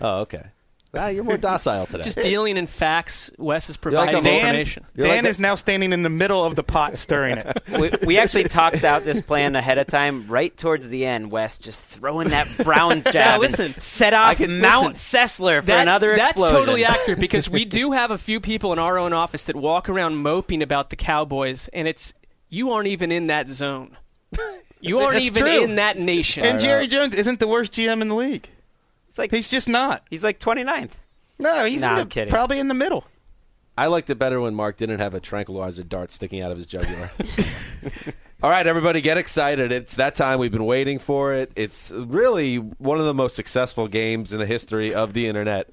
Oh, 0.01 0.19
okay. 0.19 0.43
Ah, 0.97 1.07
you're 1.07 1.23
more 1.23 1.37
docile 1.37 1.85
today. 1.85 2.03
Just 2.03 2.21
dealing 2.21 2.57
in 2.57 2.67
facts, 2.67 3.29
Wes 3.37 3.69
is 3.69 3.77
providing 3.77 4.15
a 4.15 4.21
Dan, 4.21 4.35
information. 4.47 4.85
You're 4.95 5.07
Dan 5.07 5.17
like 5.17 5.25
a- 5.25 5.29
is 5.29 5.39
now 5.39 5.55
standing 5.55 5.93
in 5.93 6.03
the 6.03 6.09
middle 6.09 6.43
of 6.45 6.55
the 6.55 6.63
pot 6.63 6.97
stirring 6.97 7.37
it. 7.37 7.61
we, 7.79 7.91
we 8.07 8.17
actually 8.17 8.45
talked 8.45 8.83
out 8.83 9.03
this 9.03 9.21
plan 9.21 9.55
ahead 9.55 9.77
of 9.77 9.87
time. 9.87 10.27
Right 10.27 10.55
towards 10.55 10.89
the 10.89 11.05
end, 11.05 11.31
Wes 11.31 11.57
just 11.57 11.85
throwing 11.85 12.29
that 12.29 12.47
Brown 12.63 13.01
jab 13.11 13.41
listen. 13.41 13.65
and 13.65 13.81
set 13.81 14.13
off 14.13 14.37
can- 14.37 14.59
Mount 14.59 14.93
listen. 14.93 15.19
Sessler 15.21 15.59
for 15.61 15.67
That- 15.67 15.81
another 15.81 16.15
that's 16.15 16.31
explosion. 16.31 16.55
That's 16.55 16.65
totally 16.65 16.85
accurate 16.85 17.19
because 17.21 17.49
we 17.49 17.65
do 17.65 17.91
have 17.91 18.11
a 18.11 18.17
few 18.17 18.39
people 18.39 18.71
in 18.73 18.79
our 18.79 18.97
own 18.97 19.13
office 19.13 19.45
that 19.45 19.55
walk 19.55 19.89
around 19.89 20.17
moping 20.17 20.61
about 20.61 20.89
the 20.89 20.95
Cowboys, 20.95 21.67
and 21.73 21.87
it's 21.87 22.13
you 22.49 22.71
aren't 22.71 22.87
even 22.87 23.11
in 23.11 23.27
that 23.27 23.49
zone. 23.49 23.97
You 24.81 24.99
aren't 24.99 25.13
That's 25.13 25.25
even 25.25 25.41
true. 25.41 25.63
in 25.63 25.75
that 25.75 25.97
nation. 25.97 26.45
and 26.45 26.59
Jerry 26.59 26.85
Jones 26.87 27.15
isn't 27.15 27.39
the 27.39 27.47
worst 27.47 27.71
GM 27.73 28.01
in 28.01 28.07
the 28.07 28.15
league. 28.15 28.49
It's 29.15 29.17
like 29.17 29.31
He's 29.31 29.49
just 29.49 29.69
not. 29.69 30.03
he's 30.09 30.25
like 30.25 30.41
29th. 30.41 30.91
No, 31.39 31.63
he's 31.63 31.79
Nah, 31.79 31.87
in 31.87 31.93
I'm 31.93 31.99
the, 31.99 32.05
kidding. 32.07 32.29
probably 32.29 32.59
in 32.59 32.67
the 32.67 32.73
middle. 32.73 33.05
I 33.77 33.87
liked 33.87 34.09
it 34.09 34.15
better 34.15 34.41
when 34.41 34.53
Mark 34.55 34.75
didn't 34.75 34.99
have 34.99 35.15
a 35.15 35.21
tranquilizer 35.21 35.83
dart 35.83 36.11
sticking 36.11 36.41
out 36.41 36.51
of 36.51 36.57
his 36.57 36.67
jugular. 36.67 37.09
All 38.43 38.49
right, 38.49 38.67
everybody, 38.67 38.99
get 38.99 39.17
excited. 39.17 39.71
It's 39.71 39.95
that 39.95 40.15
time. 40.15 40.37
We've 40.39 40.51
been 40.51 40.65
waiting 40.65 40.99
for 40.99 41.33
it. 41.33 41.49
It's 41.55 41.91
really 41.91 42.57
one 42.57 42.99
of 42.99 43.05
the 43.05 43.13
most 43.13 43.37
successful 43.37 43.87
games 43.87 44.33
in 44.33 44.39
the 44.39 44.45
history 44.45 44.93
of 44.93 45.13
the 45.13 45.27
internet. 45.27 45.69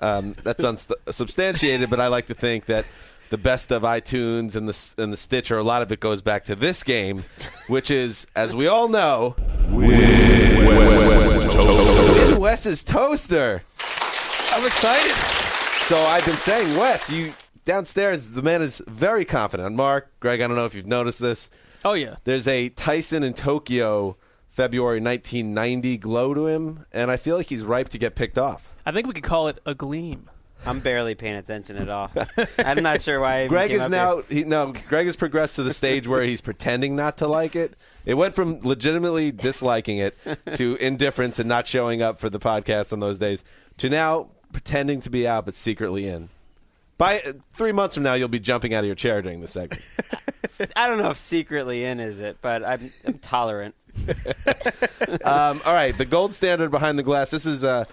Um, 0.00 0.34
that's 0.42 0.64
unsubstantiated, 0.64 1.90
but 1.90 2.00
I 2.00 2.06
like 2.06 2.24
to 2.26 2.34
think 2.34 2.64
that 2.66 2.86
the 3.28 3.36
best 3.36 3.70
of 3.70 3.82
iTunes 3.82 4.56
and 4.56 4.66
the 4.66 5.02
and 5.02 5.12
the 5.12 5.16
Stitcher, 5.18 5.58
a 5.58 5.62
lot 5.62 5.82
of 5.82 5.92
it 5.92 6.00
goes 6.00 6.22
back 6.22 6.44
to 6.46 6.54
this 6.56 6.82
game, 6.82 7.22
which 7.66 7.90
is, 7.90 8.26
as 8.34 8.56
we 8.56 8.66
all 8.66 8.88
know, 8.88 9.36
Wes's 12.38 12.84
toaster. 12.84 13.62
I'm 14.50 14.64
excited. 14.64 15.14
So 15.82 15.98
I've 15.98 16.24
been 16.24 16.38
saying, 16.38 16.76
Wes, 16.76 17.10
you 17.10 17.34
downstairs, 17.64 18.30
the 18.30 18.42
man 18.42 18.62
is 18.62 18.80
very 18.86 19.24
confident. 19.24 19.74
Mark, 19.74 20.12
Greg, 20.20 20.40
I 20.40 20.46
don't 20.46 20.54
know 20.54 20.64
if 20.64 20.74
you've 20.74 20.86
noticed 20.86 21.18
this. 21.18 21.50
Oh 21.84 21.94
yeah. 21.94 22.16
There's 22.22 22.46
a 22.46 22.68
Tyson 22.68 23.24
in 23.24 23.34
Tokyo, 23.34 24.16
February 24.48 25.00
1990 25.00 25.98
glow 25.98 26.32
to 26.32 26.46
him, 26.46 26.86
and 26.92 27.10
I 27.10 27.16
feel 27.16 27.36
like 27.36 27.48
he's 27.48 27.64
ripe 27.64 27.88
to 27.88 27.98
get 27.98 28.14
picked 28.14 28.38
off. 28.38 28.72
I 28.86 28.92
think 28.92 29.08
we 29.08 29.14
could 29.14 29.24
call 29.24 29.48
it 29.48 29.60
a 29.66 29.74
gleam. 29.74 30.30
I'm 30.66 30.80
barely 30.80 31.14
paying 31.14 31.36
attention 31.36 31.76
at 31.76 31.88
all. 31.88 32.10
I'm 32.58 32.82
not 32.82 33.02
sure 33.02 33.20
why. 33.20 33.36
I 33.36 33.38
even 33.44 33.48
Greg 33.48 33.70
came 33.70 33.80
is 33.80 33.86
up 33.86 33.90
now 33.90 34.22
he, 34.28 34.44
no. 34.44 34.72
Greg 34.88 35.06
has 35.06 35.16
progressed 35.16 35.56
to 35.56 35.62
the 35.62 35.72
stage 35.72 36.06
where 36.06 36.22
he's 36.22 36.40
pretending 36.40 36.96
not 36.96 37.18
to 37.18 37.26
like 37.26 37.56
it. 37.56 37.74
It 38.04 38.14
went 38.14 38.34
from 38.34 38.60
legitimately 38.60 39.32
disliking 39.32 39.98
it 39.98 40.16
to 40.56 40.76
indifference 40.76 41.38
and 41.38 41.48
not 41.48 41.66
showing 41.66 42.02
up 42.02 42.20
for 42.20 42.28
the 42.28 42.38
podcast 42.38 42.92
on 42.92 43.00
those 43.00 43.18
days 43.18 43.44
to 43.78 43.88
now 43.88 44.30
pretending 44.52 45.00
to 45.02 45.10
be 45.10 45.26
out 45.26 45.44
but 45.44 45.54
secretly 45.54 46.06
in. 46.06 46.28
By 46.96 47.20
uh, 47.20 47.34
three 47.52 47.72
months 47.72 47.94
from 47.94 48.02
now, 48.02 48.14
you'll 48.14 48.28
be 48.28 48.40
jumping 48.40 48.74
out 48.74 48.80
of 48.80 48.86
your 48.86 48.96
chair 48.96 49.22
during 49.22 49.40
the 49.40 49.48
segment. 49.48 49.82
I 50.76 50.88
don't 50.88 50.98
know 50.98 51.10
if 51.10 51.18
secretly 51.18 51.84
in 51.84 52.00
is 52.00 52.18
it, 52.18 52.38
but 52.42 52.64
I'm, 52.64 52.90
I'm 53.06 53.18
tolerant. 53.18 53.74
um, 55.24 55.60
all 55.64 55.74
right, 55.74 55.96
the 55.96 56.06
gold 56.08 56.32
standard 56.32 56.70
behind 56.70 56.98
the 56.98 57.02
glass. 57.02 57.30
This 57.30 57.46
is 57.46 57.64
uh, 57.64 57.84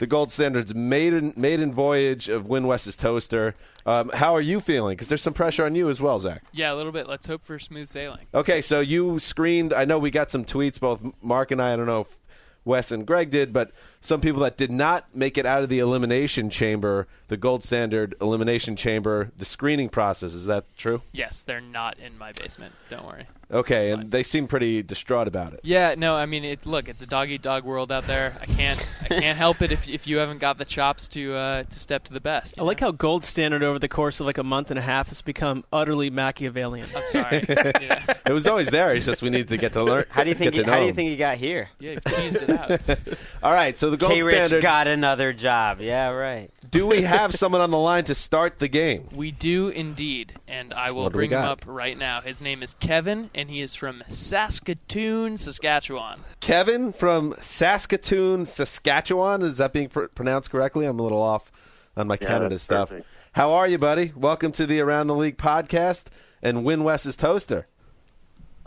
the 0.00 0.06
gold 0.06 0.30
standard's 0.30 0.74
maiden 0.74 1.34
maiden 1.36 1.70
voyage 1.70 2.30
of 2.30 2.48
Win 2.48 2.66
Wes's 2.66 2.96
toaster. 2.96 3.54
Um, 3.84 4.08
how 4.14 4.34
are 4.34 4.40
you 4.40 4.58
feeling? 4.58 4.96
Because 4.96 5.08
there's 5.08 5.22
some 5.22 5.34
pressure 5.34 5.66
on 5.66 5.74
you 5.74 5.90
as 5.90 6.00
well, 6.00 6.18
Zach. 6.18 6.42
Yeah, 6.52 6.72
a 6.72 6.74
little 6.74 6.90
bit. 6.90 7.06
Let's 7.06 7.26
hope 7.26 7.44
for 7.44 7.58
smooth 7.58 7.86
sailing. 7.86 8.26
Okay, 8.34 8.62
so 8.62 8.80
you 8.80 9.18
screened. 9.18 9.74
I 9.74 9.84
know 9.84 9.98
we 9.98 10.10
got 10.10 10.30
some 10.30 10.44
tweets, 10.44 10.80
both 10.80 11.00
Mark 11.22 11.50
and 11.50 11.60
I. 11.60 11.74
I 11.74 11.76
don't 11.76 11.84
know 11.84 12.00
if 12.00 12.18
Wes 12.64 12.90
and 12.90 13.06
Greg 13.06 13.30
did, 13.30 13.52
but 13.52 13.72
some 14.00 14.20
people 14.20 14.40
that 14.42 14.56
did 14.56 14.70
not 14.70 15.14
make 15.14 15.36
it 15.36 15.44
out 15.46 15.62
of 15.62 15.68
the 15.68 15.78
elimination 15.78 16.48
chamber, 16.50 17.06
the 17.28 17.36
gold 17.36 17.62
standard 17.62 18.14
elimination 18.20 18.76
chamber, 18.76 19.30
the 19.36 19.44
screening 19.44 19.88
process. 19.88 20.32
Is 20.32 20.46
that 20.46 20.64
true? 20.76 21.02
Yes, 21.12 21.42
they're 21.42 21.60
not 21.60 21.98
in 21.98 22.16
my 22.18 22.32
basement. 22.32 22.74
Don't 22.88 23.06
worry. 23.06 23.26
Okay, 23.52 23.86
It's 23.88 23.94
and 23.94 24.02
fine. 24.04 24.10
they 24.10 24.22
seem 24.22 24.46
pretty 24.46 24.80
distraught 24.84 25.26
about 25.26 25.52
it. 25.54 25.60
Yeah, 25.64 25.96
no, 25.98 26.14
I 26.14 26.24
mean, 26.26 26.44
it, 26.44 26.64
look, 26.66 26.88
it's 26.88 27.02
a 27.02 27.06
dog 27.06 27.30
eat 27.30 27.42
dog 27.42 27.64
world 27.64 27.90
out 27.90 28.06
there. 28.06 28.36
I 28.40 28.46
can't, 28.46 28.88
I 29.02 29.08
can't 29.20 29.36
help 29.36 29.60
it 29.60 29.72
if 29.72 29.88
if 29.88 30.06
you 30.06 30.18
haven't 30.18 30.38
got 30.38 30.56
the 30.56 30.64
chops 30.64 31.08
to 31.08 31.34
uh, 31.34 31.62
to 31.64 31.78
step 31.80 32.04
to 32.04 32.12
the 32.12 32.20
best. 32.20 32.54
I 32.60 32.62
like 32.62 32.78
how 32.78 32.92
gold 32.92 33.24
standard 33.24 33.64
over 33.64 33.80
the 33.80 33.88
course 33.88 34.20
of 34.20 34.26
like 34.26 34.38
a 34.38 34.44
month 34.44 34.70
and 34.70 34.78
a 34.78 34.82
half 34.82 35.08
has 35.08 35.20
become 35.20 35.64
utterly 35.72 36.10
Machiavellian. 36.10 36.86
I'm 36.94 37.02
sorry. 37.10 37.44
yeah, 37.48 38.04
It 38.24 38.32
was 38.32 38.46
always 38.46 38.68
there. 38.68 38.94
It's 38.94 39.04
just 39.04 39.20
we 39.20 39.30
need 39.30 39.48
to 39.48 39.56
get 39.56 39.72
to 39.72 39.82
learn. 39.82 40.04
How 40.10 40.22
do 40.22 40.28
you 40.28 40.36
think? 40.36 40.54
Get 40.54 40.64
You, 40.64 40.70
how 40.70 40.76
know 40.78 40.82
do 40.82 40.86
you 40.86 40.92
think 40.94 41.10
you 41.10 41.16
got 41.16 41.36
here? 41.36 41.70
yeah, 41.80 41.90
you've 41.90 42.04
teased 42.04 42.36
it 42.36 42.50
out. 42.50 42.80
All 43.42 43.52
right, 43.52 43.76
so 43.76 43.89
the 43.90 43.96
gold 43.96 44.12
K. 44.12 44.22
Rich 44.22 44.34
standard. 44.36 44.62
got 44.62 44.86
another 44.88 45.32
job. 45.32 45.80
Yeah, 45.80 46.08
right. 46.10 46.50
Do 46.70 46.86
we 46.86 47.02
have 47.02 47.34
someone 47.34 47.60
on 47.60 47.70
the 47.70 47.78
line 47.78 48.04
to 48.04 48.14
start 48.14 48.58
the 48.58 48.68
game? 48.68 49.08
We 49.12 49.30
do 49.30 49.68
indeed, 49.68 50.34
and 50.48 50.72
I 50.72 50.92
will 50.92 51.04
What 51.04 51.12
do 51.12 51.18
we 51.18 51.28
bring 51.28 51.30
him 51.38 51.44
up 51.44 51.62
right 51.66 51.96
now. 51.98 52.20
His 52.20 52.40
name 52.40 52.62
is 52.62 52.74
Kevin, 52.74 53.30
and 53.34 53.50
he 53.50 53.60
is 53.60 53.74
from 53.74 54.02
Saskatoon, 54.08 55.36
Saskatchewan. 55.36 56.20
Kevin 56.40 56.92
from 56.92 57.34
Saskatoon, 57.40 58.46
Saskatchewan. 58.46 59.42
Is 59.42 59.58
that 59.58 59.72
being 59.72 59.88
pr- 59.88 60.06
pronounced 60.06 60.50
correctly? 60.50 60.86
I'm 60.86 60.98
a 60.98 61.02
little 61.02 61.22
off 61.22 61.50
on 61.96 62.06
my 62.06 62.16
Canada 62.16 62.58
stuff. 62.58 62.88
perfect. 62.90 63.08
How 63.32 63.52
are 63.52 63.68
you, 63.68 63.78
buddy? 63.78 64.12
Welcome 64.16 64.50
to 64.52 64.66
the 64.66 64.80
Around 64.80 65.06
the 65.06 65.14
League 65.14 65.36
podcast 65.36 66.06
and 66.42 66.64
Win 66.64 66.82
Wes's 66.82 67.16
toaster. 67.16 67.66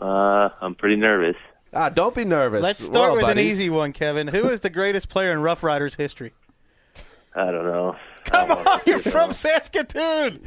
Uh, 0.00 0.48
I'm 0.60 0.74
pretty 0.74 0.96
nervous. 0.96 1.36
Ah, 1.74 1.88
don't 1.88 2.14
be 2.14 2.24
nervous. 2.24 2.62
Let's 2.62 2.84
start 2.84 3.10
all 3.10 3.16
with 3.16 3.24
an 3.26 3.38
easy 3.38 3.68
one, 3.70 3.92
Kevin. 3.92 4.28
Who 4.28 4.48
is 4.48 4.60
the 4.60 4.70
greatest 4.70 5.08
player 5.08 5.32
in 5.32 5.40
Rough 5.40 5.62
Riders 5.62 5.96
history? 5.96 6.32
I 7.34 7.50
don't 7.50 7.64
know. 7.66 7.96
Come 8.24 8.48
don't 8.48 8.66
on, 8.66 8.80
you're 8.86 9.00
from 9.00 9.32
Saskatoon. 9.32 10.46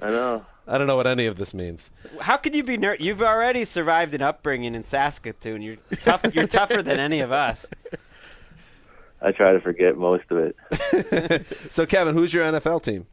I 0.00 0.10
know. 0.10 0.44
I 0.68 0.78
don't 0.78 0.86
know 0.86 0.96
what 0.96 1.06
any 1.06 1.26
of 1.26 1.36
this 1.36 1.54
means. 1.54 1.90
How 2.20 2.36
could 2.36 2.54
you 2.54 2.62
be 2.64 2.76
ner- 2.76 2.96
You've 2.98 3.22
already 3.22 3.64
survived 3.64 4.14
an 4.14 4.22
upbringing 4.22 4.74
in 4.74 4.84
Saskatoon. 4.84 5.62
You're 5.62 5.76
tough. 6.02 6.34
You're 6.34 6.46
tougher 6.48 6.82
than 6.82 6.98
any 6.98 7.20
of 7.20 7.30
us. 7.32 7.66
I 9.22 9.32
try 9.32 9.52
to 9.52 9.60
forget 9.60 9.96
most 9.96 10.24
of 10.30 10.38
it. 10.38 10.56
So, 11.72 11.84
Kevin, 11.86 12.14
who's 12.14 12.32
your 12.34 12.44
NFL 12.44 12.82
team? 12.82 13.06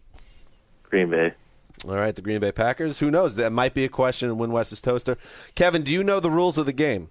Green 0.84 1.10
Bay. 1.10 1.34
All 1.88 1.96
right, 1.96 2.16
the 2.16 2.22
Green 2.22 2.40
Bay 2.40 2.52
Packers. 2.52 3.00
Who 3.00 3.12
knows? 3.12 3.36
That 3.36 3.52
might 3.52 3.74
be 3.74 3.84
a 3.84 3.90
question 3.90 4.30
in 4.30 4.38
Win 4.38 4.52
Wes's 4.52 4.80
toaster. 4.82 5.18
Kevin, 5.56 5.82
do 5.84 5.92
you 5.92 6.04
know 6.04 6.20
the 6.20 6.32
rules 6.32 6.58
of 6.58 6.66
the 6.66 6.74
game? 6.74 7.10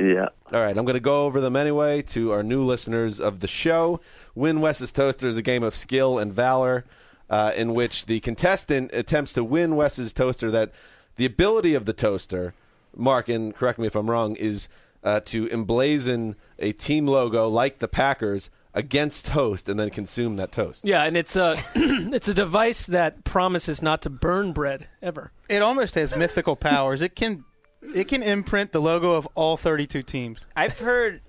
Yeah. 0.00 0.28
All 0.52 0.60
right, 0.60 0.76
I'm 0.76 0.84
going 0.84 0.94
to 0.94 1.00
go 1.00 1.26
over 1.26 1.40
them 1.40 1.56
anyway 1.56 2.02
to 2.02 2.32
our 2.32 2.42
new 2.42 2.64
listeners 2.64 3.20
of 3.20 3.40
the 3.40 3.46
show. 3.46 4.00
Win 4.34 4.60
Wes's 4.60 4.92
Toaster 4.92 5.28
is 5.28 5.36
a 5.36 5.42
game 5.42 5.62
of 5.62 5.76
skill 5.76 6.18
and 6.18 6.32
valor 6.32 6.84
uh, 7.28 7.52
in 7.54 7.74
which 7.74 8.06
the 8.06 8.20
contestant 8.20 8.90
attempts 8.92 9.32
to 9.34 9.44
win 9.44 9.76
Wes's 9.76 10.12
Toaster. 10.12 10.50
That 10.50 10.72
the 11.16 11.26
ability 11.26 11.74
of 11.74 11.84
the 11.84 11.92
toaster, 11.92 12.54
Mark, 12.96 13.28
and 13.28 13.54
correct 13.54 13.78
me 13.78 13.86
if 13.86 13.94
I'm 13.94 14.10
wrong, 14.10 14.36
is 14.36 14.68
uh, 15.04 15.20
to 15.26 15.46
emblazon 15.48 16.34
a 16.58 16.72
team 16.72 17.06
logo 17.06 17.48
like 17.48 17.78
the 17.78 17.88
Packers 17.88 18.50
against 18.72 19.26
toast 19.26 19.68
and 19.68 19.78
then 19.78 19.90
consume 19.90 20.36
that 20.36 20.52
toast. 20.52 20.84
Yeah, 20.84 21.04
and 21.04 21.16
it's 21.16 21.36
a 21.36 21.56
it's 21.74 22.28
a 22.28 22.34
device 22.34 22.86
that 22.86 23.24
promises 23.24 23.82
not 23.82 24.02
to 24.02 24.10
burn 24.10 24.52
bread 24.52 24.88
ever. 25.02 25.32
It 25.48 25.62
almost 25.62 25.94
has 25.94 26.16
mythical 26.16 26.56
powers. 26.56 27.02
It 27.02 27.14
can 27.16 27.44
it 27.82 28.08
can 28.08 28.22
imprint 28.22 28.72
the 28.72 28.80
logo 28.80 29.12
of 29.12 29.26
all 29.34 29.56
32 29.56 30.02
teams. 30.02 30.38
I've 30.56 30.78
heard 30.78 31.20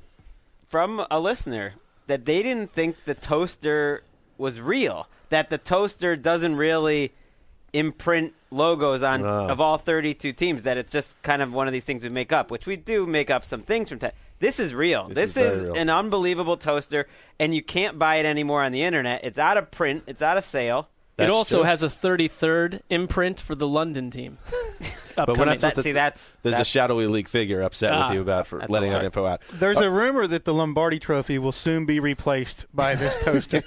from 0.70 1.06
a 1.10 1.20
listener 1.20 1.74
that 2.08 2.26
they 2.26 2.44
didn't 2.44 2.74
think 2.74 2.98
the 3.06 3.14
toaster 3.16 4.04
was 4.38 4.60
real. 4.60 5.08
That 5.30 5.50
the 5.50 5.58
toaster 5.58 6.16
doesn't 6.16 6.56
really 6.56 7.12
imprint 7.74 8.34
logos 8.50 9.02
on 9.02 9.24
Oh. 9.24 9.48
of 9.50 9.62
all 9.62 9.78
32 9.78 10.34
teams. 10.34 10.64
That 10.64 10.78
it's 10.78 10.92
just 10.92 11.22
kind 11.22 11.42
of 11.42 11.54
one 11.54 11.68
of 11.68 11.74
these 11.74 11.86
things 11.86 12.04
we 12.04 12.10
make 12.10 12.34
up, 12.34 12.52
which 12.52 12.68
we 12.68 12.76
do 12.76 13.06
make 13.06 13.30
up 13.30 13.46
some 13.46 13.62
things 13.62 13.90
from 13.90 14.00
time. 14.00 14.12
This 14.40 14.60
is 14.60 14.74
real. 14.74 15.08
This 15.08 15.34
This, 15.34 15.38
is 15.38 15.54
is, 15.60 15.64
real. 15.66 15.76
an 15.76 15.90
unbelievable 15.90 16.58
toaster, 16.58 17.08
and 17.40 17.54
you 17.56 17.62
can't 17.62 17.98
buy 18.00 18.16
it 18.16 18.26
anymore 18.26 18.64
on 18.64 18.72
the 18.72 18.82
internet. 18.84 19.24
It's 19.24 19.38
out 19.40 19.56
of 19.56 19.72
print. 19.72 20.04
It's 20.08 20.22
out 20.22 20.38
of 20.38 20.44
sale. 20.44 20.90
That's 21.22 21.30
it 21.30 21.34
also 21.34 21.58
true. 21.60 21.64
has 21.66 21.84
a 21.84 21.88
33rd 21.88 22.82
imprint 22.90 23.40
for 23.40 23.56
the 23.56 23.68
London 23.68 24.10
team. 24.12 24.38
But 25.14 25.28
we're 25.28 25.34
Upcoming. 25.34 25.48
not 25.50 25.60
supposed 25.60 25.76
That, 25.76 25.82
to. 25.82 25.84
see, 25.84 25.92
that's 25.92 26.34
there's 26.42 26.60
a 26.60 26.64
shadowy 26.64 27.06
league 27.06 27.28
figure 27.28 27.62
upset 27.62 27.92
Ah, 27.92 28.08
with 28.08 28.16
you 28.16 28.22
about 28.22 28.48
for 28.48 28.60
letting 28.70 28.92
that 28.92 29.04
info 29.04 29.26
out. 29.26 29.42
There's 29.52 29.82
a 29.82 29.90
rumor 29.90 30.26
that 30.26 30.46
the 30.46 30.54
Lombardi 30.54 31.00
Trophy 31.00 31.38
will 31.38 31.52
soon 31.52 31.86
be 31.86 32.00
replaced 32.00 32.66
by 32.74 32.96
this 32.96 33.22
toaster. 33.26 33.62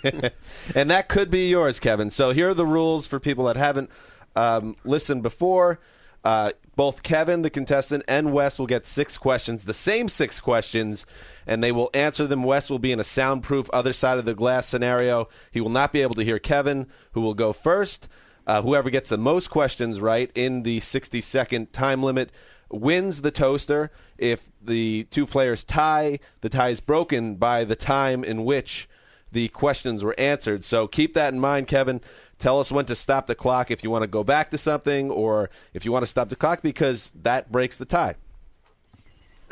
and 0.75 0.91
that 0.91 1.11
could 1.11 1.31
be 1.31 1.51
yours, 1.51 1.79
Kevin. 1.81 2.09
So 2.09 2.31
here 2.31 2.49
are 2.49 2.55
the 2.55 2.65
rules 2.65 3.07
for 3.07 3.21
people 3.21 3.45
that 3.45 3.57
haven't 3.57 3.91
um, 4.35 4.77
listened 4.85 5.23
before. 5.23 5.81
Uh, 6.25 6.51
both 6.77 7.03
Kevin, 7.03 7.43
the 7.43 7.51
contestant, 7.51 8.03
and 8.09 8.33
Wes 8.33 8.59
will 8.59 8.67
get 8.67 8.87
six 8.87 9.17
questions, 9.17 9.65
the 9.65 9.75
same 9.75 10.09
six 10.09 10.41
questions, 10.41 11.07
and 11.47 11.63
they 11.63 11.71
will 11.71 11.91
answer 11.95 12.27
them. 12.27 12.43
Wes 12.43 12.69
will 12.69 12.79
be 12.79 12.93
in 12.93 12.99
a 12.99 13.05
soundproof 13.05 13.71
other 13.71 13.93
side 13.93 14.19
of 14.19 14.25
the 14.25 14.35
glass 14.35 14.67
scenario. 14.67 15.29
He 15.53 15.61
will 15.61 15.71
not 15.71 15.93
be 15.93 16.03
able 16.03 16.15
to 16.17 16.25
hear 16.25 16.39
Kevin, 16.39 16.89
who 17.13 17.21
will 17.21 17.35
go 17.35 17.53
first. 17.53 18.09
Uh, 18.47 18.63
whoever 18.63 18.91
gets 18.91 19.11
the 19.11 19.19
most 19.19 19.49
questions 19.49 20.01
right 20.01 20.31
in 20.35 20.65
the 20.65 20.81
60 20.81 21.21
second 21.21 21.73
time 21.73 22.03
limit 22.03 22.31
wins 22.71 23.21
the 23.21 23.31
toaster. 23.31 23.91
If 24.19 24.51
the 24.61 25.05
two 25.11 25.27
players 25.27 25.65
tie, 25.65 26.19
the 26.41 26.49
tie 26.49 26.71
is 26.71 26.81
broken 26.81 27.37
by 27.37 27.65
the 27.65 27.77
time 27.77 28.25
in 28.25 28.45
which 28.45 28.89
the 29.35 29.49
questions 29.49 30.03
were 30.03 30.15
answered. 30.19 30.65
So 30.65 30.87
keep 30.87 31.13
that 31.15 31.35
in 31.35 31.41
mind, 31.41 31.67
Kevin. 31.69 32.01
Tell 32.39 32.61
us 32.61 32.73
when 32.73 32.87
to 32.87 32.95
stop 32.95 33.27
the 33.27 33.35
clock 33.35 33.71
if 33.71 33.85
you 33.85 33.91
want 33.91 34.03
to 34.03 34.09
go 34.09 34.25
back 34.25 34.51
to 34.51 34.59
something 34.59 35.11
or 35.11 35.51
if 35.75 35.85
you 35.85 35.93
want 35.93 36.05
to 36.05 36.07
stop 36.07 36.29
the 36.29 36.37
clock 36.37 36.63
because 36.63 37.11
that 37.23 37.53
breaks 37.53 37.77
the 37.77 37.85
tie. 37.85 38.15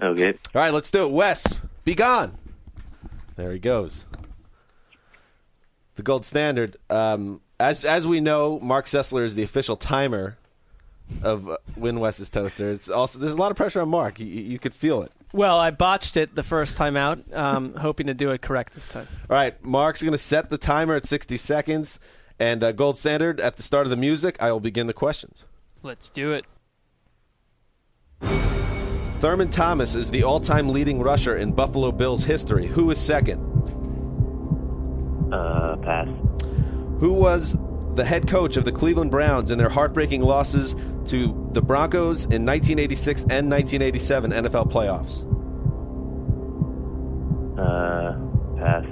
Okay. 0.01 0.31
All 0.55 0.63
right, 0.63 0.73
let's 0.73 0.91
do 0.91 1.05
it. 1.05 1.11
Wes, 1.11 1.59
be 1.85 1.95
gone. 1.95 2.39
There 3.37 3.53
he 3.53 3.59
goes. 3.59 4.07
The 5.97 6.03
gold 6.03 6.25
standard. 6.25 6.77
Um, 6.89 7.41
as 7.61 7.85
as 7.85 8.07
we 8.07 8.21
know, 8.21 8.59
Mark 8.61 8.87
Sessler 8.87 9.25
is 9.25 9.35
the 9.35 9.43
official 9.43 9.77
timer 9.77 10.39
of 11.23 11.49
uh, 11.49 11.57
Win 11.77 12.01
Wes's 12.01 12.31
toaster. 12.31 12.71
It's 12.71 12.89
also 12.89 13.19
there's 13.19 13.33
a 13.33 13.37
lot 13.37 13.51
of 13.51 13.57
pressure 13.57 13.81
on 13.81 13.89
Mark. 13.89 14.19
You, 14.19 14.27
you 14.27 14.59
could 14.59 14.75
feel 14.75 15.03
it. 15.03 15.13
Well, 15.33 15.59
I 15.59 15.71
botched 15.71 16.17
it 16.17 16.35
the 16.35 16.43
first 16.43 16.77
time 16.77 16.97
out. 16.97 17.21
Um, 17.33 17.75
hoping 17.79 18.07
to 18.09 18.15
do 18.15 18.31
it 18.31 18.43
correct 18.43 18.75
this 18.75 18.87
time. 18.87 19.07
All 19.31 19.37
right, 19.37 19.63
Mark's 19.65 20.03
going 20.03 20.13
to 20.13 20.19
set 20.19 20.51
the 20.51 20.59
timer 20.59 20.95
at 20.95 21.07
60 21.07 21.37
seconds, 21.37 21.99
and 22.39 22.63
uh, 22.63 22.73
gold 22.73 22.97
standard 22.97 23.41
at 23.41 23.57
the 23.57 23.63
start 23.63 23.87
of 23.87 23.91
the 23.91 23.97
music. 23.97 24.37
I 24.41 24.53
will 24.53 24.61
begin 24.61 24.87
the 24.87 24.93
questions. 24.93 25.45
Let's 25.83 26.09
do 26.09 26.33
it. 26.33 26.45
Thurman 29.21 29.51
Thomas 29.51 29.95
is 29.95 30.11
the 30.11 30.25
all-time 30.25 30.69
leading 30.71 31.01
rusher 31.01 31.37
in 31.37 31.53
Buffalo 31.53 31.93
Bills 31.93 32.25
history. 32.25 32.67
Who 32.67 32.91
is 32.91 33.01
second? 33.01 33.41
Uh, 35.33 35.77
pass. 35.77 36.09
Who 36.99 37.13
was 37.13 37.57
the 37.95 38.05
head 38.05 38.27
coach 38.27 38.57
of 38.57 38.65
the 38.65 38.73
Cleveland 38.73 39.11
Browns 39.11 39.51
in 39.51 39.59
their 39.59 39.69
heartbreaking 39.69 40.23
losses 40.23 40.75
to 41.07 41.49
the 41.53 41.61
Broncos 41.61 42.25
in 42.25 42.47
1986 42.47 43.23
and 43.23 43.51
1987 43.51 44.31
NFL 44.33 44.73
playoffs? 44.73 45.29
Uh, 47.59 48.17
pass. 48.59 48.85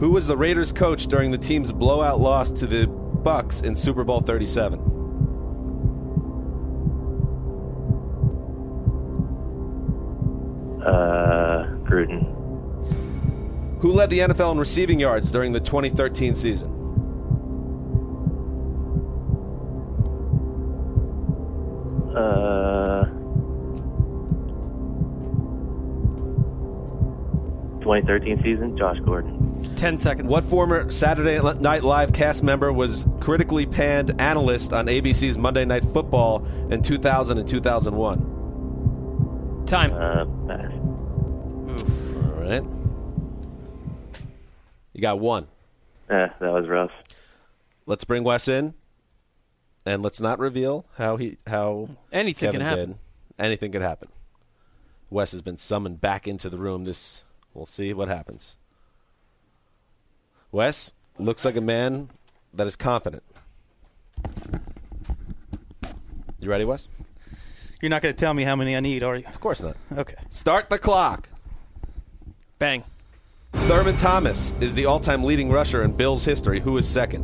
Who 0.00 0.10
was 0.10 0.26
the 0.26 0.36
Raiders 0.36 0.72
coach 0.72 1.06
during 1.08 1.30
the 1.30 1.38
team's 1.38 1.70
blowout 1.70 2.20
loss 2.20 2.52
to 2.52 2.66
the 2.66 2.86
Bucs 2.86 3.62
in 3.62 3.76
Super 3.76 4.04
Bowl 4.04 4.22
37? 4.22 4.80
Uh, 10.80 11.66
Gruden. 11.84 12.40
Who 13.82 13.92
led 13.92 14.08
the 14.08 14.20
NFL 14.20 14.52
in 14.52 14.58
receiving 14.58 14.98
yards 14.98 15.30
during 15.30 15.52
the 15.52 15.60
2013 15.60 16.34
season? 16.34 16.79
Uh, 22.14 23.04
2013 27.80 28.42
season, 28.42 28.76
Josh 28.76 28.98
Gordon. 29.04 29.46
10 29.76 29.98
seconds. 29.98 30.30
What 30.30 30.44
former 30.44 30.90
Saturday 30.90 31.40
Night 31.60 31.82
Live 31.82 32.12
cast 32.12 32.42
member 32.42 32.72
was 32.72 33.06
critically 33.20 33.66
panned 33.66 34.20
analyst 34.20 34.72
on 34.72 34.86
ABC's 34.86 35.36
Monday 35.36 35.64
Night 35.64 35.84
Football 35.84 36.46
in 36.70 36.82
2000 36.82 37.38
and 37.38 37.48
2001? 37.48 39.64
Time. 39.66 39.92
Uh, 39.92 40.24
pass. 40.46 40.72
All 42.14 42.42
right. 42.42 42.62
You 44.92 45.00
got 45.00 45.18
one. 45.18 45.46
Eh, 46.08 46.28
that 46.40 46.52
was 46.52 46.68
rough. 46.68 46.90
Let's 47.86 48.04
bring 48.04 48.24
Wes 48.24 48.48
in, 48.48 48.74
and 49.86 50.02
let's 50.02 50.20
not 50.20 50.38
reveal 50.38 50.84
how 50.96 51.16
he 51.16 51.38
how 51.46 51.90
Anything 52.12 52.48
Kevin 52.48 52.60
can 52.60 52.68
happen. 52.68 52.86
did. 52.88 52.98
Anything 53.38 53.72
could 53.72 53.82
happen. 53.82 54.08
Wes 55.08 55.32
has 55.32 55.42
been 55.42 55.56
summoned 55.58 56.00
back 56.00 56.28
into 56.28 56.48
the 56.48 56.58
room. 56.58 56.84
This 56.84 57.24
we'll 57.54 57.66
see 57.66 57.92
what 57.92 58.08
happens. 58.08 58.56
Wes 60.52 60.92
looks 61.18 61.44
like 61.44 61.56
a 61.56 61.60
man 61.60 62.10
that 62.52 62.66
is 62.66 62.76
confident. 62.76 63.22
You 66.38 66.48
ready, 66.48 66.64
Wes? 66.64 66.88
You're 67.80 67.90
not 67.90 68.02
going 68.02 68.14
to 68.14 68.18
tell 68.18 68.34
me 68.34 68.44
how 68.44 68.56
many 68.56 68.76
I 68.76 68.80
need, 68.80 69.02
are 69.02 69.16
you? 69.16 69.26
Of 69.26 69.40
course 69.40 69.62
not. 69.62 69.76
Okay. 69.96 70.14
Start 70.28 70.68
the 70.70 70.78
clock. 70.78 71.28
Bang. 72.58 72.84
Thurman 73.52 73.96
Thomas 73.96 74.54
is 74.60 74.74
the 74.74 74.86
all-time 74.86 75.24
leading 75.24 75.50
rusher 75.50 75.82
in 75.82 75.92
Bills 75.92 76.24
history. 76.24 76.60
Who 76.60 76.76
is 76.76 76.88
second? 76.88 77.22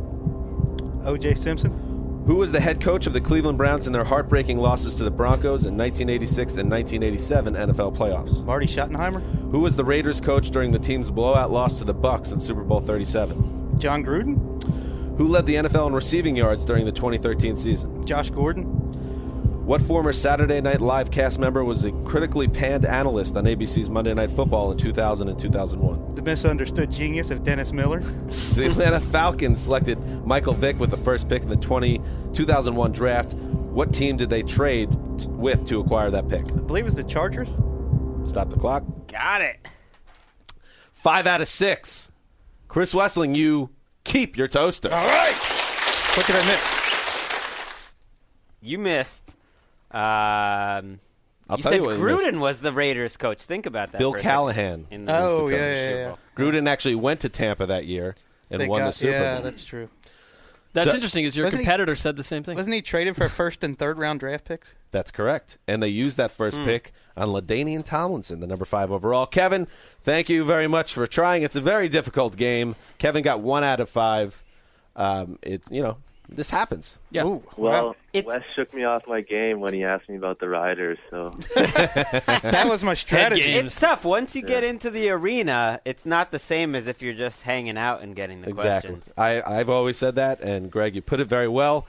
O.J. 1.03 1.35
Simpson. 1.35 1.86
Who 2.27 2.35
was 2.35 2.51
the 2.51 2.59
head 2.59 2.81
coach 2.81 3.07
of 3.07 3.13
the 3.13 3.21
Cleveland 3.21 3.57
Browns 3.57 3.87
in 3.87 3.93
their 3.93 4.03
heartbreaking 4.03 4.57
losses 4.57 4.95
to 4.95 5.05
the 5.05 5.09
Broncos 5.09 5.65
in 5.65 5.77
1986 5.77 6.57
and 6.57 6.69
1987 6.69 7.53
NFL 7.53 7.95
playoffs? 7.95 8.43
Marty 8.43 8.65
Schottenheimer. 8.65 9.21
Who 9.51 9.61
was 9.61 9.77
the 9.77 9.85
Raiders 9.85 10.19
coach 10.19 10.51
during 10.51 10.73
the 10.73 10.77
team's 10.77 11.09
blowout 11.09 11.51
loss 11.51 11.77
to 11.77 11.85
the 11.85 11.95
Bucs 11.95 12.33
in 12.33 12.39
Super 12.39 12.63
Bowl 12.63 12.81
37? 12.81 13.79
Jon 13.79 14.03
Gruden. 14.03 14.61
Who 15.17 15.29
led 15.29 15.45
the 15.45 15.55
NFL 15.55 15.87
in 15.87 15.93
receiving 15.93 16.35
yards 16.35 16.65
during 16.65 16.83
the 16.83 16.91
2013 16.91 17.55
season? 17.55 18.05
Josh 18.05 18.29
Gordon. 18.29 18.65
What 19.65 19.81
former 19.81 20.11
Saturday 20.11 20.59
Night 20.59 20.81
Live 20.81 21.09
cast 21.09 21.39
member 21.39 21.63
was 21.63 21.85
a 21.85 21.93
critically 22.03 22.49
panned 22.49 22.85
analyst 22.85 23.37
on 23.37 23.45
ABC's 23.45 23.89
Monday 23.89 24.13
Night 24.13 24.31
Football 24.31 24.73
in 24.73 24.77
2000 24.77 25.29
and 25.29 25.39
2001? 25.39 26.06
The 26.17 26.23
misunderstood 26.23 26.91
genius 26.91 27.29
of 27.29 27.43
Dennis 27.43 27.71
Miller. 27.71 27.99
The 28.55 28.65
Atlanta 28.65 28.99
Falcons 28.99 29.61
selected 29.61 29.99
Michael 30.25 30.55
Vick 30.55 30.79
with 30.79 30.89
the 30.89 30.97
first 30.97 31.29
pick 31.29 31.43
in 31.43 31.49
the 31.49 31.55
20, 31.55 32.01
2001 32.33 32.91
draft. 32.91 33.35
What 33.35 33.93
team 33.93 34.17
did 34.17 34.31
they 34.31 34.41
trade 34.41 34.89
t- 35.19 35.27
with 35.27 35.67
to 35.67 35.79
acquire 35.79 36.09
that 36.09 36.27
pick? 36.27 36.43
I 36.43 36.55
believe 36.55 36.85
it 36.85 36.85
was 36.85 36.95
the 36.95 37.03
Chargers. 37.03 37.49
Stop 38.27 38.49
the 38.49 38.57
clock. 38.57 38.83
Got 39.05 39.43
it. 39.43 39.59
Five 40.91 41.27
out 41.27 41.39
of 41.39 41.47
six. 41.47 42.11
Chris 42.67 42.95
Wesseling, 42.95 43.35
you 43.35 43.69
keep 44.03 44.35
your 44.37 44.47
toaster. 44.47 44.91
All 44.91 45.07
right. 45.07 45.35
What 46.15 46.25
did 46.25 46.35
I 46.35 46.45
miss? 46.47 46.63
You 48.59 48.79
missed. 48.79 49.35
Um, 49.91 50.99
I'll 51.49 51.57
you 51.57 51.63
tell 51.63 51.71
said 51.71 51.77
you 51.81 51.83
what 51.87 51.97
you 51.97 52.03
Gruden 52.03 52.39
was 52.39 52.59
the 52.61 52.71
Raiders 52.71 53.15
coach. 53.17 53.41
Think 53.43 53.65
about 53.65 53.91
that. 53.93 53.97
Bill 53.99 54.11
for 54.11 54.17
a 54.17 54.21
second. 54.21 54.31
Callahan. 54.31 54.87
In 54.91 55.05
the 55.05 55.17
Oh, 55.17 55.19
yeah, 55.19 55.27
coach 55.27 55.41
of 55.43 55.49
the 55.49 55.55
yeah, 55.65 55.75
Super 55.89 55.97
yeah. 55.99 56.07
Bowl. 56.07 56.17
Gruden 56.37 56.67
actually 56.69 56.95
went 56.95 57.19
to 57.21 57.29
Tampa 57.29 57.65
that 57.65 57.85
year 57.85 58.15
and 58.51 58.61
They 58.61 58.67
won 58.67 58.81
got- 58.81 58.87
the 58.87 58.93
Super 58.93 59.11
yeah, 59.13 59.33
Bowl. 59.35 59.43
that's 59.43 59.63
true. 59.65 59.89
That's 60.73 60.89
So- 60.89 60.95
interesting. 60.95 61.23
Is 61.23 61.35
your 61.35 61.45
Wasn't 61.45 61.61
he- 61.61 61.65
competitor 61.65 61.95
said 61.95 62.17
the 62.17 62.23
same 62.23 62.43
thing? 62.43 62.55
Wasn't 62.55 62.73
he 62.75 62.81
traded 62.81 63.15
for 63.15 63.29
first 63.29 63.63
and 63.63 63.79
third 63.79 63.97
round 63.97 64.19
draft 64.19 64.45
picks? 64.45 64.73
That's 64.91 65.09
correct. 65.11 65.57
And 65.67 65.81
they 65.81 65.87
used 65.87 66.17
that 66.17 66.31
Hmm. 66.31 66.37
first 66.37 66.57
pick 66.59 66.91
on 67.15 67.29
LaDainian 67.29 67.83
Tomlinson, 67.83 68.41
the 68.41 68.47
number 68.47 68.65
five 68.65 68.91
overall. 68.91 69.25
Kevin, 69.25 69.67
thank 70.03 70.29
you 70.29 70.43
very 70.43 70.67
much 70.67 70.93
for 70.93 71.07
trying. 71.07 71.43
It's 71.43 71.55
a 71.55 71.61
very 71.61 71.89
difficult 71.89 72.35
game. 72.37 72.75
Kevin 72.99 73.23
got 73.23 73.39
one 73.39 73.63
out 73.63 73.79
of 73.79 73.89
five. 73.89 74.43
Um, 74.95 75.39
it's 75.41 75.69
you 75.71 75.81
know 75.81 75.97
this 76.29 76.49
happens. 76.49 76.97
Yeah. 77.11 77.23
Ooh, 77.25 77.43
Well, 77.55 77.95
wow. 78.13 78.21
Wes 78.25 78.41
shook 78.55 78.73
me 78.73 78.83
off 78.83 79.03
my 79.07 79.21
game 79.21 79.59
when 79.59 79.73
he 79.73 79.83
asked 79.83 80.09
me 80.09 80.15
about 80.15 80.39
the 80.39 80.49
Riders. 80.49 80.97
So 81.09 81.29
that 81.55 82.65
was 82.67 82.83
my 82.83 82.93
strategy. 82.95 83.53
It's 83.53 83.79
tough. 83.79 84.03
Once 84.05 84.35
you 84.35 84.41
get 84.41 84.63
into 84.63 84.89
the 84.89 85.09
arena, 85.09 85.79
it's 85.85 86.05
not 86.05 86.31
the 86.31 86.39
same 86.39 86.75
as 86.75 86.87
if 86.87 87.01
you're 87.01 87.13
just 87.13 87.43
hanging 87.43 87.77
out 87.77 88.01
and 88.01 88.15
getting 88.15 88.41
the 88.41 88.49
Exactly. 88.49 88.91
questions. 88.95 89.13
I, 89.17 89.41
I've 89.45 89.69
always 89.69 89.97
said 89.97 90.15
that, 90.15 90.41
and 90.41 90.71
Greg, 90.71 90.95
you 90.95 91.01
put 91.01 91.19
it 91.19 91.25
very 91.27 91.47
well. 91.47 91.87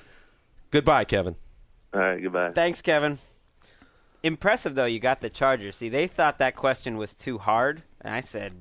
Goodbye, 0.71 1.05
Kevin. 1.05 1.35
all 1.95 2.01
right, 2.01 2.23
goodbye. 2.23 2.53
Thanks, 2.53 2.83
Kevin. 2.83 3.19
Impressive 4.23 4.75
though, 4.75 4.85
you 4.85 4.99
got 5.01 5.21
the 5.21 5.31
Chargers. 5.31 5.77
See, 5.77 5.89
they 5.89 6.07
thought 6.09 6.39
that 6.39 6.57
question 6.57 6.97
was 6.99 7.15
too 7.15 7.39
hard, 7.39 7.83
and 8.01 8.13
I 8.13 8.21
said, 8.21 8.53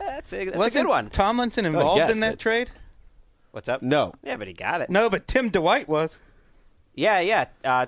eh, 0.00 0.04
"That's 0.06 0.32
a, 0.32 0.44
that's 0.46 0.56
a 0.56 0.58
Wasn't 0.58 0.84
good 0.86 0.88
one." 0.88 1.10
Tomlinson 1.10 1.66
involved 1.66 1.98
guessed 1.98 2.14
in 2.14 2.20
that 2.20 2.34
it. 2.34 2.38
trade? 2.38 2.70
What's 3.52 3.68
up? 3.68 3.82
No. 3.82 4.14
Yeah, 4.24 4.36
but 4.36 4.48
he 4.48 4.54
got 4.54 4.80
it. 4.80 4.90
No, 4.90 5.08
but 5.08 5.26
Tim 5.28 5.50
Dwight 5.50 5.88
was. 5.88 6.18
Yeah, 6.94 7.20
yeah. 7.20 7.46
Uh, 7.64 7.86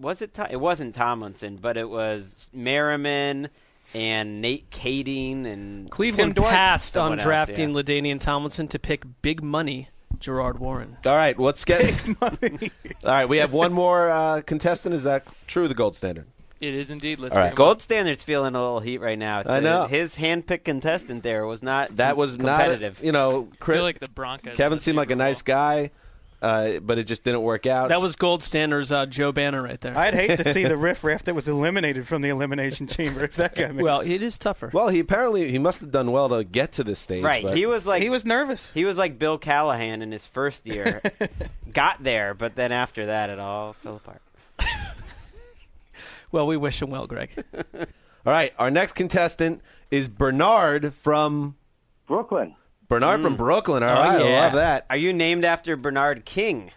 was 0.00 0.20
it? 0.20 0.34
Tom- 0.34 0.48
it 0.50 0.56
wasn't 0.60 0.94
Tomlinson, 0.94 1.56
but 1.56 1.76
it 1.76 1.88
was 1.88 2.48
Merriman 2.52 3.48
and 3.94 4.40
Nate 4.40 4.68
Kaeding 4.70 5.46
and 5.46 5.90
Cleveland 5.90 6.34
Tim 6.34 6.42
Dwight- 6.42 6.52
passed 6.52 6.96
on 6.96 7.04
Someone 7.04 7.18
else, 7.20 7.24
drafting 7.24 7.70
yeah. 7.70 7.82
LaDainian 7.82 8.20
Tomlinson 8.20 8.66
to 8.68 8.78
pick 8.78 9.04
big 9.22 9.42
money 9.42 9.88
Gerard 10.18 10.58
Warren. 10.58 10.96
All 11.06 11.14
right, 11.14 11.38
let's 11.38 11.64
get. 11.64 11.94
All 12.22 12.30
right, 13.04 13.28
we 13.28 13.36
have 13.38 13.52
one 13.52 13.72
more 13.72 14.10
uh, 14.10 14.40
contestant. 14.44 14.94
Is 14.94 15.04
that 15.04 15.24
true? 15.46 15.68
The 15.68 15.74
gold 15.74 15.94
standard. 15.94 16.26
It 16.68 16.74
is 16.74 16.90
indeed. 16.90 17.20
Let's 17.20 17.36
All 17.36 17.42
right. 17.42 17.54
Gold. 17.54 17.82
Standard's 17.82 18.22
feeling 18.22 18.54
a 18.54 18.60
little 18.62 18.80
heat 18.80 18.98
right 18.98 19.18
now. 19.18 19.40
It's 19.40 19.50
I 19.50 19.58
a- 19.58 19.60
know. 19.60 19.86
his 19.86 20.16
handpicked 20.16 20.64
contestant 20.64 21.22
there 21.22 21.46
was 21.46 21.62
not 21.62 21.96
That 21.96 22.16
was 22.16 22.36
competitive. 22.36 22.98
not. 23.00 23.06
You 23.06 23.12
know, 23.12 23.48
I 23.52 23.56
Chris, 23.58 23.76
feel 23.78 23.84
like 23.84 23.98
the 24.00 24.08
Broncos. 24.08 24.56
Kevin 24.56 24.78
the 24.78 24.82
seemed 24.82 24.96
like 24.96 25.08
a 25.08 25.12
Super 25.12 25.18
Bowl. 25.18 25.26
nice 25.26 25.42
guy, 25.42 25.90
uh, 26.42 26.78
but 26.80 26.98
it 26.98 27.04
just 27.04 27.24
didn't 27.24 27.42
work 27.42 27.66
out. 27.66 27.88
That 27.88 28.02
was 28.02 28.16
Gold 28.16 28.42
Standard's 28.42 28.92
uh, 28.92 29.06
Joe 29.06 29.32
Banner 29.32 29.62
right 29.62 29.80
there. 29.80 29.96
I'd 29.96 30.12
hate 30.14 30.36
to 30.36 30.52
see 30.52 30.64
the 30.64 30.76
riff 30.76 31.02
riffraff 31.02 31.24
that 31.24 31.34
was 31.34 31.48
eliminated 31.48 32.06
from 32.06 32.20
the 32.22 32.28
elimination 32.28 32.86
chamber 32.86 33.24
if 33.24 33.36
that 33.36 33.54
guy 33.54 33.68
made 33.72 33.82
well, 33.82 34.00
it 34.00 34.22
is 34.22 34.36
tougher. 34.36 34.70
Well, 34.72 34.88
he 34.88 35.00
apparently 35.00 35.50
he 35.50 35.58
must 35.58 35.80
have 35.80 35.90
done 35.90 36.12
well 36.12 36.28
to 36.30 36.44
get 36.44 36.72
to 36.72 36.84
this 36.84 37.00
stage. 37.00 37.24
right. 37.24 37.42
but- 37.42 37.56
He 37.56 37.64
was 37.66 37.86
like 37.86 38.02
He 38.02 38.10
was 38.10 38.26
nervous. 38.26 38.70
he 38.74 38.84
was 38.84 38.98
like 38.98 39.18
Bill 39.18 39.38
Callahan 39.38 40.02
in 40.02 40.12
his 40.12 40.26
first 40.26 40.66
year. 40.66 41.00
Got 41.72 42.04
there, 42.04 42.34
but 42.34 42.54
then 42.56 42.72
after 42.72 43.06
that, 43.06 43.30
it 43.30 43.38
all 43.40 43.72
fell 43.72 43.96
apart. 43.96 44.20
Well, 46.34 46.48
we 46.48 46.56
wish 46.56 46.82
him 46.82 46.90
well, 46.90 47.06
Greg. 47.06 47.30
All 47.56 48.32
right, 48.32 48.52
our 48.58 48.70
next 48.70 48.94
contestant 48.94 49.62
is 49.90 50.08
Bernard 50.08 50.92
from 50.92 51.54
Brooklyn. 52.08 52.56
Bernard 52.88 53.22
from 53.22 53.34
mm. 53.34 53.38
Brooklyn. 53.38 53.84
All 53.84 53.90
oh, 53.96 54.00
right, 54.00 54.20
Oh, 54.20 54.28
yeah. 54.28 54.34
I 54.34 54.40
love 54.40 54.52
that. 54.54 54.86
Are 54.90 54.96
you 54.96 55.12
named 55.12 55.44
after 55.44 55.76
Bernard 55.76 56.24
King? 56.24 56.72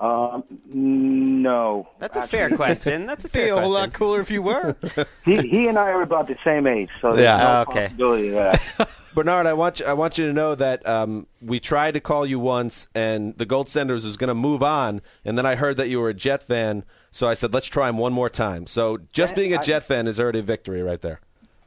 Um, 0.00 0.42
no. 0.66 1.88
That's 1.98 2.16
a 2.16 2.22
fair 2.26 2.50
question. 2.50 3.06
That's 3.06 3.24
a 3.24 3.28
Be 3.28 3.38
fair 3.38 3.48
a 3.48 3.60
whole 3.60 3.70
question. 3.70 3.72
lot 3.72 3.92
cooler 3.92 4.20
if 4.20 4.30
you 4.30 4.42
were. 4.42 4.76
He, 5.24 5.36
he 5.48 5.68
and 5.68 5.78
I 5.78 5.90
are 5.90 6.02
about 6.02 6.26
the 6.26 6.36
same 6.44 6.66
age, 6.66 6.88
so 7.00 7.10
there's 7.12 7.20
Yeah. 7.22 7.36
no 7.38 7.64
Oh, 7.68 7.70
okay. 7.70 7.86
possibility 7.88 8.28
of 8.28 8.34
that. 8.34 8.88
Bernard, 9.14 9.46
I 9.46 9.52
want 9.52 9.78
you, 9.80 9.86
I 9.86 9.92
want 9.92 10.18
you 10.18 10.26
to 10.26 10.32
know 10.32 10.54
that 10.56 10.84
um, 10.88 11.26
we 11.40 11.60
tried 11.60 11.92
to 11.94 12.00
call 12.00 12.26
you 12.26 12.40
once, 12.40 12.88
and 12.94 13.36
the 13.36 13.44
Gold 13.46 13.68
Senders 13.68 14.04
was 14.04 14.16
going 14.16 14.28
to 14.28 14.34
move 14.34 14.62
on, 14.62 15.02
and 15.24 15.36
then 15.38 15.46
I 15.46 15.54
heard 15.54 15.76
that 15.76 15.88
you 15.88 16.00
were 16.00 16.08
a 16.08 16.14
Jet 16.14 16.42
fan, 16.42 16.84
so 17.12 17.28
I 17.28 17.34
said 17.34 17.52
let's 17.54 17.66
try 17.66 17.88
him 17.88 17.98
one 17.98 18.12
more 18.12 18.30
time. 18.30 18.66
So 18.66 18.98
just 19.12 19.36
being 19.36 19.52
a 19.54 19.58
I- 19.58 19.62
Jet 19.62 19.84
fan 19.84 20.06
is 20.08 20.18
already 20.18 20.38
a 20.40 20.42
victory 20.42 20.82
right 20.82 21.00
there. 21.00 21.20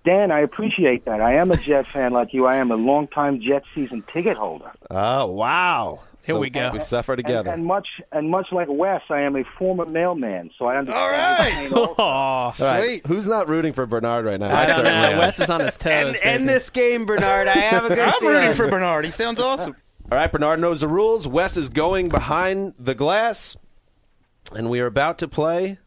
Dan, 0.05 0.31
I 0.31 0.41
appreciate 0.41 1.05
that. 1.05 1.19
I 1.21 1.33
am 1.35 1.51
a 1.51 1.57
Jet 1.57 1.87
fan 1.87 2.11
like 2.13 2.33
you. 2.33 2.45
I 2.45 2.57
am 2.57 2.71
a 2.71 2.75
longtime 2.75 3.41
Jet 3.41 3.63
season 3.73 4.03
ticket 4.13 4.37
holder. 4.37 4.71
Oh 4.89 5.31
wow! 5.31 6.01
Here 6.25 6.37
we 6.37 6.49
go. 6.49 6.71
We 6.71 6.79
suffer 6.79 7.15
together. 7.15 7.49
And, 7.51 7.59
and 7.61 7.65
much 7.65 7.87
and 8.11 8.29
much 8.29 8.51
like 8.51 8.67
Wes, 8.69 9.01
I 9.09 9.21
am 9.21 9.35
a 9.35 9.43
former 9.57 9.85
mailman, 9.85 10.51
so 10.57 10.65
I 10.65 10.77
understand. 10.77 11.03
All 11.03 11.09
right. 11.11 11.69
the 11.69 11.75
pain 11.75 11.93
also. 11.97 12.65
All 12.65 12.71
right, 12.71 12.83
Sweet. 12.83 13.07
Who's 13.07 13.27
not 13.27 13.47
rooting 13.47 13.73
for 13.73 13.85
Bernard 13.85 14.25
right 14.25 14.39
now? 14.39 14.55
I 14.55 14.65
don't 14.65 14.75
certainly 14.75 14.91
know. 15.01 15.13
am. 15.13 15.17
Wes 15.19 15.39
is 15.39 15.49
on 15.49 15.59
his 15.59 15.75
toes. 15.75 15.91
End, 15.91 16.17
end 16.21 16.49
this 16.49 16.69
game, 16.69 17.05
Bernard. 17.05 17.47
I 17.47 17.53
have 17.53 17.85
a 17.85 17.89
good 17.89 17.99
I'm 18.07 18.19
feeling. 18.19 18.35
rooting 18.35 18.53
for 18.55 18.67
Bernard. 18.69 19.05
He 19.05 19.11
sounds 19.11 19.39
awesome. 19.39 19.75
All 20.11 20.17
right, 20.17 20.31
Bernard 20.31 20.59
knows 20.59 20.81
the 20.81 20.87
rules. 20.87 21.27
Wes 21.27 21.57
is 21.57 21.69
going 21.69 22.09
behind 22.09 22.73
the 22.77 22.93
glass, 22.93 23.57
and 24.55 24.69
we 24.69 24.79
are 24.79 24.85
about 24.85 25.17
to 25.19 25.27
play 25.27 25.79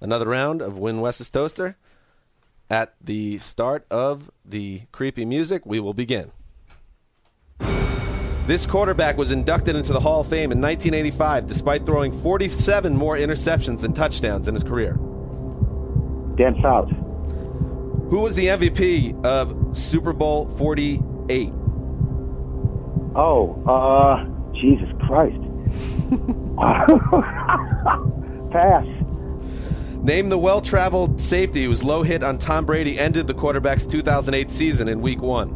another 0.00 0.26
round 0.26 0.60
of 0.60 0.76
Win 0.76 1.00
Wes's 1.00 1.30
Toaster. 1.30 1.76
At 2.74 2.94
the 3.00 3.38
start 3.38 3.86
of 3.88 4.28
the 4.44 4.82
creepy 4.90 5.24
music, 5.24 5.64
we 5.64 5.78
will 5.78 5.94
begin. 5.94 6.32
This 8.48 8.66
quarterback 8.66 9.16
was 9.16 9.30
inducted 9.30 9.76
into 9.76 9.92
the 9.92 10.00
Hall 10.00 10.22
of 10.22 10.26
Fame 10.26 10.50
in 10.50 10.60
1985 10.60 11.46
despite 11.46 11.86
throwing 11.86 12.10
47 12.20 12.96
more 12.96 13.16
interceptions 13.16 13.82
than 13.82 13.92
touchdowns 13.92 14.48
in 14.48 14.54
his 14.54 14.64
career. 14.64 14.98
Dan 16.34 16.60
Fouts. 16.60 16.90
Who 18.10 18.18
was 18.18 18.34
the 18.34 18.46
MVP 18.46 19.24
of 19.24 19.76
Super 19.76 20.12
Bowl 20.12 20.48
48? 20.58 21.52
Oh, 23.14 23.62
uh, 23.68 24.24
Jesus 24.52 24.88
Christ. 25.06 25.38
Pass. 28.50 29.03
Name 30.04 30.28
the 30.28 30.36
well 30.36 30.60
traveled 30.60 31.18
safety 31.18 31.64
whose 31.64 31.82
low 31.82 32.02
hit 32.02 32.22
on 32.22 32.36
Tom 32.36 32.66
Brady 32.66 32.98
ended 32.98 33.26
the 33.26 33.32
quarterback's 33.32 33.86
2008 33.86 34.50
season 34.50 34.86
in 34.86 35.00
week 35.00 35.22
one. 35.22 35.48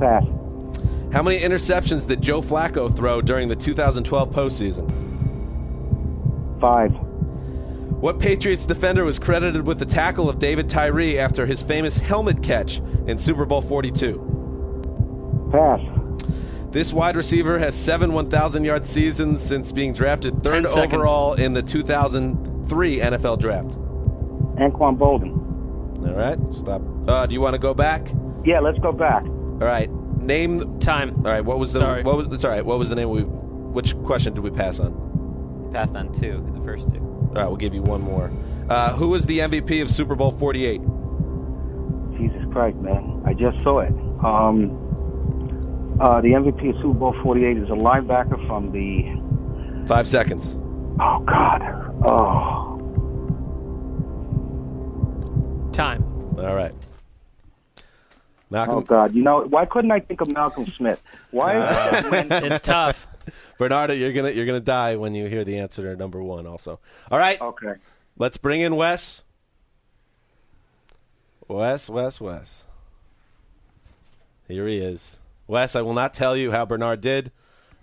Pass. 0.00 0.24
How 1.12 1.22
many 1.22 1.38
interceptions 1.38 2.08
did 2.08 2.22
Joe 2.22 2.40
Flacco 2.40 2.94
throw 2.94 3.20
during 3.20 3.48
the 3.48 3.56
2012 3.56 4.30
postseason? 4.30 4.88
Five. 6.58 6.92
What 8.00 8.18
Patriots 8.18 8.64
defender 8.64 9.04
was 9.04 9.18
credited 9.18 9.66
with 9.66 9.78
the 9.78 9.84
tackle 9.84 10.30
of 10.30 10.38
David 10.38 10.70
Tyree 10.70 11.18
after 11.18 11.44
his 11.44 11.62
famous 11.62 11.98
helmet 11.98 12.42
catch 12.42 12.78
in 13.06 13.18
Super 13.18 13.44
Bowl 13.44 13.60
42? 13.60 15.50
Pass. 15.52 15.80
This 16.70 16.94
wide 16.94 17.16
receiver 17.16 17.58
has 17.58 17.74
seven 17.74 18.14
1,000 18.14 18.64
yard 18.64 18.86
seasons 18.86 19.42
since 19.42 19.70
being 19.70 19.92
drafted 19.92 20.42
third 20.42 20.64
overall 20.64 21.34
in 21.34 21.52
the 21.52 21.62
2003 22.72 23.00
NFL 23.00 23.38
draft. 23.38 23.68
Anquan 24.56 24.96
Boldin. 24.96 25.38
All 26.06 26.14
right, 26.14 26.38
stop. 26.54 26.82
Uh, 27.06 27.26
do 27.26 27.34
you 27.34 27.40
want 27.40 27.54
to 27.54 27.58
go 27.58 27.74
back? 27.74 28.08
Yeah, 28.44 28.60
let's 28.60 28.78
go 28.78 28.92
back. 28.92 29.24
All 29.24 29.58
right, 29.58 29.90
name. 30.20 30.78
Time. 30.80 31.14
All 31.18 31.30
right, 31.32 31.44
what 31.44 31.58
was 31.58 31.72
the 31.72 31.80
Sorry. 31.80 32.02
what 32.02 32.16
was? 32.16 32.40
Sorry, 32.40 32.62
what 32.62 32.78
was 32.78 32.88
the 32.88 32.96
name? 32.96 33.10
We 33.10 33.22
which 33.22 33.96
question 34.02 34.34
did 34.34 34.40
we 34.40 34.50
pass 34.50 34.80
on? 34.80 35.70
Passed 35.72 35.94
on 35.94 36.12
two, 36.12 36.44
the 36.54 36.64
first 36.64 36.88
two. 36.88 36.98
All 36.98 37.32
right, 37.34 37.46
we'll 37.46 37.56
give 37.56 37.74
you 37.74 37.82
one 37.82 38.00
more. 38.00 38.30
Uh, 38.68 38.92
who 38.94 39.08
was 39.08 39.26
the 39.26 39.40
MVP 39.40 39.80
of 39.82 39.90
Super 39.90 40.14
Bowl 40.14 40.32
48? 40.32 40.80
Jesus 42.18 42.42
Christ, 42.52 42.76
man. 42.78 43.22
I 43.26 43.32
just 43.32 43.62
saw 43.62 43.80
it. 43.80 43.92
Um, 44.22 44.78
uh, 46.00 46.20
the 46.20 46.28
MVP 46.28 46.70
of 46.70 46.76
Super 46.76 46.98
Bowl 46.98 47.14
48 47.22 47.56
is 47.58 47.68
a 47.68 47.72
linebacker 47.72 48.46
from 48.46 48.70
the. 48.72 49.86
Five 49.86 50.06
seconds. 50.06 50.58
Oh, 51.00 51.20
God. 51.26 51.62
Oh. 52.06 52.61
Time. 55.72 56.02
All 56.38 56.54
right. 56.54 56.74
Malcolm. 58.50 58.76
Oh, 58.76 58.80
God. 58.82 59.14
You 59.14 59.22
know, 59.22 59.46
why 59.48 59.64
couldn't 59.64 59.90
I 59.90 60.00
think 60.00 60.20
of 60.20 60.32
Malcolm 60.32 60.66
Smith? 60.66 61.02
Why? 61.30 61.56
It's 62.30 62.60
tough. 62.60 63.06
Bernardo, 63.58 63.94
you're 63.94 64.12
gonna 64.12 64.30
you're 64.30 64.46
gonna 64.46 64.60
die 64.60 64.96
when 64.96 65.14
you 65.14 65.26
hear 65.26 65.44
the 65.44 65.58
answer 65.58 65.82
to 65.82 65.96
number 65.96 66.22
one. 66.22 66.46
Also, 66.46 66.80
all 67.10 67.18
right. 67.18 67.40
okay. 67.40 67.74
Let's 68.18 68.36
bring 68.36 68.60
in 68.60 68.76
Wes. 68.76 69.22
Wes, 71.48 71.88
Wes, 71.88 72.20
Wes. 72.20 72.64
Here 74.48 74.66
he 74.66 74.78
is. 74.78 75.20
Wes, 75.46 75.76
I 75.76 75.82
will 75.82 75.94
not 75.94 76.14
tell 76.14 76.36
you 76.36 76.50
how 76.50 76.64
Bernard 76.64 77.00
did. 77.00 77.30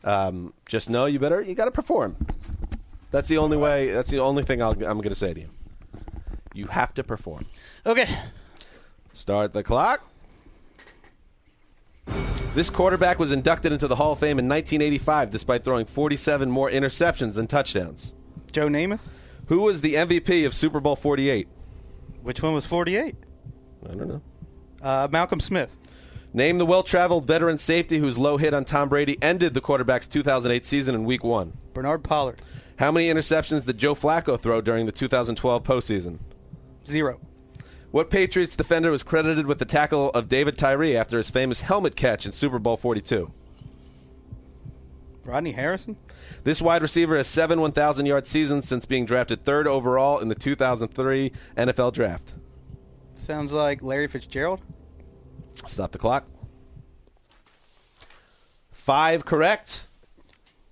Um, 0.03 0.53
just 0.65 0.89
know 0.89 1.05
you 1.05 1.19
better 1.19 1.41
you 1.41 1.55
got 1.55 1.65
to 1.65 1.71
perform. 1.71 2.15
That's 3.11 3.27
the 3.27 3.37
only 3.37 3.57
way. 3.57 3.91
That's 3.91 4.11
the 4.11 4.19
only 4.19 4.43
thing 4.43 4.61
I'll, 4.61 4.71
I'm 4.71 4.97
going 4.97 5.09
to 5.09 5.15
say 5.15 5.33
to 5.33 5.39
you. 5.39 5.49
You 6.53 6.67
have 6.67 6.93
to 6.95 7.03
perform. 7.03 7.45
Okay. 7.85 8.07
Start 9.13 9.53
the 9.53 9.63
clock. 9.63 10.01
This 12.55 12.69
quarterback 12.69 13.19
was 13.19 13.31
inducted 13.31 13.71
into 13.71 13.87
the 13.87 13.95
Hall 13.95 14.13
of 14.13 14.19
Fame 14.19 14.39
in 14.39 14.49
1985 14.49 15.29
despite 15.29 15.63
throwing 15.63 15.85
47 15.85 16.49
more 16.49 16.69
interceptions 16.69 17.35
than 17.35 17.47
touchdowns. 17.47 18.13
Joe 18.51 18.67
Namath. 18.67 19.01
Who 19.47 19.61
was 19.61 19.81
the 19.81 19.95
MVP 19.95 20.45
of 20.45 20.53
Super 20.53 20.79
Bowl 20.79 20.95
48? 20.95 21.47
Which 22.21 22.41
one 22.41 22.53
was 22.53 22.65
48? 22.65 23.15
I 23.83 23.93
don't 23.93 24.07
know. 24.07 24.21
Uh, 24.81 25.07
Malcolm 25.11 25.39
Smith. 25.39 25.75
Name 26.33 26.59
the 26.59 26.65
well-traveled 26.65 27.25
veteran 27.25 27.57
safety 27.57 27.97
whose 27.97 28.17
low 28.17 28.37
hit 28.37 28.53
on 28.53 28.63
Tom 28.65 28.89
Brady 28.89 29.17
ended 29.21 29.53
the 29.53 29.61
quarterback's 29.61 30.07
2008 30.07 30.65
season 30.65 30.93
in 30.93 31.03
Week 31.03 31.23
One. 31.23 31.53
Bernard 31.73 32.03
Pollard. 32.03 32.41
How 32.77 32.91
many 32.91 33.09
interceptions 33.09 33.65
did 33.65 33.77
Joe 33.77 33.95
Flacco 33.95 34.39
throw 34.39 34.61
during 34.61 34.85
the 34.85 34.91
2012 34.91 35.63
postseason? 35.63 36.19
Zero. 36.89 37.19
What 37.91 38.09
Patriots 38.09 38.55
defender 38.55 38.91
was 38.91 39.01
credited 39.03 39.47
with 39.47 39.59
the 39.59 39.65
tackle 39.65 40.09
of 40.11 40.27
David 40.29 40.57
Tyree 40.57 40.95
after 40.95 41.17
his 41.17 41.29
famous 41.29 41.61
helmet 41.61 41.95
catch 41.95 42.25
in 42.25 42.31
Super 42.31 42.59
Bowl 42.59 42.77
42? 42.77 43.31
Rodney 45.23 45.51
Harrison. 45.51 45.95
This 46.43 46.61
wide 46.61 46.81
receiver 46.81 47.17
has 47.17 47.27
seven 47.27 47.61
1,000 47.61 48.05
yard 48.05 48.25
seasons 48.25 48.67
since 48.67 48.85
being 48.85 49.05
drafted 49.05 49.43
third 49.43 49.67
overall 49.67 50.19
in 50.19 50.27
the 50.29 50.35
2003 50.35 51.31
NFL 51.57 51.93
Draft. 51.93 52.33
Sounds 53.15 53.51
like 53.51 53.83
Larry 53.83 54.07
Fitzgerald. 54.07 54.61
Stop 55.67 55.91
the 55.91 55.97
clock. 55.97 56.25
Five 58.71 59.25
correct. 59.25 59.85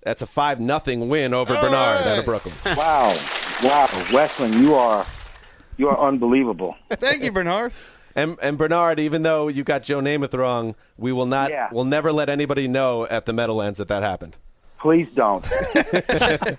That's 0.02 0.22
a 0.22 0.26
five 0.26 0.58
nothing 0.58 1.08
win 1.08 1.34
over 1.34 1.54
Bernard 1.54 2.06
out 2.06 2.18
of 2.18 2.24
Brooklyn. 2.24 2.54
Wow. 2.64 3.16
Wow. 3.62 4.06
Westland, 4.12 4.54
you 4.54 4.74
are. 4.74 5.06
You 5.78 5.88
are 5.88 6.08
unbelievable. 6.08 6.76
Thank 6.90 7.22
you, 7.22 7.32
Bernard. 7.32 7.72
And, 8.14 8.36
and 8.42 8.58
Bernard, 8.58 8.98
even 8.98 9.22
though 9.22 9.48
you 9.48 9.62
got 9.64 9.84
Joe 9.84 10.00
Namath 10.00 10.36
wrong, 10.36 10.74
we 10.96 11.12
will 11.12 11.26
not. 11.26 11.50
Yeah. 11.50 11.68
We'll 11.72 11.84
never 11.84 12.12
let 12.12 12.28
anybody 12.28 12.68
know 12.68 13.06
at 13.06 13.26
the 13.26 13.32
Meadowlands 13.32 13.78
that 13.78 13.88
that 13.88 14.02
happened. 14.02 14.36
Please 14.78 15.08
don't. 15.12 15.44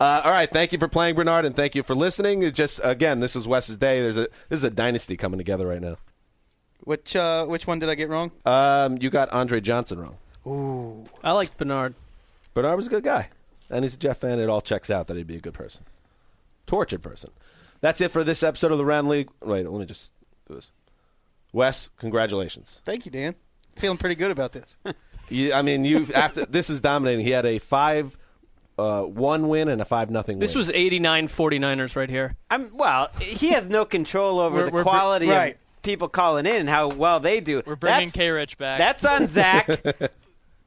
Uh, 0.00 0.22
all 0.24 0.30
right, 0.30 0.50
thank 0.50 0.72
you 0.72 0.78
for 0.78 0.88
playing, 0.88 1.14
Bernard, 1.14 1.44
and 1.44 1.54
thank 1.54 1.74
you 1.74 1.82
for 1.82 1.94
listening. 1.94 2.42
It 2.42 2.54
just 2.54 2.80
again, 2.82 3.20
this 3.20 3.34
was 3.34 3.46
Wes's 3.46 3.76
day. 3.76 4.02
There's 4.02 4.16
a 4.16 4.28
this 4.48 4.58
is 4.58 4.64
a 4.64 4.70
dynasty 4.70 5.16
coming 5.16 5.38
together 5.38 5.66
right 5.68 5.80
now. 5.80 5.96
Which 6.80 7.14
uh, 7.14 7.46
which 7.46 7.66
one 7.66 7.78
did 7.78 7.88
I 7.88 7.94
get 7.94 8.08
wrong? 8.08 8.32
Um, 8.44 8.98
you 9.00 9.10
got 9.10 9.30
Andre 9.30 9.60
Johnson 9.60 10.00
wrong. 10.00 10.16
Ooh. 10.46 11.08
I 11.22 11.32
liked 11.32 11.56
Bernard. 11.56 11.94
Bernard 12.54 12.76
was 12.76 12.86
a 12.86 12.90
good 12.90 13.04
guy, 13.04 13.28
and 13.70 13.84
he's 13.84 13.94
a 13.94 13.98
Jeff 13.98 14.18
fan. 14.18 14.40
It 14.40 14.48
all 14.48 14.60
checks 14.60 14.90
out 14.90 15.06
that 15.06 15.16
he'd 15.16 15.26
be 15.26 15.36
a 15.36 15.40
good 15.40 15.54
person, 15.54 15.84
tortured 16.66 17.02
person. 17.02 17.30
That's 17.84 18.00
it 18.00 18.10
for 18.10 18.24
this 18.24 18.42
episode 18.42 18.72
of 18.72 18.78
the 18.78 18.84
Round 18.86 19.08
League. 19.08 19.28
Wait, 19.42 19.68
let 19.68 19.78
me 19.78 19.84
just 19.84 20.14
do 20.48 20.54
this. 20.54 20.72
Wes, 21.52 21.90
congratulations. 21.98 22.80
Thank 22.86 23.04
you, 23.04 23.10
Dan. 23.10 23.34
Feeling 23.76 23.98
pretty 23.98 24.14
good 24.14 24.30
about 24.30 24.52
this. 24.52 24.76
You, 25.30 25.54
I 25.54 25.62
mean, 25.62 25.86
you 25.86 26.06
after 26.14 26.44
this 26.44 26.68
is 26.68 26.82
dominating. 26.82 27.24
He 27.24 27.30
had 27.32 27.46
a 27.46 27.58
five, 27.58 28.14
uh, 28.78 29.00
one 29.04 29.48
win 29.48 29.70
and 29.70 29.80
a 29.80 29.86
five 29.86 30.10
nothing. 30.10 30.38
This 30.38 30.52
win. 30.54 30.58
was 30.58 30.70
89 30.70 31.28
49ers 31.28 31.96
right 31.96 32.10
here. 32.10 32.36
I'm 32.50 32.76
well. 32.76 33.08
He 33.18 33.48
has 33.52 33.66
no 33.66 33.86
control 33.86 34.38
over 34.38 34.56
We're- 34.56 34.66
the 34.68 34.74
we're 34.74 34.82
br- 34.82 34.90
quality 34.90 35.30
right. 35.30 35.54
of 35.54 35.82
people 35.82 36.08
calling 36.08 36.44
in 36.44 36.56
and 36.56 36.68
how 36.68 36.88
well 36.88 37.20
they 37.20 37.40
do. 37.40 37.62
We're 37.64 37.74
bringing 37.74 38.10
K 38.10 38.28
Rich 38.28 38.58
back. 38.58 38.76
That's 38.78 39.02
on 39.06 39.28
Zach. 39.28 39.66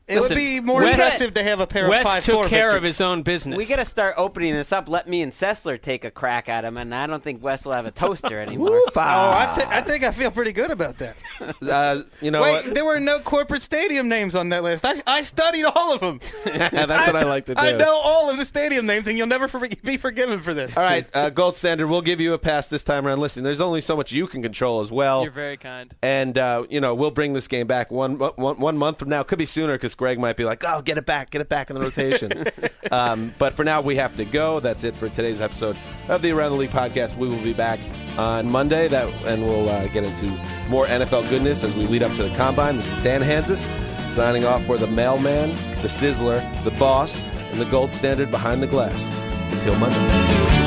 It 0.07 0.15
Listen, 0.15 0.35
would 0.35 0.39
be 0.39 0.59
more 0.61 0.83
Wes- 0.83 0.93
impressive 0.93 1.33
to 1.33 1.43
have 1.43 1.59
a 1.59 1.67
pair 1.67 1.83
of 1.83 1.89
Wes 1.89 2.03
five 2.05 2.23
took 2.23 2.33
four 2.35 2.47
care 2.47 2.77
of 2.77 2.81
his 2.83 3.01
own 3.01 3.23
business. 3.23 3.57
we 3.57 3.65
got 3.65 3.75
to 3.75 3.83
start 3.83 4.13
opening 4.15 4.53
this 4.53 4.71
up. 4.71 4.87
Let 4.87 5.05
me 5.09 5.21
and 5.21 5.33
Sessler 5.33 5.81
take 5.81 6.05
a 6.05 6.11
crack 6.11 6.47
at 6.47 6.63
him, 6.63 6.77
and 6.77 6.95
I 6.95 7.07
don't 7.07 7.21
think 7.21 7.43
Wes 7.43 7.65
will 7.65 7.73
have 7.73 7.85
a 7.85 7.91
toaster 7.91 8.39
anymore. 8.41 8.79
Oh, 8.85 8.91
I, 8.95 9.53
th- 9.57 9.67
I 9.67 9.81
think 9.81 10.05
I 10.05 10.11
feel 10.11 10.31
pretty 10.31 10.53
good 10.53 10.71
about 10.71 10.97
that. 10.99 11.17
uh, 11.61 12.01
you 12.21 12.31
know 12.31 12.41
Wait, 12.41 12.65
what? 12.67 12.73
there 12.73 12.85
were 12.85 13.01
no 13.01 13.19
corporate 13.19 13.63
stadium 13.63 14.07
names 14.07 14.33
on 14.33 14.47
that 14.49 14.63
list. 14.63 14.85
I, 14.85 15.01
I 15.05 15.23
studied 15.23 15.65
all 15.65 15.91
of 15.93 15.99
them. 15.99 16.19
That's 16.45 17.07
what 17.07 17.15
I 17.17 17.23
like 17.23 17.43
to 17.47 17.55
do. 17.55 17.61
I 17.61 17.73
know 17.73 17.99
all 18.01 18.29
of 18.29 18.37
the 18.37 18.45
stadium 18.45 18.85
names, 18.85 19.07
and 19.09 19.17
you'll 19.17 19.27
never 19.27 19.49
for- 19.49 19.67
be 19.67 19.97
forgiven 19.97 20.39
for 20.39 20.53
this. 20.53 20.77
All 20.77 20.83
right, 20.83 21.05
uh, 21.13 21.31
gold 21.31 21.57
standard. 21.57 21.87
We'll 21.87 22.01
give 22.01 22.21
you 22.21 22.31
a 22.31 22.37
pass 22.37 22.67
this 22.67 22.85
time 22.85 23.05
around. 23.05 23.19
Listen, 23.19 23.43
there's 23.43 23.59
only 23.59 23.81
so 23.81 23.97
much 23.97 24.13
you 24.13 24.25
can 24.27 24.41
control 24.41 24.79
as 24.79 24.89
well. 24.89 25.23
You're 25.23 25.31
very 25.31 25.57
kind. 25.57 25.93
and 26.01 26.37
uh, 26.37 26.65
you 26.69 26.79
know 26.79 26.95
we'll 26.95 27.11
bring 27.11 27.33
this 27.33 27.49
game 27.49 27.67
back 27.67 27.91
one 27.91 28.17
one, 28.17 28.57
one 28.57 28.77
month 28.77 28.99
from 28.99 29.09
now. 29.09 29.21
Could 29.23 29.39
be 29.39 29.45
sooner 29.45 29.73
because 29.73 29.96
Greg 29.97 30.19
might 30.19 30.37
be 30.37 30.45
like, 30.45 30.63
"Oh, 30.65 30.81
get 30.81 30.97
it 30.97 31.05
back, 31.05 31.31
get 31.31 31.41
it 31.41 31.49
back 31.49 31.69
in 31.69 31.75
the 31.75 31.81
rotation." 31.81 32.45
um, 32.91 33.33
but 33.37 33.53
for 33.53 33.63
now, 33.63 33.81
we 33.81 33.95
have 33.95 34.15
to 34.17 34.25
go. 34.25 34.59
That's 34.59 34.83
it 34.83 34.95
for 34.95 35.09
today's 35.09 35.41
episode 35.41 35.75
of 36.07 36.21
the 36.21 36.31
Around 36.31 36.51
the 36.51 36.57
League 36.57 36.69
podcast. 36.69 37.17
We 37.17 37.27
will 37.27 37.41
be 37.43 37.53
back 37.53 37.79
on 38.17 38.49
Monday. 38.49 38.87
That 38.87 39.07
and 39.25 39.43
we'll 39.43 39.67
uh, 39.67 39.87
get 39.87 40.03
into 40.03 40.25
more 40.69 40.85
NFL 40.85 41.29
goodness 41.29 41.63
as 41.63 41.75
we 41.75 41.87
lead 41.87 42.03
up 42.03 42.13
to 42.13 42.23
the 42.23 42.35
combine. 42.37 42.77
This 42.77 42.95
is 42.95 43.03
Dan 43.03 43.21
Hanzus 43.21 43.67
signing 44.11 44.45
off 44.45 44.63
for 44.65 44.77
the 44.77 44.87
mailman, 44.87 45.49
the 45.81 45.87
sizzler, 45.87 46.41
the 46.63 46.71
boss, 46.71 47.21
and 47.51 47.59
the 47.59 47.65
gold 47.65 47.91
standard 47.91 48.31
behind 48.31 48.63
the 48.63 48.67
glass. 48.67 49.07
Until 49.51 49.75
Monday. 49.75 50.66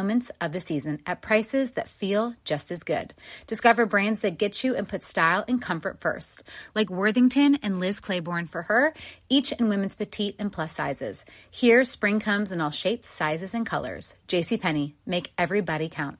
moments 0.00 0.30
of 0.40 0.52
the 0.52 0.60
season 0.62 0.98
at 1.04 1.20
prices 1.20 1.72
that 1.72 1.86
feel 1.86 2.34
just 2.44 2.70
as 2.70 2.82
good. 2.84 3.12
Discover 3.46 3.84
brands 3.84 4.22
that 4.22 4.38
get 4.38 4.64
you 4.64 4.74
and 4.74 4.88
put 4.88 5.04
style 5.04 5.44
and 5.46 5.60
comfort 5.60 6.00
first, 6.00 6.42
like 6.74 6.88
Worthington 6.88 7.58
and 7.62 7.80
Liz 7.80 8.00
Claiborne 8.00 8.46
for 8.46 8.62
her, 8.62 8.94
each 9.28 9.52
in 9.52 9.68
women's 9.68 9.96
petite 9.96 10.36
and 10.38 10.50
plus 10.50 10.72
sizes. 10.72 11.26
Here, 11.50 11.84
spring 11.84 12.18
comes 12.18 12.50
in 12.50 12.62
all 12.62 12.70
shapes, 12.70 13.10
sizes, 13.10 13.52
and 13.52 13.66
colors. 13.66 14.16
JCPenney, 14.26 14.94
make 15.04 15.32
everybody 15.36 15.90
count. 15.90 16.18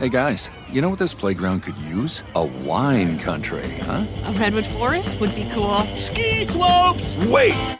Hey 0.00 0.08
guys, 0.08 0.50
you 0.72 0.80
know 0.80 0.88
what 0.88 0.98
this 0.98 1.14
playground 1.14 1.60
could 1.60 1.76
use? 1.76 2.24
A 2.34 2.44
wine 2.44 3.18
country, 3.18 3.68
huh? 3.82 4.06
A 4.24 4.32
redwood 4.32 4.66
forest 4.66 5.20
would 5.20 5.34
be 5.36 5.48
cool. 5.52 5.78
Ski 5.96 6.42
slopes! 6.44 7.16
Wait! 7.28 7.79